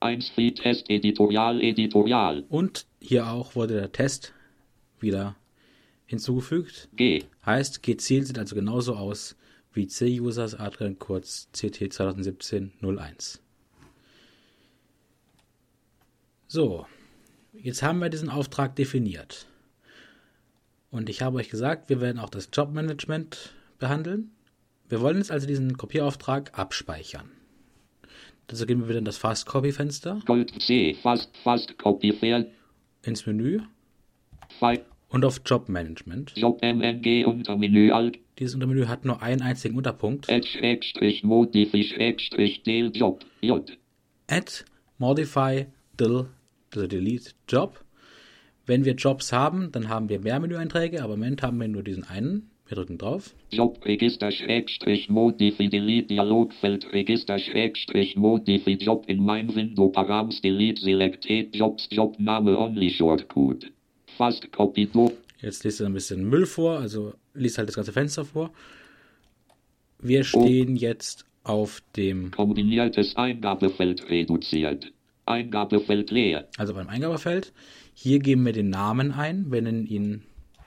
1 0.00 0.30
Free 0.30 0.50
Test 0.50 0.90
Editorial 0.90 1.62
Editorial. 1.62 2.42
Und 2.48 2.86
hier 3.00 3.30
auch 3.30 3.54
wurde 3.54 3.74
der 3.74 3.92
Test 3.92 4.34
wieder 4.98 5.36
hinzugefügt. 6.06 6.88
G. 6.96 7.22
Heißt, 7.46 7.84
G-Ziel 7.84 8.24
sieht 8.24 8.40
also 8.40 8.56
genauso 8.56 8.96
aus 8.96 9.36
wie 9.74 9.86
C-Users 9.86 10.54
Adrian 10.54 10.98
Kurz 10.98 11.48
CT 11.52 11.92
2017-01. 11.92 13.38
So, 16.46 16.86
jetzt 17.54 17.82
haben 17.82 17.98
wir 18.00 18.10
diesen 18.10 18.28
Auftrag 18.28 18.76
definiert. 18.76 19.46
Und 20.90 21.08
ich 21.08 21.22
habe 21.22 21.38
euch 21.38 21.48
gesagt, 21.48 21.88
wir 21.88 22.00
werden 22.02 22.18
auch 22.18 22.28
das 22.28 22.50
Jobmanagement 22.52 23.54
behandeln. 23.78 24.32
Wir 24.88 25.00
wollen 25.00 25.16
jetzt 25.16 25.30
also 25.30 25.46
diesen 25.46 25.78
Kopierauftrag 25.78 26.58
abspeichern. 26.58 27.30
Dazu 28.46 28.66
gehen 28.66 28.80
wir 28.80 28.88
wieder 28.88 28.98
in 28.98 29.06
das 29.06 29.16
Fast 29.16 29.46
Copy 29.46 29.72
Fenster, 29.72 30.20
Gold 30.26 30.52
C. 30.60 30.94
Fast 31.02 31.34
Fast 31.42 31.78
Copy 31.78 32.12
Fair. 32.12 32.46
ins 33.02 33.24
Menü 33.24 33.60
File. 34.58 34.84
Und 35.12 35.24
auf 35.24 35.40
Jobmanagement. 35.44 36.32
Job 36.36 36.60
MNG 36.62 37.24
unter 37.26 37.56
Menü 37.56 37.92
Alt. 37.92 38.18
Dieses 38.38 38.54
Untermenü 38.54 38.86
hat 38.86 39.04
nur 39.04 39.22
einen 39.22 39.42
einzigen 39.42 39.76
Unterpunkt. 39.76 40.28
Add 40.28 40.48
Modify 41.22 41.84
Del 42.66 42.90
Job. 42.94 43.24
J. 43.40 43.78
add 44.28 44.64
modify 44.98 45.66
del, 45.98 46.26
also 46.74 46.86
delete 46.86 47.32
Job. 47.48 47.84
Wenn 48.64 48.84
wir 48.84 48.94
Jobs 48.94 49.32
haben, 49.32 49.70
dann 49.72 49.88
haben 49.88 50.08
wir 50.08 50.20
mehr 50.20 50.40
Menüeinträge, 50.40 51.02
aber 51.02 51.14
im 51.14 51.20
Moment 51.20 51.42
haben 51.42 51.60
wir 51.60 51.68
nur 51.68 51.82
diesen 51.82 52.04
einen. 52.04 52.48
Wir 52.66 52.76
drücken 52.76 52.96
drauf. 52.96 53.34
Job 53.50 53.84
Register 53.84 54.30
Schrägstrich 54.30 55.10
Modify 55.10 55.68
Delete 55.68 56.06
Dialogfeld 56.06 56.90
Register 56.92 57.38
Schrägstrich 57.38 58.16
Modify 58.16 58.72
Job 58.72 59.04
in 59.08 59.22
mein 59.22 59.54
Window 59.54 59.88
Params 59.88 60.40
Delete 60.40 60.80
Selected 60.80 61.54
Jobs 61.54 61.88
Jobname 61.90 62.56
Only 62.56 62.88
Shortcut. 62.88 63.70
Jetzt 65.40 65.64
liest 65.64 65.80
er 65.80 65.86
ein 65.86 65.94
bisschen 65.94 66.28
Müll 66.28 66.46
vor, 66.46 66.78
also 66.78 67.14
liest 67.34 67.58
halt 67.58 67.68
das 67.68 67.76
ganze 67.76 67.92
Fenster 67.92 68.24
vor. 68.24 68.50
Wir 69.98 70.24
stehen 70.24 70.76
jetzt 70.76 71.24
auf 71.44 71.82
dem, 71.96 72.30
Kombiniertes 72.30 73.16
Eingabefeld 73.16 74.08
reduziert. 74.08 74.92
Eingabefeld 75.26 76.10
leer. 76.10 76.48
also 76.58 76.74
beim 76.74 76.88
Eingabefeld. 76.88 77.52
Hier 77.94 78.18
geben 78.18 78.44
wir 78.44 78.52
den 78.52 78.70
Namen 78.70 79.12
ein. 79.12 79.50
Wir 79.50 79.62
nennen 79.62 79.86
ihn 79.86 80.22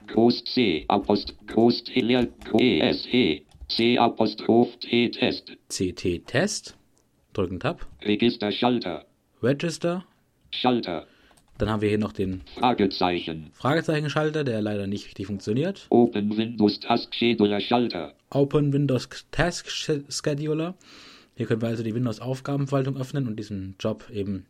Groß 0.06 0.44
C 0.44 0.84
Apost 0.88 1.34
Groß 1.46 1.84
T 1.84 2.00
leer 2.00 2.28
S 2.80 3.06
E 3.12 3.42
C 3.68 3.98
Apostroph 3.98 4.78
T 4.78 5.10
Test. 5.10 5.52
CT 5.68 6.26
Test. 6.26 6.76
Drücken 7.32 7.60
Tab. 7.60 7.86
Register 8.02 8.52
Schalter. 8.52 9.04
Register. 9.42 10.04
Schalter. 10.50 11.06
Dann 11.58 11.70
haben 11.70 11.80
wir 11.80 11.88
hier 11.88 11.98
noch 11.98 12.12
den 12.12 12.42
Fragezeichen. 12.58 13.50
Fragezeichenschalter, 13.54 14.44
der 14.44 14.60
leider 14.60 14.86
nicht 14.86 15.06
richtig 15.06 15.26
funktioniert. 15.26 15.86
Open 15.88 16.36
Windows 16.36 16.80
Task 16.80 17.14
Scheduler 17.14 17.60
Schalter. 17.60 18.12
Open 18.30 18.72
Windows 18.72 19.08
Task 19.30 19.70
Scheduler. 19.70 20.74
Hier 21.36 21.46
können 21.46 21.62
wir 21.62 21.68
also 21.68 21.82
die 21.82 21.94
Windows 21.94 22.20
Aufgabenverwaltung 22.20 22.96
öffnen 22.96 23.26
und 23.26 23.36
diesen 23.36 23.74
Job 23.80 24.08
eben 24.12 24.44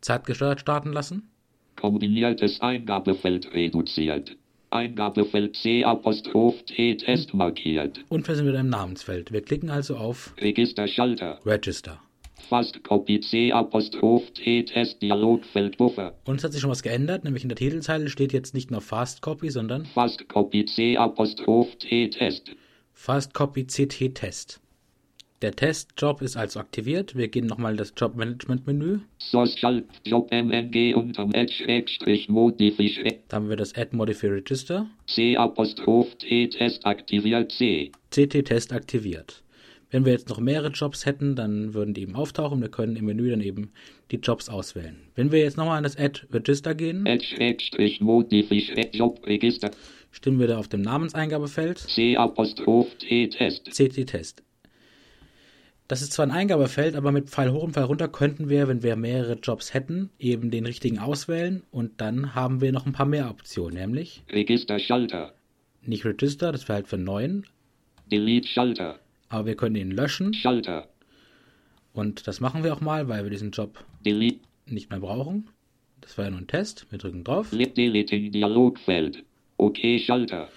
zeitgesteuert 0.00 0.60
starten 0.60 0.92
lassen. 0.92 1.28
Kombiniertes 1.76 2.60
Eingabefeld 2.60 3.52
reduziert. 3.52 4.36
Eingabefeld 4.70 5.56
C 5.56 5.82
Apostroph 5.82 6.62
T 6.66 6.96
Test 6.96 7.34
markiert. 7.34 8.04
Und 8.08 8.28
wir 8.28 8.34
sind 8.36 8.46
wieder 8.46 8.60
im 8.60 8.68
Namensfeld. 8.68 9.32
Wir 9.32 9.40
klicken 9.40 9.70
also 9.70 9.96
auf 9.96 10.34
Register 10.38 10.86
Schalter. 10.86 11.40
Register. 11.46 12.00
Fast 12.48 12.82
Copy 12.82 13.20
C 13.20 13.52
Apostroph 13.52 14.32
T 14.32 14.64
Test 14.64 15.02
Dialogfeld 15.02 15.76
Buffer. 15.76 16.14
Und 16.24 16.36
es 16.36 16.44
hat 16.44 16.52
sich 16.52 16.62
schon 16.62 16.70
was 16.70 16.82
geändert, 16.82 17.24
nämlich 17.24 17.42
in 17.42 17.50
der 17.50 17.56
Titelzeile 17.56 18.08
steht 18.08 18.32
jetzt 18.32 18.54
nicht 18.54 18.70
nur 18.70 18.80
Fast 18.80 19.20
Copy, 19.20 19.50
sondern 19.50 19.84
Fast 19.84 20.28
Copy 20.28 20.64
C 20.64 20.96
Apostroph 20.96 21.76
T 21.76 22.08
Test. 22.08 22.50
Fast 22.94 23.34
Copy 23.34 23.64
CT 23.66 24.14
Test. 24.14 24.60
Der 25.40 25.54
Testjob 25.54 26.20
ist 26.20 26.36
also 26.36 26.58
aktiviert. 26.58 27.14
Wir 27.14 27.28
gehen 27.28 27.46
nochmal 27.46 27.72
in 27.72 27.78
das 27.78 27.92
Jobmanagement-Menü. 27.96 28.98
Schalt 29.18 29.84
Job 30.04 30.32
MNG 30.32 30.96
unterm 30.96 31.30
Add 31.32 31.52
Schrägstrich 31.52 32.28
Modify 32.28 32.88
Schräg 32.88 33.28
Da 33.28 33.36
haben 33.36 33.48
wir 33.48 33.56
das 33.56 33.76
Add 33.76 33.94
Modify 33.94 34.26
Register. 34.26 34.90
C 35.06 35.36
Apostroph 35.36 36.16
T 36.16 36.48
Test 36.48 36.84
aktiviert 36.84 37.52
C. 37.52 37.92
CT 38.10 38.46
Test 38.46 38.72
aktiviert. 38.72 39.44
Wenn 39.90 40.04
wir 40.04 40.12
jetzt 40.12 40.28
noch 40.28 40.38
mehrere 40.38 40.68
Jobs 40.68 41.06
hätten, 41.06 41.34
dann 41.34 41.72
würden 41.72 41.94
die 41.94 42.02
eben 42.02 42.14
auftauchen. 42.14 42.60
Wir 42.60 42.68
können 42.68 42.96
im 42.96 43.06
Menü 43.06 43.30
dann 43.30 43.40
eben 43.40 43.72
die 44.10 44.16
Jobs 44.16 44.50
auswählen. 44.50 44.96
Wenn 45.14 45.32
wir 45.32 45.40
jetzt 45.40 45.56
nochmal 45.56 45.78
an 45.78 45.84
das 45.84 45.96
Add 45.96 46.26
Register 46.30 46.74
gehen, 46.74 47.06
Register 49.26 49.70
stimmen 50.10 50.40
wir 50.40 50.46
da 50.46 50.58
auf 50.58 50.68
dem 50.68 50.82
Namenseingabefeld 50.82 51.78
C 51.78 52.16
Apostroph 52.16 52.94
T 52.98 53.28
Test. 53.28 53.70
CT 53.70 54.06
Test. 54.06 54.42
Das 55.86 56.02
ist 56.02 56.12
zwar 56.12 56.26
ein 56.26 56.32
Eingabefeld, 56.32 56.96
aber 56.96 57.12
mit 57.12 57.30
Pfeil 57.30 57.50
hoch 57.50 57.62
und 57.62 57.72
Pfeil 57.72 57.84
runter 57.84 58.08
könnten 58.08 58.50
wir, 58.50 58.68
wenn 58.68 58.82
wir 58.82 58.94
mehrere 58.94 59.38
Jobs 59.42 59.72
hätten, 59.72 60.10
eben 60.18 60.50
den 60.50 60.66
richtigen 60.66 60.98
auswählen 60.98 61.62
und 61.70 62.02
dann 62.02 62.34
haben 62.34 62.60
wir 62.60 62.72
noch 62.72 62.84
ein 62.84 62.92
paar 62.92 63.06
mehr 63.06 63.30
Optionen, 63.30 63.78
nämlich 63.78 64.22
Register 64.30 64.78
Schalter. 64.78 65.32
nicht 65.80 66.04
Register, 66.04 66.52
das 66.52 66.68
wäre 66.68 66.76
halt 66.76 66.88
für 66.88 66.98
neuen, 66.98 67.46
Delete 68.12 68.48
Schalter. 68.48 68.98
Aber 69.28 69.46
wir 69.46 69.56
können 69.56 69.76
ihn 69.76 69.90
löschen 69.90 70.34
Schalter. 70.34 70.88
und 71.92 72.26
das 72.26 72.40
machen 72.40 72.64
wir 72.64 72.72
auch 72.72 72.80
mal, 72.80 73.08
weil 73.08 73.24
wir 73.24 73.30
diesen 73.30 73.50
Job 73.50 73.84
Delete. 74.04 74.40
nicht 74.66 74.90
mehr 74.90 75.00
brauchen. 75.00 75.48
Das 76.00 76.16
war 76.16 76.24
ja 76.26 76.30
nur 76.30 76.40
ein 76.40 76.46
Test, 76.46 76.86
wir 76.90 76.98
drücken 76.98 77.24
drauf. 77.24 77.50
Deleting 77.50 78.32
Dialogfeld. 78.32 79.24
OK 79.58 79.78
Schalter. 79.98 80.48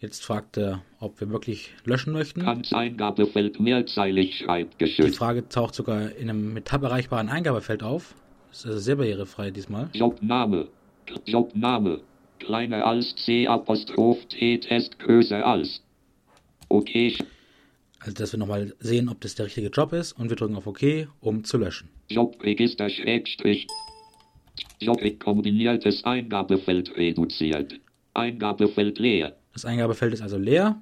Jetzt 0.00 0.24
fragt 0.24 0.56
er, 0.56 0.82
ob 0.98 1.20
wir 1.20 1.30
wirklich 1.30 1.72
löschen 1.84 2.12
möchten. 2.12 2.40
Ganz 2.40 2.72
Eingabefeld 2.72 3.60
mehrzeilig 3.60 4.46
Die. 4.78 5.10
Frage 5.10 5.46
taucht 5.48 5.74
sogar 5.74 6.12
in 6.12 6.30
einem 6.30 6.54
mit 6.54 6.64
Tab 6.66 6.82
erreichbaren 6.82 7.28
Eingabefeld 7.28 7.82
auf. 7.82 8.14
Das 8.48 8.60
ist 8.60 8.66
also 8.66 8.78
sehr 8.78 8.96
barrierefrei 8.96 9.50
diesmal. 9.50 9.90
Jobname. 9.92 10.68
Jobname. 11.26 12.00
Kleiner 12.38 12.86
als 12.86 13.14
C 13.16 13.46
Apostroph 13.46 14.24
T 14.26 14.58
Test 14.58 14.98
größer 14.98 15.44
als. 15.46 15.82
OK. 16.68 16.88
Also, 18.00 18.14
dass 18.14 18.32
wir 18.32 18.38
nochmal 18.38 18.74
sehen, 18.78 19.08
ob 19.08 19.20
das 19.20 19.34
der 19.34 19.46
richtige 19.46 19.68
Job 19.68 19.92
ist 19.92 20.12
und 20.12 20.30
wir 20.30 20.36
drücken 20.36 20.56
auf 20.56 20.66
OK, 20.66 21.06
um 21.20 21.44
zu 21.44 21.58
löschen. 21.58 21.90
Jobregister 22.08 22.88
Schrägstrich. 22.88 23.66
Job 24.80 24.98
kombiniertes 25.20 26.02
Eingabefeld 26.04 26.96
reduziert. 26.96 27.78
Eingabefeld 28.14 28.98
leer. 28.98 29.36
Das 29.52 29.64
Eingabefeld 29.64 30.14
ist 30.14 30.22
also 30.22 30.38
leer, 30.38 30.80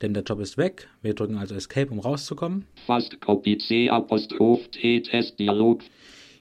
denn 0.00 0.14
der 0.14 0.22
Job 0.22 0.40
ist 0.40 0.56
weg. 0.56 0.88
Wir 1.02 1.14
drücken 1.14 1.36
also 1.36 1.54
Escape, 1.54 1.90
um 1.90 2.00
rauszukommen. 2.00 2.64
Fast 2.86 3.20
Copy 3.20 3.58
C 3.58 3.90
Apostroph 3.90 4.68
T 4.70 5.02
Test 5.02 5.38
Dialog. 5.38 5.82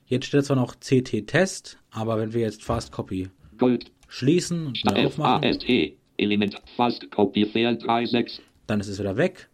Jetzt 0.05 0.25
steht 0.25 0.45
zwar 0.45 0.57
noch 0.57 0.75
CT-Test, 0.79 1.77
aber 1.91 2.17
wenn 2.19 2.33
wir 2.33 2.41
jetzt 2.41 2.63
Fast 2.63 2.91
Copy 2.91 3.29
Gold. 3.57 3.91
schließen 4.09 4.67
und 4.67 4.83
wieder 4.83 5.05
aufmachen. 5.07 5.57
Element. 6.17 6.61
Fast 6.75 7.09
Copy 7.11 7.45
Failed 7.45 7.81
36. 7.81 8.41
dann 8.67 8.79
ist 8.79 8.87
es 8.87 8.99
wieder 8.99 9.17
weg. 9.17 9.49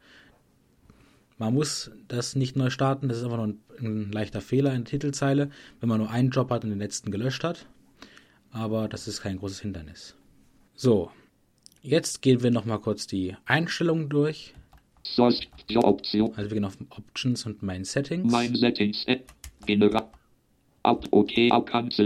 Man 1.38 1.54
muss 1.54 1.92
das 2.08 2.36
nicht 2.36 2.56
neu 2.56 2.70
starten, 2.70 3.10
das 3.10 3.18
ist 3.20 3.24
einfach 3.24 3.38
nur 3.38 3.48
ein, 3.48 3.60
ein 3.80 4.12
leichter 4.12 4.42
Fehler 4.42 4.74
in 4.74 4.84
der 4.84 4.92
Titelzeile, 4.92 5.52
wenn 5.80 5.90
man 5.90 6.00
nur 6.00 6.10
einen 6.10 6.32
Job 6.32 6.50
hat 6.50 6.64
und 6.64 6.72
den 6.72 6.80
letzten 6.80 7.12
gelöscht 7.12 7.44
hat. 7.44 7.68
Aber 8.52 8.88
das 8.88 9.08
ist 9.08 9.22
kein 9.22 9.38
großes 9.38 9.60
Hindernis. 9.62 10.16
So, 10.74 11.12
jetzt 11.82 12.22
gehen 12.22 12.42
wir 12.42 12.50
nochmal 12.50 12.80
kurz 12.80 13.06
die 13.06 13.36
Einstellungen 13.46 14.10
durch. 14.10 14.56
Also 15.18 16.50
wir 16.50 16.56
gehen 16.56 16.66
auf 16.66 16.78
Options 16.90 17.46
und 17.46 17.62
Main 17.62 17.86
Settings. 17.86 18.32
Mein 18.32 18.56
Settings. 18.56 19.06
äh, 19.06 19.20
General. 19.66 20.08
Okay. 20.84 21.50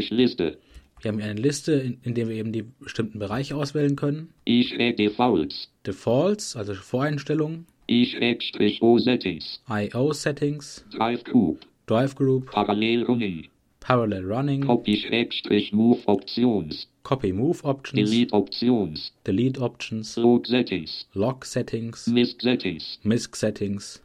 Liste. 0.10 0.58
Wir 1.02 1.12
haben 1.12 1.20
hier 1.20 1.30
eine 1.30 1.42
Liste, 1.42 1.74
in, 1.74 2.00
in 2.04 2.14
der 2.14 2.28
wir 2.28 2.36
eben 2.36 2.52
die 2.52 2.64
bestimmten 2.64 3.20
Bereiche 3.20 3.56
auswählen 3.56 3.96
können. 3.96 4.34
I 4.48 4.64
schräg 4.64 4.98
Defaults. 4.98 5.70
Defaults, 5.86 6.56
also 6.56 6.74
Voreinstellungen, 6.76 7.66
I 7.90 8.06
schrägstrich 8.06 8.82
O 8.82 8.98
Settings. 8.98 9.62
I.O. 9.68 10.14
Settings, 10.14 10.86
Drive 10.92 11.24
Group. 11.24 11.66
Drive 11.88 12.16
Group, 12.16 12.52
Parallel 12.52 13.04
Running. 13.04 13.48
Parallel 13.80 14.26
Running, 14.26 14.62
Copy 14.62 14.98
schrägstrich 14.98 15.74
Move 15.74 16.00
Options. 16.06 16.88
Copy 17.04 17.34
Move 17.34 17.64
Options, 17.64 18.10
Delete 18.10 18.34
Options. 18.34 19.12
Delete 19.26 19.60
Options, 19.60 20.16
Log 20.18 20.46
Settings. 20.46 21.08
Log 21.14 21.46
Settings, 21.46 22.08
Mist 22.08 22.42
Settings. 22.42 23.00
MISC 23.04 23.36
Settings 23.36 24.02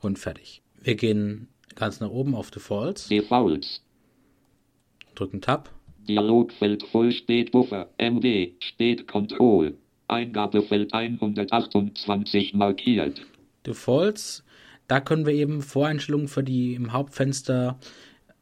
und 0.00 0.18
fertig. 0.18 0.62
Wir 0.80 0.96
gehen 0.96 1.48
ganz 1.74 2.00
nach 2.00 2.10
oben 2.10 2.34
auf 2.34 2.50
Defaults, 2.50 3.08
Defaults. 3.08 3.82
drücken 5.14 5.40
Tab, 5.40 5.70
Dialogfeld 6.08 6.82
voll 6.84 7.12
steht 7.12 7.52
Buffer. 7.52 7.90
MD 7.98 8.54
steht 8.60 9.06
Control. 9.06 9.76
Eingabefeld 10.08 10.92
128 10.92 12.54
markiert. 12.54 13.22
Defaults, 13.66 14.44
da 14.86 15.00
können 15.00 15.26
wir 15.26 15.34
eben 15.34 15.62
Voreinstellungen 15.62 16.28
für 16.28 16.42
die 16.42 16.74
im 16.74 16.92
Hauptfenster 16.92 17.78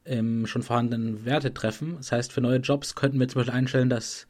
ähm, 0.04 0.46
schon 0.46 0.62
vorhandenen 0.62 1.24
Werte 1.24 1.52
treffen. 1.52 1.96
Das 1.96 2.12
heißt, 2.12 2.32
für 2.32 2.40
neue 2.40 2.58
Jobs 2.58 2.94
könnten 2.94 3.18
wir 3.18 3.28
zum 3.28 3.40
Beispiel 3.40 3.54
einstellen, 3.54 3.90
dass 3.90 4.26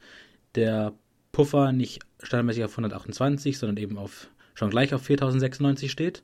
der 0.55 0.93
Puffer 1.31 1.71
nicht 1.71 2.01
standardmäßig 2.23 2.63
auf 2.63 2.71
128, 2.71 3.57
sondern 3.57 3.77
eben 3.77 3.97
auf 3.97 4.29
schon 4.55 4.71
gleich 4.71 4.93
auf 4.93 5.03
4096 5.03 5.91
steht. 5.91 6.23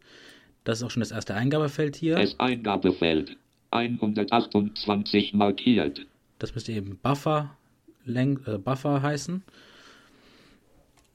Das 0.63 0.79
ist 0.79 0.83
auch 0.83 0.91
schon 0.91 1.01
das 1.01 1.11
erste 1.11 1.35
Eingabefeld 1.35 1.95
hier. 1.95 2.15
Das 2.15 2.39
Eingabefeld 2.39 3.37
128 3.71 5.33
markiert. 5.33 6.05
Das 6.39 6.55
müsste 6.55 6.71
eben 6.71 6.97
Buffer, 7.01 7.55
Leng 8.05 8.39
äh, 8.47 8.57
Buffer 8.57 9.01
heißen. 9.01 9.43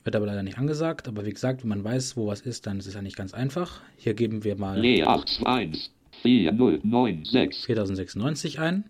Wird 0.05 0.17
aber 0.17 0.27
leider 0.27 0.43
nicht 0.43 0.59
angesagt. 0.59 1.09
Aber 1.09 1.25
wie 1.27 1.33
gesagt, 1.33 1.63
wenn 1.63 1.69
man 1.69 1.85
weiß, 1.85 2.17
wo 2.17 2.27
was 2.27 2.41
ist, 2.41 2.67
dann 2.67 2.79
ist 2.79 2.87
es 2.87 2.97
eigentlich 2.97 3.17
ganz 3.17 3.35
einfach. 3.35 3.81
Hier 3.97 4.15
geben 4.15 4.45
wir 4.45 4.57
mal 4.57 4.79
Lee 4.79 5.03
81 5.03 5.91
4096. 6.23 7.67
4096 7.67 8.59
ein, 8.59 8.85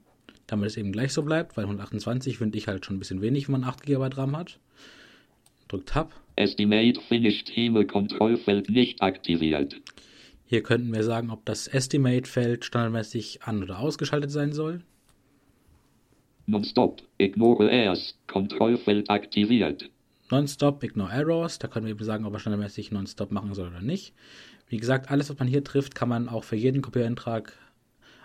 damit 0.46 0.68
es 0.68 0.76
eben 0.76 0.92
gleich 0.92 1.12
so 1.12 1.22
bleibt, 1.22 1.56
weil 1.56 1.64
128 1.64 2.38
finde 2.38 2.58
ich 2.58 2.68
halt 2.68 2.86
schon 2.86 2.96
ein 2.96 2.98
bisschen 2.98 3.20
wenig, 3.20 3.48
wenn 3.48 3.60
man 3.60 3.64
8 3.64 3.84
GB 3.84 4.08
RAM 4.14 4.36
hat. 4.36 4.58
Drückt 5.68 5.90
Tab. 5.90 6.12
Estimate 6.36 7.00
Finished 7.08 7.48
Theme 7.48 7.84
Kontrollfeld 7.86 8.70
nicht 8.70 9.02
aktiviert. 9.02 9.76
Hier 10.46 10.62
könnten 10.62 10.94
wir 10.94 11.04
sagen, 11.04 11.30
ob 11.30 11.44
das 11.44 11.68
Estimate-Feld 11.68 12.64
standardmäßig 12.64 13.42
an- 13.42 13.62
oder 13.62 13.80
ausgeschaltet 13.80 14.30
sein 14.30 14.52
soll. 14.52 14.82
Nonstop. 16.46 17.02
Ignore 17.18 17.70
Errors. 17.70 18.18
Kontrollfeld 18.26 19.10
aktiviert. 19.10 19.90
Nonstop, 20.30 20.82
Ignore 20.82 21.12
Errors, 21.12 21.58
da 21.58 21.68
können 21.68 21.86
wir 21.86 21.92
eben 21.92 22.04
sagen, 22.04 22.24
ob 22.24 22.32
er 22.34 22.38
standardmäßig 22.38 22.90
Nonstop 22.92 23.30
machen 23.30 23.54
soll 23.54 23.68
oder 23.68 23.80
nicht. 23.80 24.12
Wie 24.68 24.76
gesagt, 24.76 25.10
alles, 25.10 25.30
was 25.30 25.38
man 25.38 25.48
hier 25.48 25.64
trifft, 25.64 25.94
kann 25.94 26.08
man 26.08 26.28
auch 26.28 26.44
für 26.44 26.56
jeden 26.56 26.82
Kopiereintrag 26.82 27.52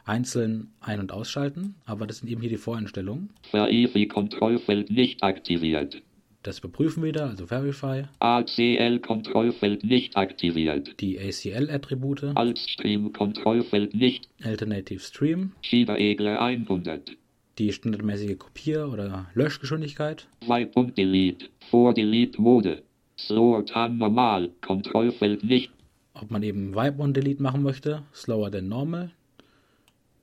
einzeln 0.06 0.74
ein- 0.82 1.00
und 1.00 1.12
ausschalten, 1.14 1.76
aber 1.86 2.06
das 2.06 2.18
sind 2.18 2.30
eben 2.30 2.42
hier 2.42 2.50
die 2.50 2.58
Voreinstellungen. 2.58 3.30
Verify 3.52 4.08
Kontrollfeld 4.08 4.92
nicht 4.92 5.24
aktiviert. 5.24 6.02
Das 6.42 6.60
überprüfen 6.60 7.04
wir 7.04 7.08
wieder, 7.10 7.28
also 7.30 7.48
Verify, 7.48 8.04
ACL 8.20 9.00
Kontrollfeld 9.00 9.86
nicht 9.86 10.18
aktiviert. 10.18 11.00
die 11.00 11.18
ACL-Attribute, 11.18 12.36
Altstream 12.36 13.14
Kontrollfeld 13.14 13.96
nicht. 13.96 14.28
Alternative 14.44 15.00
Stream, 15.00 15.54
Schieberegler 15.62 16.42
100. 16.42 17.16
die 17.58 17.72
standardmäßige 17.72 18.38
Kopier- 18.38 18.90
oder 18.90 19.28
Löschgeschwindigkeit, 19.34 20.28
und 20.76 20.98
Delete. 20.98 21.48
Vor 21.70 21.94
Delete 21.94 22.42
Mode. 22.42 22.84
Slower 23.18 23.66
Tan 23.66 23.98
normal. 23.98 24.50
Kontrollfeld 24.62 25.44
nicht. 25.44 25.72
ob 26.14 26.32
man 26.32 26.44
eben 26.44 26.76
Wipe 26.76 27.02
und 27.02 27.16
Delete 27.16 27.42
machen 27.42 27.64
möchte, 27.64 28.04
slower 28.14 28.52
than 28.52 28.68
normal, 28.70 29.12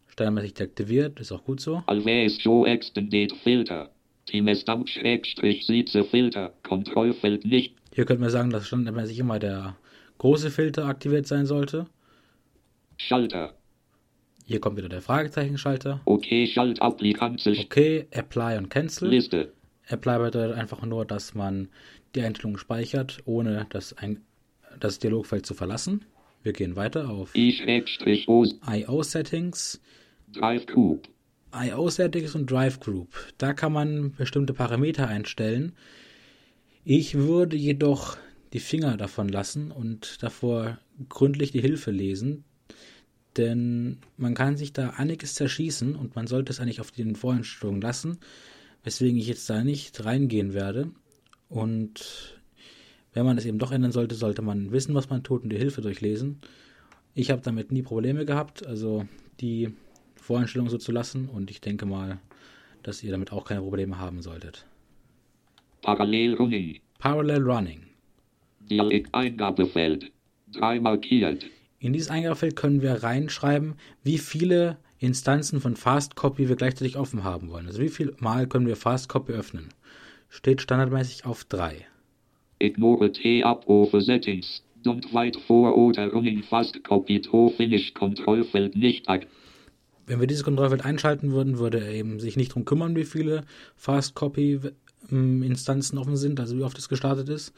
standardmäßig 0.08 0.54
deaktiviert, 0.54 1.18
ist 1.20 1.32
auch 1.32 1.44
gut 1.44 1.60
so. 1.60 1.82
Always 1.86 2.40
Show 2.40 2.64
Extended 2.66 3.32
Filter. 3.42 3.90
Filter. 6.04 6.52
Kontrollfeld 6.62 7.44
nicht. 7.44 7.74
Hier 7.92 8.04
könnten 8.04 8.22
wir 8.22 8.30
sagen, 8.30 8.50
dass 8.50 8.66
standardmäßig 8.66 9.18
immer 9.18 9.38
der 9.38 9.76
große 10.18 10.50
Filter 10.50 10.86
aktiviert 10.86 11.26
sein 11.26 11.46
sollte. 11.46 11.86
Schalter. 12.96 13.54
Hier 14.50 14.58
kommt 14.60 14.76
wieder 14.76 14.88
der 14.88 15.00
Fragezeichenschalter. 15.00 16.00
Okay 16.06 16.44
Schalt 16.44 16.82
Applikanzel 16.82 17.56
Okay, 17.56 18.08
Apply 18.10 18.58
und 18.58 18.68
Cancel. 18.68 19.08
Liste. 19.08 19.52
Apply 19.86 20.18
bedeutet 20.18 20.56
einfach 20.56 20.84
nur, 20.84 21.04
dass 21.04 21.36
man 21.36 21.68
die 22.16 22.22
Einstellungen 22.22 22.58
speichert, 22.58 23.18
ohne 23.26 23.68
das, 23.70 23.96
ein 23.96 24.22
das 24.80 24.98
Dialogfeld 24.98 25.46
zu 25.46 25.54
verlassen. 25.54 26.04
Wir 26.42 26.52
gehen 26.52 26.74
weiter 26.74 27.10
auf 27.10 27.32
I 27.36 27.52
Schrägstrich 27.52 28.26
O 28.26 28.44
I.O. 28.44 29.04
Settings, 29.04 29.80
Drive 30.32 30.66
Group. 30.66 31.08
I.O. 31.54 31.88
Settings 31.88 32.34
und 32.34 32.50
Drive 32.50 32.80
Group. 32.80 33.14
Da 33.38 33.52
kann 33.52 33.72
man 33.72 34.14
bestimmte 34.16 34.52
Parameter 34.52 35.06
einstellen. 35.06 35.76
Ich 36.82 37.14
würde 37.14 37.56
jedoch 37.56 38.16
die 38.52 38.58
Finger 38.58 38.96
davon 38.96 39.28
lassen 39.28 39.70
und 39.70 40.20
davor 40.24 40.80
gründlich 41.08 41.52
die 41.52 41.60
Hilfe 41.60 41.92
lesen, 41.92 42.42
denn 43.36 43.98
man 44.16 44.34
kann 44.34 44.56
sich 44.56 44.72
da 44.72 44.90
einiges 44.90 45.34
zerschießen 45.34 45.94
und 45.94 46.16
man 46.16 46.26
sollte 46.26 46.52
es 46.52 46.60
eigentlich 46.60 46.80
auf 46.80 46.90
den 46.90 47.14
Voreinstellungen 47.14 47.80
lassen, 47.80 48.18
weswegen 48.82 49.18
ich 49.18 49.26
jetzt 49.26 49.48
da 49.48 49.62
nicht 49.62 50.04
reingehen 50.04 50.52
werde. 50.54 50.90
Und 51.48 52.38
wenn 53.12 53.26
man 53.26 53.38
es 53.38 53.44
eben 53.44 53.58
doch 53.58 53.72
ändern 53.72 53.92
sollte, 53.92 54.14
sollte 54.14 54.42
man 54.42 54.72
wissen, 54.72 54.94
was 54.94 55.10
man 55.10 55.22
tut 55.22 55.42
und 55.42 55.50
die 55.50 55.58
Hilfe 55.58 55.80
durchlesen. 55.80 56.40
Ich 57.14 57.30
habe 57.30 57.42
damit 57.42 57.72
nie 57.72 57.82
Probleme 57.82 58.24
gehabt, 58.24 58.66
also 58.66 59.06
die 59.40 59.74
Voreinstellungen 60.16 60.70
so 60.70 60.78
zu 60.78 60.92
lassen 60.92 61.28
und 61.28 61.50
ich 61.50 61.60
denke 61.60 61.86
mal, 61.86 62.20
dass 62.82 63.02
ihr 63.02 63.10
damit 63.10 63.32
auch 63.32 63.44
keine 63.44 63.62
Probleme 63.62 63.98
haben 63.98 64.22
solltet. 64.22 64.66
Parallel 65.82 66.34
Running. 66.34 66.78
Parallel 66.98 67.42
Running. 67.42 67.86
Dialog 68.68 69.08
Eingabefeld. 69.12 70.12
3 70.52 70.80
markiert. 70.80 71.46
In 71.82 71.94
dieses 71.94 72.10
Eingabefeld 72.10 72.56
können 72.56 72.82
wir 72.82 73.02
reinschreiben, 73.02 73.74
wie 74.04 74.18
viele 74.18 74.76
Instanzen 74.98 75.62
von 75.62 75.76
Fast 75.76 76.14
Copy 76.14 76.50
wir 76.50 76.56
gleichzeitig 76.56 76.98
offen 76.98 77.24
haben 77.24 77.48
wollen. 77.48 77.66
Also 77.66 77.80
wie 77.80 77.88
viel 77.88 78.14
Mal 78.18 78.46
können 78.46 78.66
wir 78.66 78.76
Fast 78.76 79.08
Copy 79.08 79.32
öffnen. 79.32 79.70
Steht 80.28 80.60
standardmäßig 80.60 81.24
auf 81.24 81.44
3. 81.44 81.86
Ignore 82.58 83.10
T-Abrufe 83.10 84.02
Settings. 84.02 84.62
Don't 84.84 85.10
wait 85.14 85.36
for 85.46 85.74
oder 85.74 86.12
Running 86.12 86.42
Fast 86.42 86.84
Copy 86.84 87.18
to 87.22 87.48
Finish 87.56 87.94
Kontrollfeld 87.94 88.76
nicht 88.76 89.08
aktiviert. 89.08 89.34
Wenn 90.06 90.20
wir 90.20 90.26
dieses 90.26 90.44
Kontrollfeld 90.44 90.84
einschalten 90.84 91.32
würden, 91.32 91.58
würde 91.58 91.80
er 91.80 91.92
eben 91.92 92.20
sich 92.20 92.36
nicht 92.36 92.50
darum 92.50 92.66
kümmern, 92.66 92.94
wie 92.94 93.04
viele 93.04 93.44
Fast 93.76 94.14
Copy 94.14 94.60
ähm, 95.10 95.42
Instanzen 95.42 95.96
offen 95.96 96.16
sind, 96.16 96.40
also 96.40 96.58
wie 96.58 96.62
oft 96.62 96.76
es 96.76 96.90
gestartet 96.90 97.30
ist. 97.30 97.54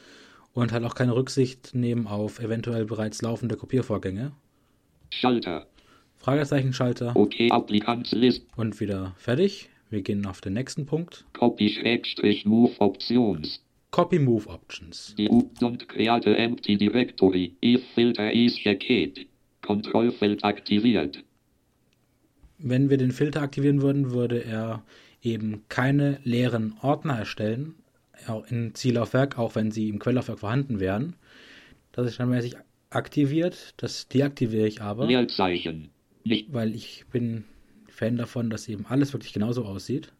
Und 0.54 0.72
halt 0.72 0.84
auch 0.84 0.94
keine 0.94 1.14
Rücksicht 1.14 1.74
nehmen 1.74 2.06
auf 2.06 2.38
eventuell 2.40 2.84
bereits 2.84 3.22
laufende 3.22 3.56
Kopiervorgänge. 3.56 4.32
Schalter. 5.10 5.66
Fragezeichenschalter 6.16 7.16
Okay 7.16 7.50
Applikant 7.50 8.10
List. 8.12 8.46
und 8.56 8.78
wieder 8.80 9.14
fertig. 9.16 9.70
Wir 9.90 10.02
gehen 10.02 10.24
auf 10.26 10.40
den 10.40 10.52
nächsten 10.54 10.86
Punkt. 10.86 11.24
Copy 11.32 11.68
Schrägstrich 11.68 12.44
Move 12.46 12.72
Options. 12.78 13.60
Copy 13.90 14.18
Move 14.18 14.48
Options. 14.48 15.14
Die 15.18 15.28
U 15.28 15.50
don't 15.60 15.86
create 15.86 16.26
empty 16.26 16.76
directory. 16.76 17.54
If 17.62 17.82
filter 17.94 18.32
is 18.32 18.54
checked. 18.56 19.26
Kontrollfeld 19.62 20.44
aktiviert. 20.44 21.22
Wenn 22.58 22.88
wir 22.88 22.96
den 22.96 23.10
Filter 23.12 23.42
aktivieren 23.42 23.82
würden, 23.82 24.12
würde 24.12 24.44
er 24.44 24.82
eben 25.22 25.64
keine 25.68 26.20
leeren 26.24 26.74
Ordner 26.80 27.18
erstellen, 27.18 27.74
auch 28.28 28.46
in 28.50 28.74
Ziellaufwerk, 28.74 29.38
auch 29.38 29.54
wenn 29.54 29.70
sie 29.70 29.88
im 29.88 29.98
Quelllaufwerk 29.98 30.40
vorhanden 30.40 30.80
wären. 30.80 31.16
Das 31.92 32.06
ist 32.06 32.14
standardmäßig 32.14 32.56
aktiviert, 32.90 33.74
das 33.76 34.08
deaktiviere 34.08 34.66
ich 34.66 34.80
aber, 34.80 35.06
Leerzeichen. 35.06 35.90
Nicht. 36.24 36.52
weil 36.52 36.74
ich 36.74 37.04
bin 37.10 37.44
Fan 37.88 38.16
davon, 38.16 38.50
dass 38.50 38.68
eben 38.68 38.86
alles 38.86 39.12
wirklich 39.12 39.32
genauso 39.32 39.64
aussieht. 39.64 40.12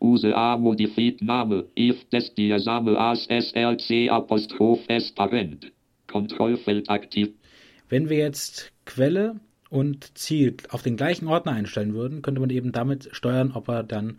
Use 0.00 0.36
A 0.36 0.56
modified 0.56 1.22
Name, 1.22 1.64
if 1.78 2.08
des 2.10 2.34
Diasame 2.34 2.98
as 2.98 3.26
SRC 3.26 4.10
Apostroph 4.10 4.80
S 4.88 5.12
Parent. 5.12 5.72
Kontrollfeld 6.08 6.90
aktiv. 6.90 7.30
Wenn 7.88 8.08
wir 8.08 8.18
jetzt 8.18 8.72
Quelle 8.84 9.40
und 9.70 10.18
Ziel 10.18 10.56
auf 10.70 10.82
den 10.82 10.96
gleichen 10.96 11.28
Ordner 11.28 11.52
einstellen 11.52 11.94
würden, 11.94 12.20
könnte 12.20 12.40
man 12.40 12.50
eben 12.50 12.72
damit 12.72 13.08
steuern, 13.12 13.52
ob 13.54 13.68
er 13.68 13.82
dann 13.82 14.18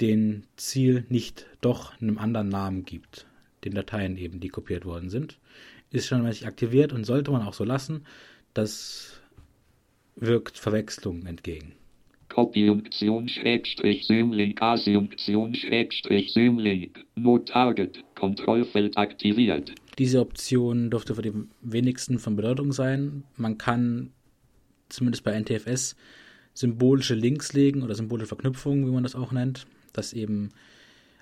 den 0.00 0.44
Ziel 0.56 1.04
nicht 1.08 1.46
doch 1.60 2.00
einem 2.00 2.18
anderen 2.18 2.48
Namen 2.48 2.84
gibt, 2.84 3.26
den 3.64 3.74
Dateien 3.74 4.16
eben, 4.16 4.40
die 4.40 4.48
kopiert 4.48 4.84
worden 4.84 5.10
sind. 5.10 5.38
Ist 5.90 6.06
schon 6.06 6.22
mäßig 6.22 6.46
aktiviert 6.46 6.92
und 6.92 7.04
sollte 7.04 7.30
man 7.30 7.42
auch 7.42 7.54
so 7.54 7.64
lassen. 7.64 8.04
Das 8.54 9.20
wirkt 10.16 10.58
Verwechslungen 10.58 11.26
entgegen. 11.26 11.72
Kopiunktion 12.28 13.28
Schrägstrich 13.28 14.06
Symlink 14.06 14.60
Asiunktion 14.60 15.54
Schrägstrich 15.54 16.32
Symlink. 16.32 17.04
No 17.14 17.38
Target. 17.38 18.04
Kontrollfeld 18.14 18.96
aktiviert. 18.98 19.72
Diese 19.98 20.20
Option 20.20 20.90
dürfte 20.90 21.14
für 21.14 21.22
die 21.22 21.32
wenigsten 21.62 22.18
von 22.18 22.36
Bedeutung 22.36 22.72
sein. 22.72 23.22
Man 23.36 23.56
kann 23.56 24.10
zumindest 24.88 25.24
bei 25.24 25.38
NTFS 25.38 25.96
symbolische 26.52 27.14
Links 27.14 27.52
legen 27.52 27.82
oder 27.82 27.94
symbolische 27.94 28.28
Verknüpfungen, 28.28 28.86
wie 28.86 28.92
man 28.92 29.02
das 29.02 29.14
auch 29.14 29.32
nennt, 29.32 29.66
dass 29.92 30.12
eben 30.12 30.50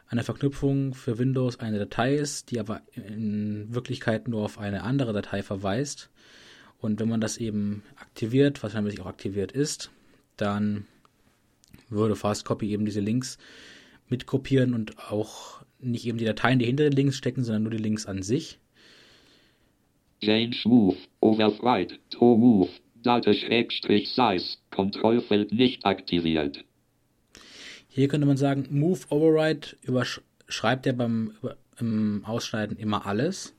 eine 0.09 0.23
Verknüpfung 0.23 0.95
für 0.95 1.19
Windows 1.19 1.59
eine 1.59 1.79
Datei 1.79 2.15
ist, 2.15 2.51
die 2.51 2.61
aber 2.61 2.83
in 2.95 3.75
Wirklichkeit 3.75 4.29
nur 4.29 4.45
auf 4.45 4.59
eine 4.59 4.83
andere 4.83 5.13
Datei 5.13 5.43
verweist. 5.43 6.11
Und 6.79 7.01
wenn 7.01 7.09
man 7.09 7.21
das 7.21 7.39
eben 7.39 7.83
aktiviert, 7.97 8.63
was 8.63 8.75
natürlich 8.75 9.01
auch 9.01 9.07
aktiviert 9.07 9.53
ist, 9.53 9.91
dann 10.37 10.87
würde 11.89 12.17
Fastcopy 12.17 12.71
eben 12.71 12.85
diese 12.85 13.01
Links 13.01 13.39
mitkopieren 14.09 14.75
und 14.75 14.99
auch 15.11 15.63
nicht 15.81 16.07
eben 16.07 16.19
die 16.19 16.25
Dateien, 16.25 16.59
die 16.59 16.67
hinter 16.67 16.85
den 16.85 16.97
Links 16.97 17.17
stecken, 17.17 17.45
sondern 17.45 17.63
nur 17.63 17.73
die 17.73 17.79
Links 17.79 18.07
an 18.07 18.23
sich. 18.23 18.59
Change 20.23 20.57
Move. 20.65 20.97
Override. 21.21 21.99
To 22.11 22.37
Move. 22.37 22.71
Date 23.03 23.37
Schrägstrich 23.37 24.11
Size. 24.11 24.57
Kontrollfeld 24.71 25.53
nicht 25.53 25.85
aktiviert. 25.85 26.65
Hier 27.95 28.09
könnte 28.09 28.27
man 28.27 28.37
sagen, 28.37 28.67
Move 28.71 28.99
Override 29.11 29.69
überschreibt 29.83 30.85
er 30.85 30.95
beim 30.95 31.31
im 31.79 32.25
Ausschneiden 32.25 32.77
immer 32.77 33.07
alles. 33.07 33.55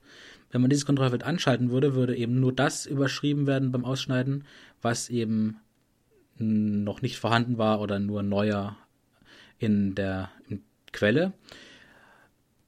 Wenn 0.52 0.60
man 0.60 0.70
dieses 0.70 0.86
Kontrollfeld 0.86 1.24
anschalten 1.24 1.70
würde, 1.70 1.96
würde 1.96 2.18
eben 2.18 2.42
nur 2.42 2.52
das 2.52 2.86
überschrieben 2.86 3.48
werden 3.48 3.72
beim 3.72 3.86
Ausschneiden, 3.86 4.44
was 4.82 5.08
eben 5.08 5.62
noch 6.38 7.02
nicht 7.02 7.18
vorhanden 7.18 7.58
war 7.58 7.80
oder 7.80 8.00
nur 8.00 8.24
neuer 8.24 8.76
in 9.58 9.96
der 9.96 10.30
in 10.50 10.62
Quelle. 10.92 11.32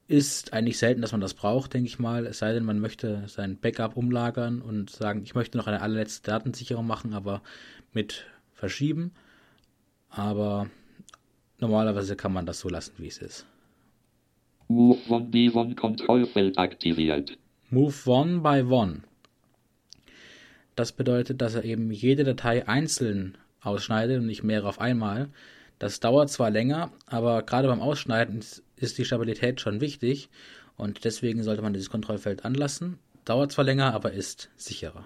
Ist 0.06 0.54
eigentlich 0.54 0.78
selten, 0.78 1.02
dass 1.02 1.12
man 1.12 1.20
das 1.20 1.34
braucht, 1.34 1.74
denke 1.74 1.88
ich 1.88 1.98
mal. 1.98 2.24
Es 2.24 2.38
sei 2.38 2.54
denn, 2.54 2.64
man 2.64 2.80
möchte 2.80 3.24
sein 3.26 3.58
Backup 3.58 3.94
umlagern 3.94 4.62
und 4.62 4.88
sagen, 4.88 5.22
ich 5.22 5.34
möchte 5.34 5.58
noch 5.58 5.66
eine 5.66 5.82
allerletzte 5.82 6.30
Datensicherung 6.30 6.86
machen, 6.86 7.12
aber 7.12 7.42
mit 7.92 8.24
verschieben. 8.54 9.12
Aber 10.08 10.70
normalerweise 11.58 12.16
kann 12.16 12.32
man 12.32 12.46
das 12.46 12.60
so 12.60 12.68
lassen, 12.68 12.94
wie 12.98 13.08
es 13.08 13.18
ist. 13.18 13.46
Move 14.68 14.98
one 15.08 15.26
by 15.26 15.50
one 15.52 15.74
Kontrollfeld 15.74 16.58
aktiviert. 16.58 17.38
Move 17.70 17.94
one 18.06 18.40
by 18.40 18.62
one. 18.62 19.02
Das 20.74 20.92
bedeutet, 20.92 21.40
dass 21.40 21.54
er 21.54 21.64
eben 21.64 21.90
jede 21.90 22.24
Datei 22.24 22.68
einzeln 22.68 23.36
ausschneidet 23.60 24.20
und 24.20 24.26
nicht 24.26 24.44
mehrere 24.44 24.68
auf 24.68 24.80
einmal. 24.80 25.28
Das 25.78 26.00
dauert 26.00 26.30
zwar 26.30 26.50
länger, 26.50 26.90
aber 27.06 27.42
gerade 27.42 27.68
beim 27.68 27.80
Ausschneiden 27.80 28.44
ist 28.76 28.98
die 28.98 29.04
Stabilität 29.04 29.60
schon 29.60 29.80
wichtig 29.80 30.28
und 30.76 31.04
deswegen 31.04 31.42
sollte 31.42 31.62
man 31.62 31.72
dieses 31.72 31.90
Kontrollfeld 31.90 32.44
anlassen. 32.44 32.98
Dauert 33.24 33.52
zwar 33.52 33.64
länger, 33.64 33.94
aber 33.94 34.12
ist 34.12 34.50
sicherer. 34.56 35.04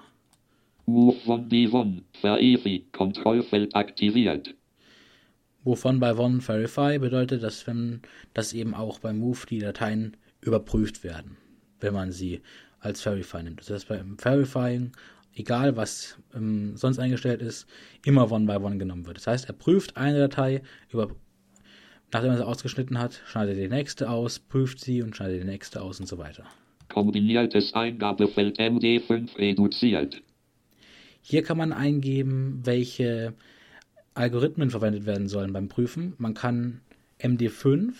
Move 0.87 1.17
one 1.27 1.45
by 1.45 1.69
one. 1.69 2.03
Verify. 2.21 2.85
Kontrollfeld 2.93 3.75
aktiviert. 3.75 4.55
Wovon 5.65 6.01
bei 6.01 6.17
One 6.17 6.41
Verify 6.41 6.99
bedeutet, 6.99 7.43
dass 7.43 7.67
wenn 7.67 8.01
dass 8.35 8.53
eben 8.53 8.75
auch 8.75 8.99
beim 8.99 9.19
Move 9.19 9.47
die 9.49 9.59
Dateien 9.59 10.17
überprüft 10.41 11.05
werden, 11.05 11.37
wenn 11.81 11.95
man 11.95 12.11
sie 12.13 12.41
als 12.81 13.01
Verify 13.01 13.43
nimmt. 13.43 13.61
Das 13.61 13.71
heißt, 13.71 13.89
beim 13.89 14.19
Verifying 14.19 14.93
egal 15.35 15.77
was 15.77 16.19
ähm, 16.35 16.77
sonst 16.77 16.99
eingestellt 16.99 17.43
ist, 17.43 17.67
immer 18.05 18.31
One 18.31 18.47
by 18.47 18.65
One 18.65 18.79
genommen 18.79 19.07
wird. 19.07 19.19
Das 19.19 19.27
heißt, 19.27 19.49
er 19.49 19.55
prüft 19.55 19.97
eine 19.97 20.19
Datei, 20.19 20.63
über, 20.91 21.09
nachdem 22.13 22.31
er 22.31 22.37
sie 22.39 22.47
ausgeschnitten 22.47 22.99
hat, 22.99 23.23
schneidet 23.27 23.57
die 23.57 23.69
nächste 23.69 24.11
aus, 24.11 24.39
prüft 24.39 24.81
sie 24.81 25.03
und 25.03 25.17
schneidet 25.17 25.43
die 25.43 25.47
nächste 25.47 25.83
aus 25.83 26.01
und 26.01 26.07
so 26.07 26.19
weiter. 26.19 26.45
Kombiniertes 26.89 27.73
Eingabefeld 27.75 28.59
MD5 28.59 29.39
reduziert. 29.39 30.23
Hier 31.23 31.43
kann 31.43 31.57
man 31.57 31.73
eingeben, 31.73 32.61
welche 32.65 33.33
Algorithmen 34.15 34.71
verwendet 34.71 35.07
werden 35.07 35.29
sollen 35.29 35.53
beim 35.53 35.69
Prüfen. 35.69 36.15
Man 36.19 36.35
kann 36.35 36.81
MD5, 37.21 37.93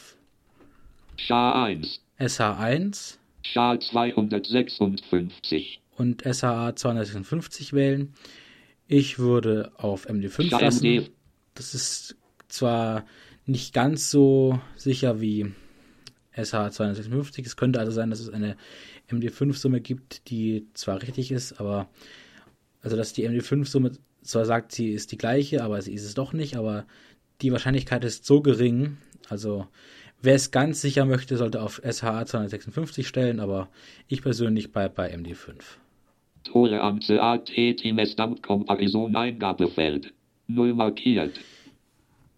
SHA-1, 1.19 2.01
SH1, 2.19 3.19
SHA-256, 3.45 5.79
und 5.97 6.23
SHA 6.23 6.77
256 6.77 7.73
wählen. 7.73 8.13
Ich 8.89 9.19
würde 9.19 9.73
auf 9.77 10.09
MD5 10.09 10.51
Ja, 10.51 10.61
lassen. 10.61 11.09
Das 11.55 11.75
ist 11.75 12.17
zwar 12.49 13.05
nicht 13.47 13.73
ganz 13.73 14.11
so 14.11 14.61
sicher 14.77 15.21
wie 15.21 15.53
SH 16.33 16.71
256. 16.71 17.47
Es 17.47 17.57
könnte 17.57 17.81
also 17.81 17.93
sein, 17.93 18.11
dass 18.11 18.21
es 18.21 18.31
eine 18.31 18.57
MD5-Summe 19.11 19.81
gibt, 19.81 20.31
die 20.31 20.67
zwar 20.75 21.03
richtig 21.03 21.33
ist, 21.33 21.61
aber 21.61 21.89
also 22.83 22.97
dass 22.97 23.13
die 23.13 23.29
MD5-Summe 23.29 23.93
zwar 24.23 24.45
sagt, 24.45 24.73
sie 24.73 24.91
ist 24.91 25.13
die 25.13 25.19
gleiche, 25.19 25.63
aber 25.63 25.83
sie 25.83 25.95
ist 25.95 26.05
es 26.05 26.15
doch 26.15 26.33
nicht, 26.33 26.57
aber 26.57 26.85
die 27.41 27.53
Wahrscheinlichkeit 27.53 28.05
ist 28.05 28.25
so 28.25 28.41
gering, 28.41 28.99
also 29.29 29.67
wer 30.21 30.35
es 30.35 30.51
ganz 30.51 30.81
sicher 30.81 31.05
möchte, 31.05 31.37
sollte 31.37 31.61
auf 31.61 31.81
SH 31.85 32.27
256 32.27 33.07
stellen, 33.07 33.41
aber 33.41 33.69
ich 34.09 34.23
persönlich 34.23 34.73
bleibe 34.73 34.95
bei 34.95 35.15
MD5. 35.15 35.55
Toleranz 36.45 37.11
AT 37.11 37.47
Teams 37.47 38.17
Komparison 38.43 39.15
Eingabefeld. 39.15 40.13
Null 40.49 40.75
markiert. 40.75 41.41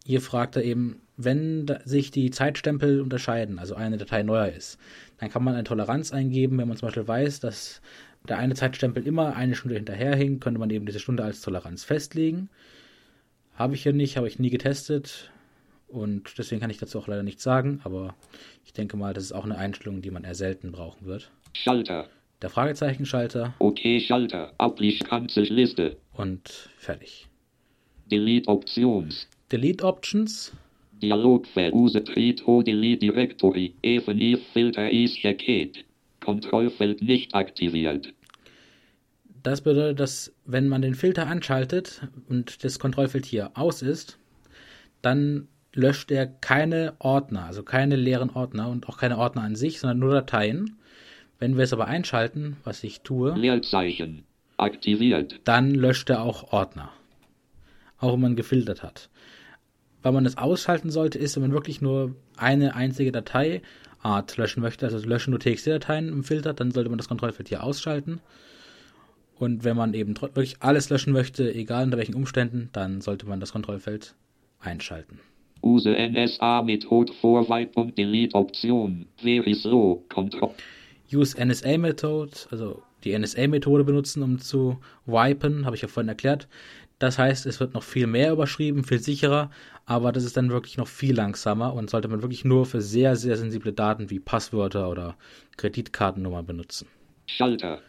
Hier 0.05 0.20
fragt 0.20 0.57
er 0.57 0.64
eben, 0.64 1.01
wenn 1.16 1.66
sich 1.85 2.11
die 2.11 2.30
Zeitstempel 2.30 3.01
unterscheiden, 3.01 3.59
also 3.59 3.74
eine 3.74 3.97
Datei 3.97 4.22
neuer 4.22 4.49
ist, 4.49 4.78
dann 5.18 5.30
kann 5.30 5.45
man 5.45 5.55
eine 5.55 5.64
Toleranz 5.64 6.12
eingeben. 6.12 6.59
Wenn 6.59 6.68
man 6.68 6.76
zum 6.76 6.89
Beispiel 6.89 7.09
weiß, 7.09 7.41
dass 7.41 7.80
der 8.29 8.39
eine 8.39 8.55
Zeitstempel 8.55 9.07
immer 9.07 9.37
eine 9.37 9.55
Stunde 9.55 9.77
hinterherhing, 9.77 10.41
könnte 10.41 10.59
man 10.61 10.70
eben 10.70 10.87
diese 10.87 11.01
Stunde 11.01 11.25
als 11.25 11.43
Toleranz 11.43 11.85
festlegen. 11.85 12.49
Habe 13.55 13.75
ich 13.75 13.83
hier 13.83 13.93
nicht, 13.93 14.16
habe 14.16 14.29
ich 14.29 14.39
nie 14.39 14.51
getestet 14.51 15.31
und 15.89 16.39
deswegen 16.39 16.61
kann 16.61 16.70
ich 16.70 16.79
dazu 16.79 16.99
auch 16.99 17.07
leider 17.07 17.22
nichts 17.22 17.43
sagen, 17.43 17.81
aber 17.85 18.14
ich 18.64 18.72
denke 18.72 18.97
mal, 18.97 19.14
das 19.14 19.25
ist 19.25 19.33
auch 19.33 19.45
eine 19.45 19.59
Einstellung, 19.59 20.03
die 20.03 20.11
man 20.11 20.25
eher 20.25 20.35
selten 20.35 20.72
brauchen 20.72 21.07
wird. 21.07 21.31
Schalter. 21.53 22.09
Der 22.43 22.51
Fragezeichenschalter 22.51 23.55
OK 23.59 23.81
Schalter. 24.01 24.53
Applikanzliste. 24.59 25.97
und 26.14 26.70
fertig. 26.79 27.29
Delete 28.11 28.49
Options. 28.49 29.29
Delete 29.53 29.85
Options 29.85 30.53
Dialogfeld. 31.01 31.75
Use 31.75 32.03
Trito 32.03 32.62
Delete 32.62 33.01
Directory. 33.01 33.75
Even 33.83 34.20
if 34.20 34.41
Filter 34.53 34.91
is 34.91 35.14
checked. 35.14 35.85
Kontrollfeld 36.25 37.03
nicht 37.03 37.35
aktiviert. 37.35 38.14
Das 39.43 39.61
bedeutet, 39.61 40.01
dass 40.01 40.35
wenn 40.47 40.68
man 40.68 40.83
den 40.83 40.95
Filter 40.95 41.27
anschaltet 41.27 42.09
und 42.29 42.64
das 42.64 42.79
Kontrollfeld 42.79 43.27
hier 43.27 43.51
aus 43.55 43.83
ist, 43.83 44.18
dann 45.03 45.49
löscht 45.75 46.11
er 46.11 46.27
keine 46.27 46.95
Ordner, 46.99 47.45
also 47.45 47.62
keine 47.62 47.97
leeren 47.97 48.31
Ordner 48.31 48.68
und 48.68 48.89
auch 48.89 48.97
keine 48.97 49.18
Ordner 49.18 49.43
an 49.43 49.55
sich, 49.55 49.81
sondern 49.81 49.99
nur 49.99 50.12
Dateien. 50.12 50.79
Wenn 51.39 51.57
wir 51.57 51.64
es 51.64 51.72
aber 51.72 51.87
einschalten, 51.87 52.57
was 52.64 52.83
ich 52.85 53.03
tue, 53.03 53.35
Leerzeichen. 53.35 54.25
Aktiviert. 54.57 55.41
dann 55.45 55.72
löscht 55.72 56.09
er 56.09 56.22
auch 56.22 56.53
Ordner. 56.53 56.91
Auch 57.99 58.12
wenn 58.14 58.20
man 58.20 58.37
gefiltert 58.37 58.83
hat. 58.83 59.11
Weil 60.03 60.12
man 60.12 60.27
es 60.27 60.39
ausschalten 60.39 60.91
sollte, 60.91 61.18
ist, 61.18 61.35
wenn 61.37 61.43
man 61.43 61.53
wirklich 61.53 61.81
nur 61.81 62.14
eine 62.37 62.77
einzige 62.77 63.11
Dateiart 64.05 64.36
löschen 64.36 64.61
möchte, 64.61 64.86
also 64.86 64.98
löschen 65.09 65.30
nur 65.30 65.40
TXT-Dateien 65.40 66.09
im 66.09 66.24
Filter, 66.24 66.52
dann 66.52 66.70
sollte 66.70 66.90
man 66.90 66.98
das 66.98 67.09
Kontrollfeld 67.09 67.48
hier 67.48 67.62
ausschalten. 67.64 68.20
Und 69.36 69.64
wenn 69.64 69.76
man 69.76 69.94
eben 69.94 70.14
wirklich 70.20 70.57
alles 70.61 70.90
löschen 70.90 71.12
möchte, 71.12 71.52
egal 71.52 71.84
unter 71.84 71.96
welchen 71.96 72.14
Umständen, 72.14 72.68
dann 72.72 73.00
sollte 73.00 73.26
man 73.26 73.40
das 73.40 73.52
Kontrollfeld 73.52 74.14
einschalten. 74.61 75.18
Use 75.62 75.90
NSA 75.90 76.62
Method 76.62 77.12
for 77.20 77.48
Wipe 77.48 77.80
und 77.80 77.96
Delete 77.96 78.34
Option. 78.34 79.07
Slow. 79.18 80.02
Kontroll. 80.11 80.55
Use 81.11 81.34
NSA 81.42 81.78
Method, 81.78 82.30
also 82.50 82.82
die 83.05 83.16
NSA-Methode 83.18 83.84
benutzen, 83.84 84.22
um 84.22 84.38
zu 84.38 84.78
wipen, 85.07 85.66
habe 85.66 85.76
ich 85.76 85.82
ja 85.82 85.88
vorhin 85.88 86.09
erklärt. 86.09 86.48
Das 86.98 87.18
heißt, 87.18 87.46
es 87.46 87.61
wird 87.61 87.74
noch 87.74 87.82
viel 87.82 88.07
mehr 88.07 88.32
überschrieben, 88.32 88.84
viel 88.84 89.00
sicherer, 89.00 89.50
aber 89.84 90.12
das 90.12 90.24
ist 90.24 90.36
dann 90.36 90.50
wirklich 90.50 90.76
noch 90.76 90.88
viel 90.88 91.14
langsamer 91.14 91.74
und 91.74 91.90
sollte 91.90 92.09
man 92.09 92.22
wirklich 92.22 92.44
nur 92.44 92.66
für 92.66 92.80
sehr, 92.80 93.16
sehr 93.16 93.36
sensible 93.36 93.72
Daten 93.72 94.11
wie 94.11 94.20
Passwörter 94.20 94.88
oder 94.88 95.16
Kreditkartennummern 95.57 96.46
benutzen. 96.46 96.86
Schalter. 97.26 97.80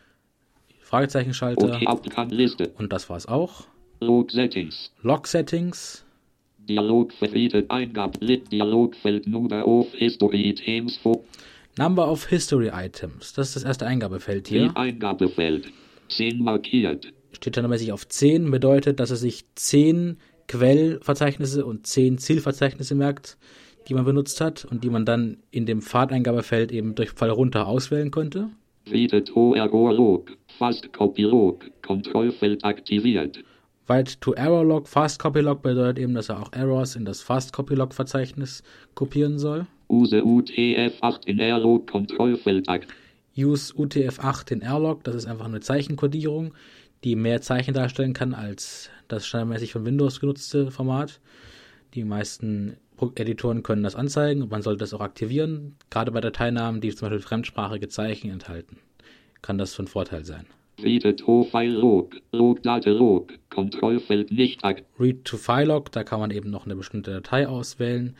Fragezeichenschalter. 0.81 1.75
Okay. 1.75 2.69
Und 2.77 2.93
das 2.93 3.09
war's 3.09 3.27
auch. 3.27 3.67
Log 4.01 4.31
Settings. 4.31 4.91
Log 5.01 5.27
Settings. 5.27 6.05
Dialog 6.67 7.13
verwählt 7.13 7.69
Eingabe. 7.69 8.19
Dialogfeld 8.19 9.27
Number 9.27 9.65
of 9.67 9.87
History 9.93 10.49
Items 10.49 10.97
vor. 10.97 11.23
Number 11.77 12.09
of 12.09 12.27
History 12.27 12.69
Items. 12.73 13.33
Das 13.33 13.49
ist 13.49 13.57
das 13.57 13.63
erste 13.63 13.85
Eingabefeld 13.85 14.47
hier. 14.47 14.71
Eingabefeld. 14.75 15.71
10 16.09 16.41
markiert. 16.41 17.11
Steht 17.33 17.55
standardmäßig 17.55 17.91
auf 17.91 18.07
10, 18.07 18.49
bedeutet, 18.49 18.99
dass 18.99 19.11
er 19.11 19.17
sich 19.17 19.43
10 19.55 20.17
Quellverzeichnisse 20.47 21.65
und 21.65 21.85
10 21.85 22.17
Zielverzeichnisse 22.17 22.95
merkt, 22.95 23.37
die 23.87 23.93
man 23.93 24.05
benutzt 24.05 24.39
hat 24.39 24.63
und 24.63 24.83
die 24.83 24.89
man 24.89 25.05
dann 25.05 25.37
in 25.51 25.65
dem 25.65 25.81
Pfadeingabefeld 25.81 26.71
eben 26.71 26.95
durch 26.95 27.11
Pfeil 27.11 27.31
runter 27.31 27.67
auswählen 27.67 28.11
könnte. 28.11 28.49
Read 28.89 29.25
to 29.25 29.55
Error 29.55 29.93
Log. 29.93 30.31
Fast 30.57 30.93
Copy 30.93 31.23
Log. 31.23 31.65
Kontrollfeld 31.81 32.63
aktiviert. 32.63 33.43
Write 33.87 34.19
to 34.19 34.33
Error 34.33 34.63
Log, 34.63 34.87
Fast 34.87 35.19
Copy 35.19 35.41
Log 35.41 35.61
bedeutet 35.61 35.99
eben, 35.99 36.15
dass 36.15 36.29
er 36.29 36.41
auch 36.41 36.51
Errors 36.53 36.95
in 36.95 37.05
das 37.05 37.21
Fast 37.21 37.53
Copy 37.53 37.75
Log 37.75 37.93
Verzeichnis 37.93 38.63
kopieren 38.95 39.37
soll. 39.37 39.67
Use 39.89 40.21
UTF-8 40.21 41.25
in 41.27 41.39
Airlog 41.39 41.87
Kontrollfeld. 41.87 42.67
Use 43.37 43.73
UTF-8 43.73 44.51
in 44.51 44.61
Airlog, 44.61 45.03
das 45.03 45.15
ist 45.15 45.25
einfach 45.25 45.45
eine 45.45 45.59
Zeichenkodierung, 45.59 46.53
die 47.03 47.15
mehr 47.15 47.41
Zeichen 47.41 47.73
darstellen 47.73 48.13
kann 48.13 48.33
als 48.33 48.89
das 49.07 49.27
standardmäßig 49.27 49.71
von 49.71 49.85
Windows 49.85 50.19
genutzte 50.19 50.71
Format. 50.71 51.19
Die 51.93 52.03
meisten 52.03 52.77
Editoren 53.15 53.63
können 53.63 53.83
das 53.83 53.95
anzeigen 53.95 54.41
und 54.41 54.51
man 54.51 54.61
sollte 54.61 54.79
das 54.79 54.93
auch 54.93 55.01
aktivieren. 55.01 55.75
Gerade 55.89 56.11
bei 56.11 56.21
Dateinamen, 56.21 56.81
die 56.81 56.93
zum 56.95 57.09
Beispiel 57.09 57.21
fremdsprachige 57.21 57.89
Zeichen 57.89 58.31
enthalten, 58.31 58.77
kann 59.41 59.57
das 59.57 59.73
von 59.73 59.87
Vorteil 59.87 60.25
sein. 60.25 60.45
Read 60.81 61.19
to 61.19 61.43
File 61.43 61.71
Log. 61.71 62.15
Logdate 62.31 62.89
Log. 62.91 63.33
Kontrollfeld 63.49 64.31
nicht. 64.31 64.61
Read 64.99 65.23
to 65.23 65.37
File 65.37 65.67
Log, 65.67 65.91
da 65.91 66.03
kann 66.03 66.19
man 66.19 66.31
eben 66.31 66.49
noch 66.49 66.65
eine 66.65 66.75
bestimmte 66.75 67.11
Datei 67.11 67.47
auswählen. 67.47 68.15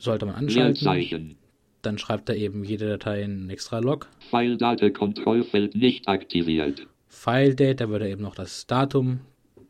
Sollte 0.00 0.24
man 0.24 0.34
anschalten. 0.34 1.36
Dann 1.82 1.98
schreibt 1.98 2.28
er 2.30 2.36
eben 2.36 2.64
jede 2.64 2.88
Datei 2.88 3.22
in 3.22 3.46
ein 3.46 3.50
extra 3.50 3.78
Log. 3.78 4.08
File 4.30 4.56
Date 4.56 4.92
Kontrollfeld 4.94 5.74
nicht 5.74 6.08
aktiviert. 6.08 6.86
File 7.06 7.54
Date, 7.54 7.80
da 7.80 7.88
würde 7.90 8.06
er 8.06 8.12
eben 8.12 8.22
noch 8.22 8.34
das 8.34 8.66
Datum 8.66 9.20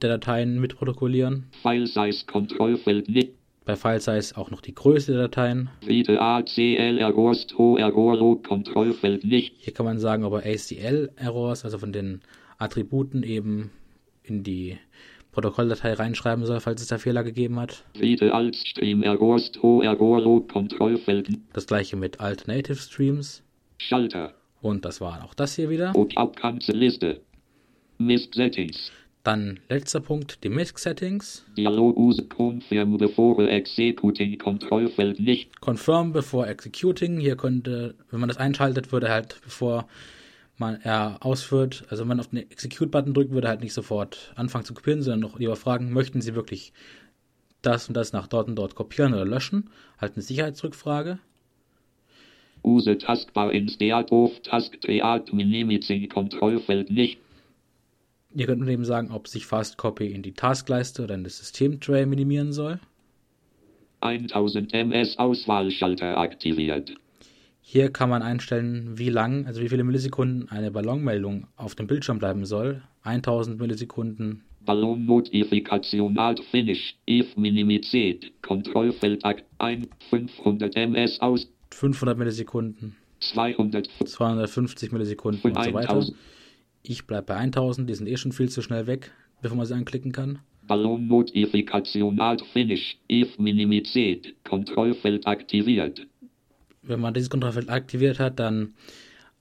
der 0.02 0.10
Dateien 0.10 0.60
mitprotokollieren. 0.60 1.46
File 1.62 1.86
Size 1.86 2.24
Kontrollfeld 2.26 3.08
nicht. 3.08 3.32
Bei 3.64 3.74
File 3.76 4.00
Size 4.00 4.36
auch 4.36 4.50
noch 4.50 4.60
die 4.60 4.74
Größe 4.74 5.12
der 5.12 5.22
Dateien. 5.22 5.68
ACL 5.82 6.98
Errors 6.98 7.46
Kontrollfeld 7.48 9.24
nicht. 9.24 9.54
Hier 9.58 9.74
kann 9.74 9.86
man 9.86 9.98
sagen, 9.98 10.24
ob 10.24 10.32
er 10.34 10.46
ACL-Errors, 10.46 11.64
also 11.64 11.78
von 11.78 11.92
den 11.92 12.20
Attributen 12.58 13.24
eben 13.24 13.70
in 14.22 14.42
die 14.44 14.78
Protokolldatei 15.32 15.94
reinschreiben 15.94 16.44
soll, 16.44 16.60
falls 16.60 16.82
es 16.82 16.88
da 16.88 16.98
Fehler 16.98 17.22
gegeben 17.22 17.58
hat. 17.60 17.84
Stream. 17.94 19.02
Das 21.52 21.66
gleiche 21.66 21.96
mit 21.96 22.20
Alternative 22.20 22.76
Streams. 22.76 23.42
Schalter. 23.78 24.34
Und 24.60 24.84
das 24.84 25.00
war 25.00 25.24
auch 25.24 25.34
das 25.34 25.56
hier 25.56 25.70
wieder. 25.70 25.94
Und 25.94 26.16
Liste. 26.68 27.20
Mist 27.98 28.34
Settings. 28.34 28.92
Dann 29.22 29.60
letzter 29.68 30.00
Punkt, 30.00 30.42
die 30.44 30.48
MISC-Settings. 30.48 31.44
Dialog 31.54 31.94
use 31.98 32.26
confirm 32.26 32.96
before 32.96 33.46
executing 33.50 34.38
Kontrollfeld 34.38 35.20
nicht. 35.20 35.60
Confirm 35.60 36.12
before 36.14 36.46
executing. 36.48 37.20
Hier 37.20 37.36
könnte, 37.36 37.96
wenn 38.10 38.20
man 38.20 38.30
das 38.30 38.38
einschaltet, 38.38 38.92
würde 38.92 39.10
halt, 39.10 39.38
bevor 39.44 39.86
man 40.60 40.80
er 40.80 41.18
ausführt, 41.20 41.84
also 41.88 42.02
wenn 42.02 42.08
man 42.08 42.20
auf 42.20 42.28
den 42.28 42.50
Execute-Button 42.50 43.14
drückt, 43.14 43.32
würde 43.32 43.48
er 43.48 43.50
halt 43.50 43.62
nicht 43.62 43.72
sofort 43.72 44.32
anfangen 44.36 44.64
zu 44.64 44.74
kopieren, 44.74 45.02
sondern 45.02 45.20
noch 45.20 45.38
lieber 45.38 45.56
fragen, 45.56 45.92
möchten 45.92 46.20
Sie 46.20 46.34
wirklich 46.34 46.72
das 47.62 47.88
und 47.88 47.94
das 47.94 48.12
nach 48.12 48.26
dort 48.26 48.48
und 48.48 48.56
dort 48.56 48.74
kopieren 48.74 49.12
oder 49.12 49.24
löschen? 49.24 49.70
Halt 49.98 50.14
eine 50.14 50.22
Sicherheitsrückfrage. 50.22 51.18
Use 52.62 52.96
Taskbar 52.98 53.52
instead 53.52 54.12
of 54.12 54.38
Task 54.42 54.80
Treat 54.82 55.32
Minimizing 55.32 56.08
Kontrollfeld 56.08 56.90
nicht. 56.90 57.18
Hier 58.34 58.46
könnte 58.46 58.64
man 58.64 58.72
eben 58.72 58.84
sagen, 58.84 59.10
ob 59.10 59.28
sich 59.28 59.46
Fast 59.46 59.76
Copy 59.76 60.12
in 60.12 60.22
die 60.22 60.32
Taskleiste 60.32 61.02
oder 61.02 61.14
in 61.14 61.24
das 61.24 61.38
System-Tray 61.38 62.06
minimieren 62.06 62.52
soll. 62.52 62.78
1000 64.00 64.72
ms 64.72 65.18
Auswahlschalter 65.18 66.16
aktiviert. 66.16 66.94
Hier 67.72 67.92
kann 67.92 68.10
man 68.10 68.20
einstellen, 68.20 68.98
wie 68.98 69.10
lang, 69.10 69.46
also 69.46 69.60
wie 69.60 69.68
viele 69.68 69.84
Millisekunden 69.84 70.48
eine 70.48 70.72
Ballonmeldung 70.72 71.46
auf 71.54 71.76
dem 71.76 71.86
Bildschirm 71.86 72.18
bleiben 72.18 72.44
soll. 72.44 72.82
1000 73.04 73.60
Millisekunden, 73.60 74.42
Ballon 74.66 75.06
Notifikation 75.06 76.18
Alt 76.18 76.40
Finish. 76.50 76.96
If 77.08 77.36
minimized. 77.36 78.32
Kontrollfeld. 78.42 79.22
Ein 79.58 79.86
500 80.10 80.74
ms 80.74 81.20
aus. 81.20 81.48
500 81.70 82.18
Millisekunden, 82.18 82.96
200 83.20 83.88
250 84.04 84.90
Millisekunden 84.90 85.40
und 85.40 85.64
so 85.64 85.72
weiter. 85.72 85.90
1000. 85.90 86.16
Ich 86.82 87.06
bleibe 87.06 87.26
bei 87.26 87.36
1000, 87.36 87.88
die 87.88 87.94
sind 87.94 88.08
eh 88.08 88.16
schon 88.16 88.32
viel 88.32 88.48
zu 88.48 88.62
schnell 88.62 88.88
weg, 88.88 89.12
bevor 89.42 89.56
man 89.56 89.66
sie 89.66 89.74
anklicken 89.74 90.10
kann. 90.10 90.40
Ballon 90.66 91.06
Notifikation 91.06 92.18
Alt 92.18 92.42
Finish. 92.52 92.98
If 93.08 93.38
minimized. 93.38 94.34
Kontrollfeld 94.42 95.24
aktiviert. 95.28 96.08
Wenn 96.82 97.00
man 97.00 97.14
dieses 97.14 97.30
Kontrollfeld 97.30 97.68
aktiviert 97.68 98.18
hat, 98.18 98.38
dann 98.38 98.74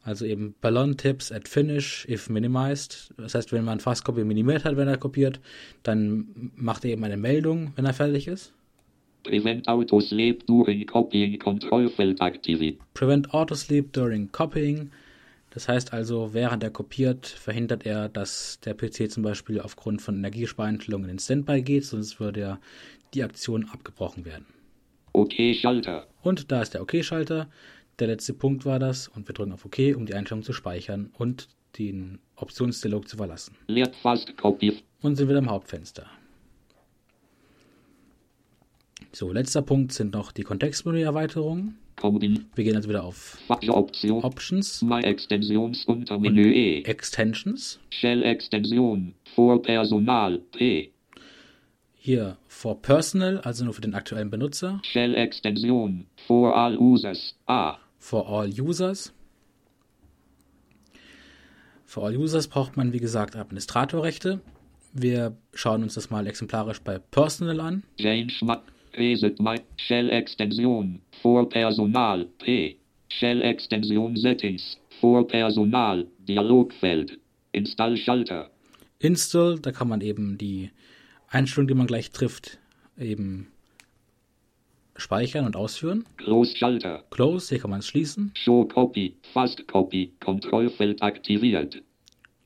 also 0.04 0.26
eben 0.26 0.56
Ballon 0.62 0.98
Tips 0.98 1.32
at 1.32 1.48
Finish 1.48 2.08
if 2.10 2.30
minimized. 2.30 3.14
Das 3.18 3.36
heißt, 3.36 3.52
wenn 3.52 3.66
man 3.66 3.80
Fast 3.80 4.04
Copy 4.06 4.24
minimiert 4.24 4.64
hat, 4.66 4.78
wenn 4.78 4.88
er 4.88 4.98
kopiert, 4.98 5.40
dann 5.84 6.52
macht 6.56 6.86
er 6.86 6.92
eben 6.92 7.04
eine 7.04 7.18
Meldung, 7.18 7.74
wenn 7.76 7.86
er 7.86 7.94
fertig 7.94 8.28
ist. 8.28 8.54
Prevent 9.24 9.68
Autosleep 9.68 10.46
during 10.48 10.86
Copying 10.86 11.38
Kontrollfeld 11.40 12.22
aktiviert. 12.22 12.80
Prevent 12.94 13.34
Autosleep 13.34 13.92
during 13.92 14.32
Copying. 14.32 14.92
Das 15.52 15.68
heißt 15.68 15.94
also, 15.94 16.34
während 16.34 16.64
er 16.64 16.70
kopiert, 16.70 17.28
verhindert 17.28 17.86
er, 17.86 18.08
dass 18.08 18.60
der 18.62 18.76
PC 18.76 19.12
zum 19.12 19.24
Beispiel 19.24 19.60
aufgrund 19.60 20.02
von 20.02 20.16
Energiespareinstellungen 20.16 21.10
in 21.10 21.20
Standby 21.20 21.62
geht, 21.62 21.86
sonst 21.86 22.20
würde 22.20 22.40
ja 22.40 22.60
die 23.14 23.24
Aktion 23.24 23.66
abgebrochen 23.66 24.26
werden. 24.26 24.46
Okay 25.14 25.54
Schalter. 25.54 26.08
Und 26.22 26.52
da 26.52 26.62
ist 26.62 26.74
der 26.74 26.82
OK-Schalter. 26.82 27.50
Der 28.00 28.08
letzte 28.08 28.34
Punkt 28.34 28.66
war 28.66 28.80
das. 28.80 29.08
Und 29.08 29.28
wir 29.28 29.34
drücken 29.34 29.52
auf 29.52 29.66
OK, 29.66 29.80
um 29.96 30.06
die 30.06 30.14
Einstellung 30.14 30.44
zu 30.44 30.54
speichern 30.54 31.12
und 31.18 31.48
den 31.78 32.20
Optionsdialog 32.36 33.08
zu 33.08 33.18
verlassen. 33.18 33.56
Leert 33.68 33.96
Fast 33.98 34.36
Copy. 34.38 34.78
Und 35.02 35.16
sind 35.16 35.30
wieder 35.30 35.40
im 35.40 35.50
Hauptfenster. 35.50 36.08
So, 39.12 39.32
letzter 39.32 39.62
Punkt 39.62 39.92
sind 39.92 40.14
noch 40.14 40.32
die 40.32 40.44
Kontextmenü-Erweiterungen. 40.44 41.78
Wir 42.02 42.64
gehen 42.64 42.76
also 42.76 42.88
wieder 42.88 43.04
auf 43.04 43.38
Option. 43.50 44.24
Options, 44.24 44.82
My 44.82 45.02
Extensions 45.02 45.84
unter 45.86 46.18
Menü 46.18 46.54
E. 46.54 46.82
Extensions. 46.84 47.80
Shell 47.90 48.24
Extension. 48.24 49.14
Vor 49.36 49.62
Personal. 49.62 50.38
P. 50.52 50.92
Hier 52.02 52.38
for 52.48 52.82
Personal, 52.82 53.40
also 53.40 53.66
nur 53.66 53.74
für 53.74 53.82
den 53.82 53.94
aktuellen 53.94 54.30
Benutzer. 54.30 54.80
Shell 54.84 55.16
Extension. 55.16 56.06
For 56.28 56.56
all 56.56 56.78
users. 56.80 57.36
A. 57.46 57.76
For 57.98 58.26
all 58.26 58.48
Users. 58.48 59.14
For 61.86 62.06
all 62.06 62.16
Users 62.16 62.48
braucht 62.48 62.78
man, 62.78 62.94
wie 62.94 63.00
gesagt, 63.00 63.36
Administratorrechte. 63.36 64.40
Wir 64.94 65.36
schauen 65.54 65.84
uns 65.84 65.96
das 65.96 66.10
mal 66.10 66.26
exemplarisch 66.26 66.80
bei 66.80 67.00
Personal 67.00 67.60
an. 67.60 67.84
Jane 67.98 68.30
Schmack. 68.30 68.64
Reset 68.98 69.36
My. 69.40 69.58
Shell 69.76 70.10
Extension. 70.10 71.02
For 71.22 71.50
Personal. 71.50 72.26
P. 72.40 72.78
Shell 73.10 73.42
Extension 73.42 74.16
Settings. 74.16 74.78
For 75.02 75.28
Personal. 75.28 76.08
Dialogfeld. 76.20 77.20
Install 77.52 77.98
Schalter. 77.98 78.50
Install, 79.00 79.60
da 79.60 79.74
kann 79.74 79.90
man 79.90 80.00
eben 80.00 80.38
die 80.38 80.72
Einstellung, 81.30 81.68
die 81.68 81.74
man 81.74 81.88
gleich 81.88 82.12
trifft, 82.12 82.60
eben 82.98 83.48
speichern 84.96 85.46
und 85.46 85.56
ausführen. 85.56 86.06
Close 86.18 86.56
Schalter. 86.56 87.04
Close, 87.12 87.50
hier 87.50 87.60
kann 87.60 87.70
man 87.70 87.80
es 87.80 87.88
schließen. 87.88 88.32
Show 88.36 88.66
Copy. 88.66 89.16
Fast 89.34 89.68
Copy. 89.68 90.12
Kontrollfeld 90.20 91.02
aktiviert. 91.02 91.82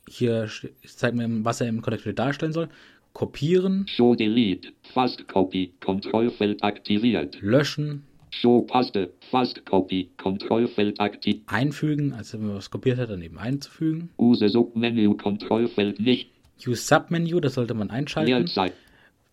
Hier 0.08 0.50
zeigt 0.86 1.16
mir, 1.16 1.28
was 1.46 1.62
er 1.62 1.68
im 1.68 1.82
Connector 1.82 2.14
darstellen 2.14 2.54
soll. 2.54 2.70
Kopieren, 3.14 3.88
Show 3.88 4.16
Delete. 4.16 4.70
Fast 4.94 5.28
Copy. 5.28 5.74
Kontrollfeld 5.80 6.64
aktiviert. 6.64 7.42
löschen, 7.42 8.04
Show 8.32 8.62
Paste. 8.62 9.14
Fast 9.30 9.66
Copy. 9.66 10.10
Kontrollfeld 10.18 11.00
aktiv. 11.00 11.42
einfügen, 11.46 12.14
also 12.14 12.40
wenn 12.40 12.48
man 12.48 12.58
was 12.58 12.72
kopiert 12.72 12.98
hat, 12.98 13.10
dann 13.10 13.22
eben 13.22 13.38
einzufügen. 13.38 14.10
Use 14.18 14.50
Submenü 14.50 15.16
Kontrollfeld 15.16 16.00
nicht. 16.00 16.33
Use 16.66 16.84
Submenu, 16.84 17.40
das 17.40 17.56
sollte 17.56 17.74
man 17.74 17.90
einschalten, 17.90 18.50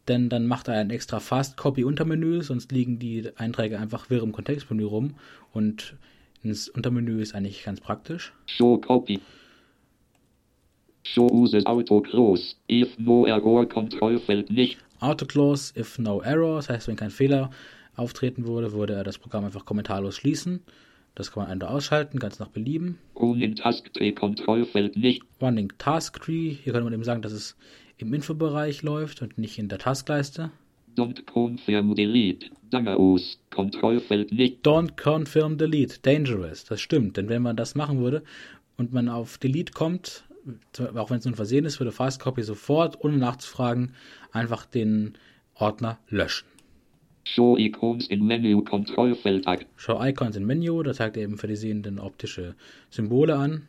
denn 0.09 0.29
dann 0.29 0.47
macht 0.47 0.69
er 0.69 0.75
ein 0.75 0.91
extra 0.91 1.21
Fast 1.21 1.57
Copy 1.57 1.85
Untermenü, 1.85 2.43
sonst 2.43 2.73
liegen 2.73 2.99
die 2.99 3.31
Einträge 3.37 3.79
einfach 3.79 4.11
wirr 4.11 4.23
im 4.23 4.33
Kontextmenü 4.33 4.85
rum 4.85 5.15
und 5.53 5.95
ins 6.43 6.69
Untermenü 6.69 7.21
ist 7.21 7.35
eigentlich 7.35 7.65
ganz 7.65 7.81
praktisch. 7.81 8.33
Show 8.47 8.79
copy. 8.79 9.21
Show 11.03 11.29
uses 11.31 11.67
auto 11.67 12.01
close. 12.01 12.55
If 12.69 12.99
no 12.99 13.27
error 13.27 13.69
Kontrollfeld 13.69 14.51
nicht. 14.51 14.79
Autoclose 15.01 15.73
if 15.79 15.99
no 15.99 16.23
error, 16.23 16.57
das 16.57 16.69
heißt, 16.69 16.89
wenn 16.89 16.97
kein 16.97 17.11
Fehler 17.11 17.51
auftreten 17.97 18.47
würde, 18.47 18.73
würde 18.73 18.95
er 18.95 19.05
das 19.05 19.19
Programm 19.19 19.45
einfach 19.45 19.65
kommentarlos 19.65 20.17
schließen. 20.17 20.63
Das 21.15 21.33
kann 21.33 21.43
man 21.43 21.53
ein- 21.53 21.59
oder 21.59 21.71
ausschalten, 21.71 22.19
ganz 22.19 22.39
nach 22.39 22.49
Belieben. 22.49 22.99
Running 23.17 23.57
Task 23.57 23.93
Tree 23.93 24.13
Kontrollfeld 24.13 24.97
nicht. 24.97 25.23
Running 25.41 25.73
Task 25.79 26.21
Tree, 26.21 26.51
hier 26.51 26.73
könnte 26.73 26.85
man 26.85 26.93
eben 26.93 27.05
sagen, 27.05 27.23
dass 27.23 27.33
es 27.33 27.57
im 27.99 28.15
Infobereich 28.15 28.83
läuft 28.83 29.21
und 29.23 29.37
nicht 29.39 29.59
in 29.59 29.69
der 29.69 29.79
Taskleiste. 29.79 30.51
Don't 30.97 31.25
confirm 31.27 31.95
delete. 31.95 32.47
Dangerous. 32.71 33.39
Kontrollfeld 33.51 34.33
nicht. 34.33 34.65
Don't 34.67 34.97
confirm 35.01 35.59
delete, 35.59 35.99
dangerous. 36.03 36.65
Das 36.65 36.81
stimmt, 36.81 37.17
denn 37.17 37.29
wenn 37.29 37.43
man 37.43 37.57
das 37.57 37.75
machen 37.75 38.01
würde 38.01 38.23
und 38.77 38.93
man 38.93 39.09
auf 39.09 39.39
Delete 39.39 39.73
kommt, 39.73 40.25
auch 40.97 41.11
wenn 41.11 41.19
es 41.19 41.25
nur 41.25 41.33
ein 41.33 41.37
Versehen 41.37 41.65
ist, 41.65 41.81
würde 41.81 41.93
Fastcopy 41.93 42.43
sofort, 42.43 43.05
ohne 43.05 43.19
nachzufragen, 43.19 43.95
einfach 44.33 44.65
den 44.65 45.15
Ordner 45.55 45.99
löschen. 46.09 46.47
Show 47.25 47.57
Icons 47.57 48.09
in 48.09 48.27
Menu 48.27 48.63
Kontrollfeld 48.63 49.47
ak. 49.47 49.67
Show 49.77 50.01
Icons 50.03 50.37
in 50.37 50.47
Menu, 50.47 50.83
das 50.83 50.97
zeigt 50.97 51.17
eben 51.17 51.39
für 51.39 51.47
die 51.47 51.57
Sehenden 51.57 51.99
optische 51.99 52.55
Symbole 52.91 53.37
an. 53.37 53.69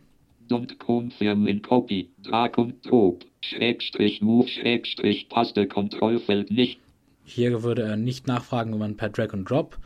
Don't 0.50 0.78
confirm 0.78 1.48
in 1.48 1.62
Copy. 1.62 2.10
Drag 2.24 2.58
und 2.58 2.86
Drop. 2.86 3.24
Schrägstrich 3.42 4.22
Move 4.22 4.48
Schrägstrich 4.48 5.28
Taste 5.30 5.68
Kontrollfeld 5.68 6.52
nicht. 6.52 6.80
Hier 7.24 7.64
würde 7.64 7.84
er 7.84 7.98
nicht 7.98 8.28
nachfragen, 8.28 8.72
wenn 8.74 8.80
man 8.80 8.98
per 8.98 9.10
Drag 9.10 9.34
and 9.34 9.50
Drop 9.50 9.78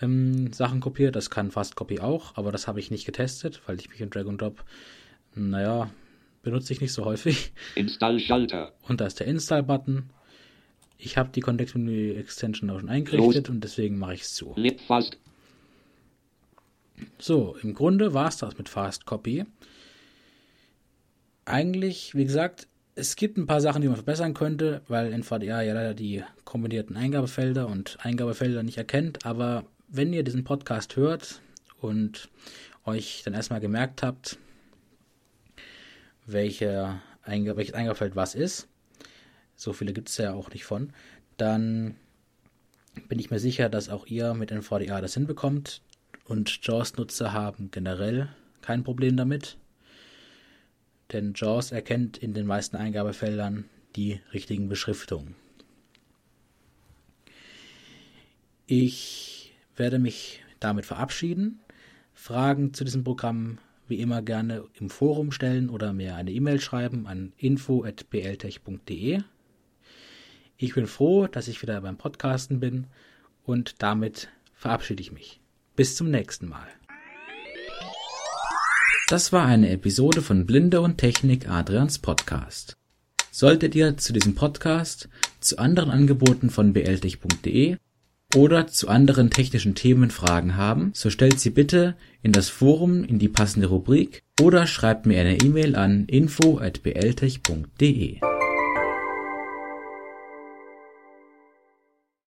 ähm, 0.00 0.52
Sachen 0.52 0.80
kopiert. 0.80 1.16
Das 1.16 1.30
kann 1.30 1.50
Fastcopy 1.50 2.00
auch, 2.00 2.36
aber 2.36 2.52
das 2.52 2.66
habe 2.66 2.80
ich 2.80 2.90
nicht 2.90 3.06
getestet, 3.06 3.62
weil 3.66 3.78
ich 3.78 3.88
mich 3.88 4.00
in 4.00 4.10
Drag 4.10 4.26
and 4.26 4.40
Drop, 4.40 4.64
naja, 5.34 5.90
benutze 6.42 6.72
ich 6.72 6.80
nicht 6.80 6.92
so 6.92 7.04
häufig. 7.04 7.52
Install 7.74 8.18
Schalter. 8.20 8.72
Und 8.88 9.00
da 9.00 9.06
ist 9.06 9.20
der 9.20 9.26
Install-Button. 9.26 10.10
Ich 10.98 11.16
habe 11.16 11.30
die 11.30 11.40
Kontextmenü-Extension 11.40 12.68
auch 12.70 12.80
schon 12.80 12.88
eingerichtet 12.88 13.48
und 13.48 13.62
deswegen 13.62 13.98
mache 13.98 14.14
ich 14.14 14.22
es 14.22 14.34
zu. 14.34 14.52
So, 17.18 17.56
im 17.62 17.74
Grunde 17.74 18.12
war 18.14 18.28
es 18.28 18.38
das 18.38 18.58
mit 18.58 18.68
Fast 18.68 19.06
Copy. 19.06 19.44
Eigentlich, 21.44 22.16
wie 22.16 22.24
gesagt, 22.24 22.66
es 22.96 23.14
gibt 23.14 23.38
ein 23.38 23.46
paar 23.46 23.60
Sachen, 23.60 23.80
die 23.80 23.86
man 23.86 23.96
verbessern 23.96 24.34
könnte, 24.34 24.82
weil 24.88 25.12
NVDA 25.12 25.62
ja 25.62 25.72
leider 25.72 25.94
die 25.94 26.24
kombinierten 26.44 26.96
Eingabefelder 26.96 27.68
und 27.68 27.96
Eingabefelder 28.00 28.64
nicht 28.64 28.76
erkennt. 28.76 29.24
Aber 29.24 29.64
wenn 29.86 30.12
ihr 30.12 30.24
diesen 30.24 30.42
Podcast 30.42 30.96
hört 30.96 31.40
und 31.80 32.28
euch 32.84 33.22
dann 33.24 33.34
erstmal 33.34 33.60
gemerkt 33.60 34.02
habt, 34.02 34.38
welche 36.26 37.00
Eingabe, 37.22 37.58
welches 37.58 37.74
Eingabefeld 37.74 38.16
was 38.16 38.34
ist, 38.34 38.66
so 39.58 39.72
viele 39.72 39.92
gibt 39.92 40.08
es 40.08 40.16
ja 40.16 40.32
auch 40.32 40.50
nicht 40.50 40.64
von, 40.64 40.92
dann 41.36 41.96
bin 43.08 43.18
ich 43.18 43.30
mir 43.30 43.40
sicher, 43.40 43.68
dass 43.68 43.88
auch 43.88 44.06
ihr 44.06 44.32
mit 44.34 44.50
NVDA 44.50 45.00
das 45.00 45.14
hinbekommt. 45.14 45.82
Und 46.24 46.64
JAWS-Nutzer 46.66 47.32
haben 47.32 47.70
generell 47.70 48.28
kein 48.62 48.84
Problem 48.84 49.16
damit. 49.16 49.58
Denn 51.12 51.32
JAWS 51.34 51.72
erkennt 51.72 52.18
in 52.18 52.34
den 52.34 52.46
meisten 52.46 52.76
Eingabefeldern 52.76 53.64
die 53.96 54.20
richtigen 54.32 54.68
Beschriftungen. 54.68 55.34
Ich 58.66 59.54
werde 59.76 59.98
mich 59.98 60.42
damit 60.60 60.86
verabschieden. 60.86 61.60
Fragen 62.12 62.74
zu 62.74 62.84
diesem 62.84 63.04
Programm 63.04 63.58
wie 63.88 64.00
immer 64.00 64.22
gerne 64.22 64.64
im 64.78 64.90
Forum 64.90 65.32
stellen 65.32 65.70
oder 65.70 65.92
mir 65.92 66.14
eine 66.14 66.30
E-Mail 66.30 66.60
schreiben 66.60 67.06
an 67.06 67.32
info.bltech.de. 67.38 69.22
Ich 70.60 70.74
bin 70.74 70.88
froh, 70.88 71.28
dass 71.28 71.46
ich 71.46 71.62
wieder 71.62 71.80
beim 71.80 71.96
Podcasten 71.96 72.58
bin 72.58 72.88
und 73.44 73.76
damit 73.78 74.26
verabschiede 74.54 75.00
ich 75.00 75.12
mich. 75.12 75.38
Bis 75.76 75.94
zum 75.94 76.10
nächsten 76.10 76.48
Mal. 76.48 76.66
Das 79.06 79.32
war 79.32 79.46
eine 79.46 79.70
Episode 79.70 80.20
von 80.20 80.46
Blinde 80.46 80.80
und 80.80 80.98
Technik 80.98 81.48
Adrians 81.48 82.00
Podcast. 82.00 82.76
Solltet 83.30 83.76
ihr 83.76 83.96
zu 83.98 84.12
diesem 84.12 84.34
Podcast, 84.34 85.08
zu 85.38 85.58
anderen 85.58 85.92
Angeboten 85.92 86.50
von 86.50 86.72
bltech.de 86.72 87.76
oder 88.34 88.66
zu 88.66 88.88
anderen 88.88 89.30
technischen 89.30 89.76
Themen 89.76 90.10
Fragen 90.10 90.56
haben, 90.56 90.90
so 90.92 91.08
stellt 91.08 91.38
sie 91.38 91.50
bitte 91.50 91.94
in 92.20 92.32
das 92.32 92.48
Forum 92.48 93.04
in 93.04 93.20
die 93.20 93.28
passende 93.28 93.68
Rubrik 93.68 94.24
oder 94.40 94.66
schreibt 94.66 95.06
mir 95.06 95.20
eine 95.20 95.36
E-Mail 95.36 95.76
an 95.76 96.06
info@bltech.de. 96.06 98.18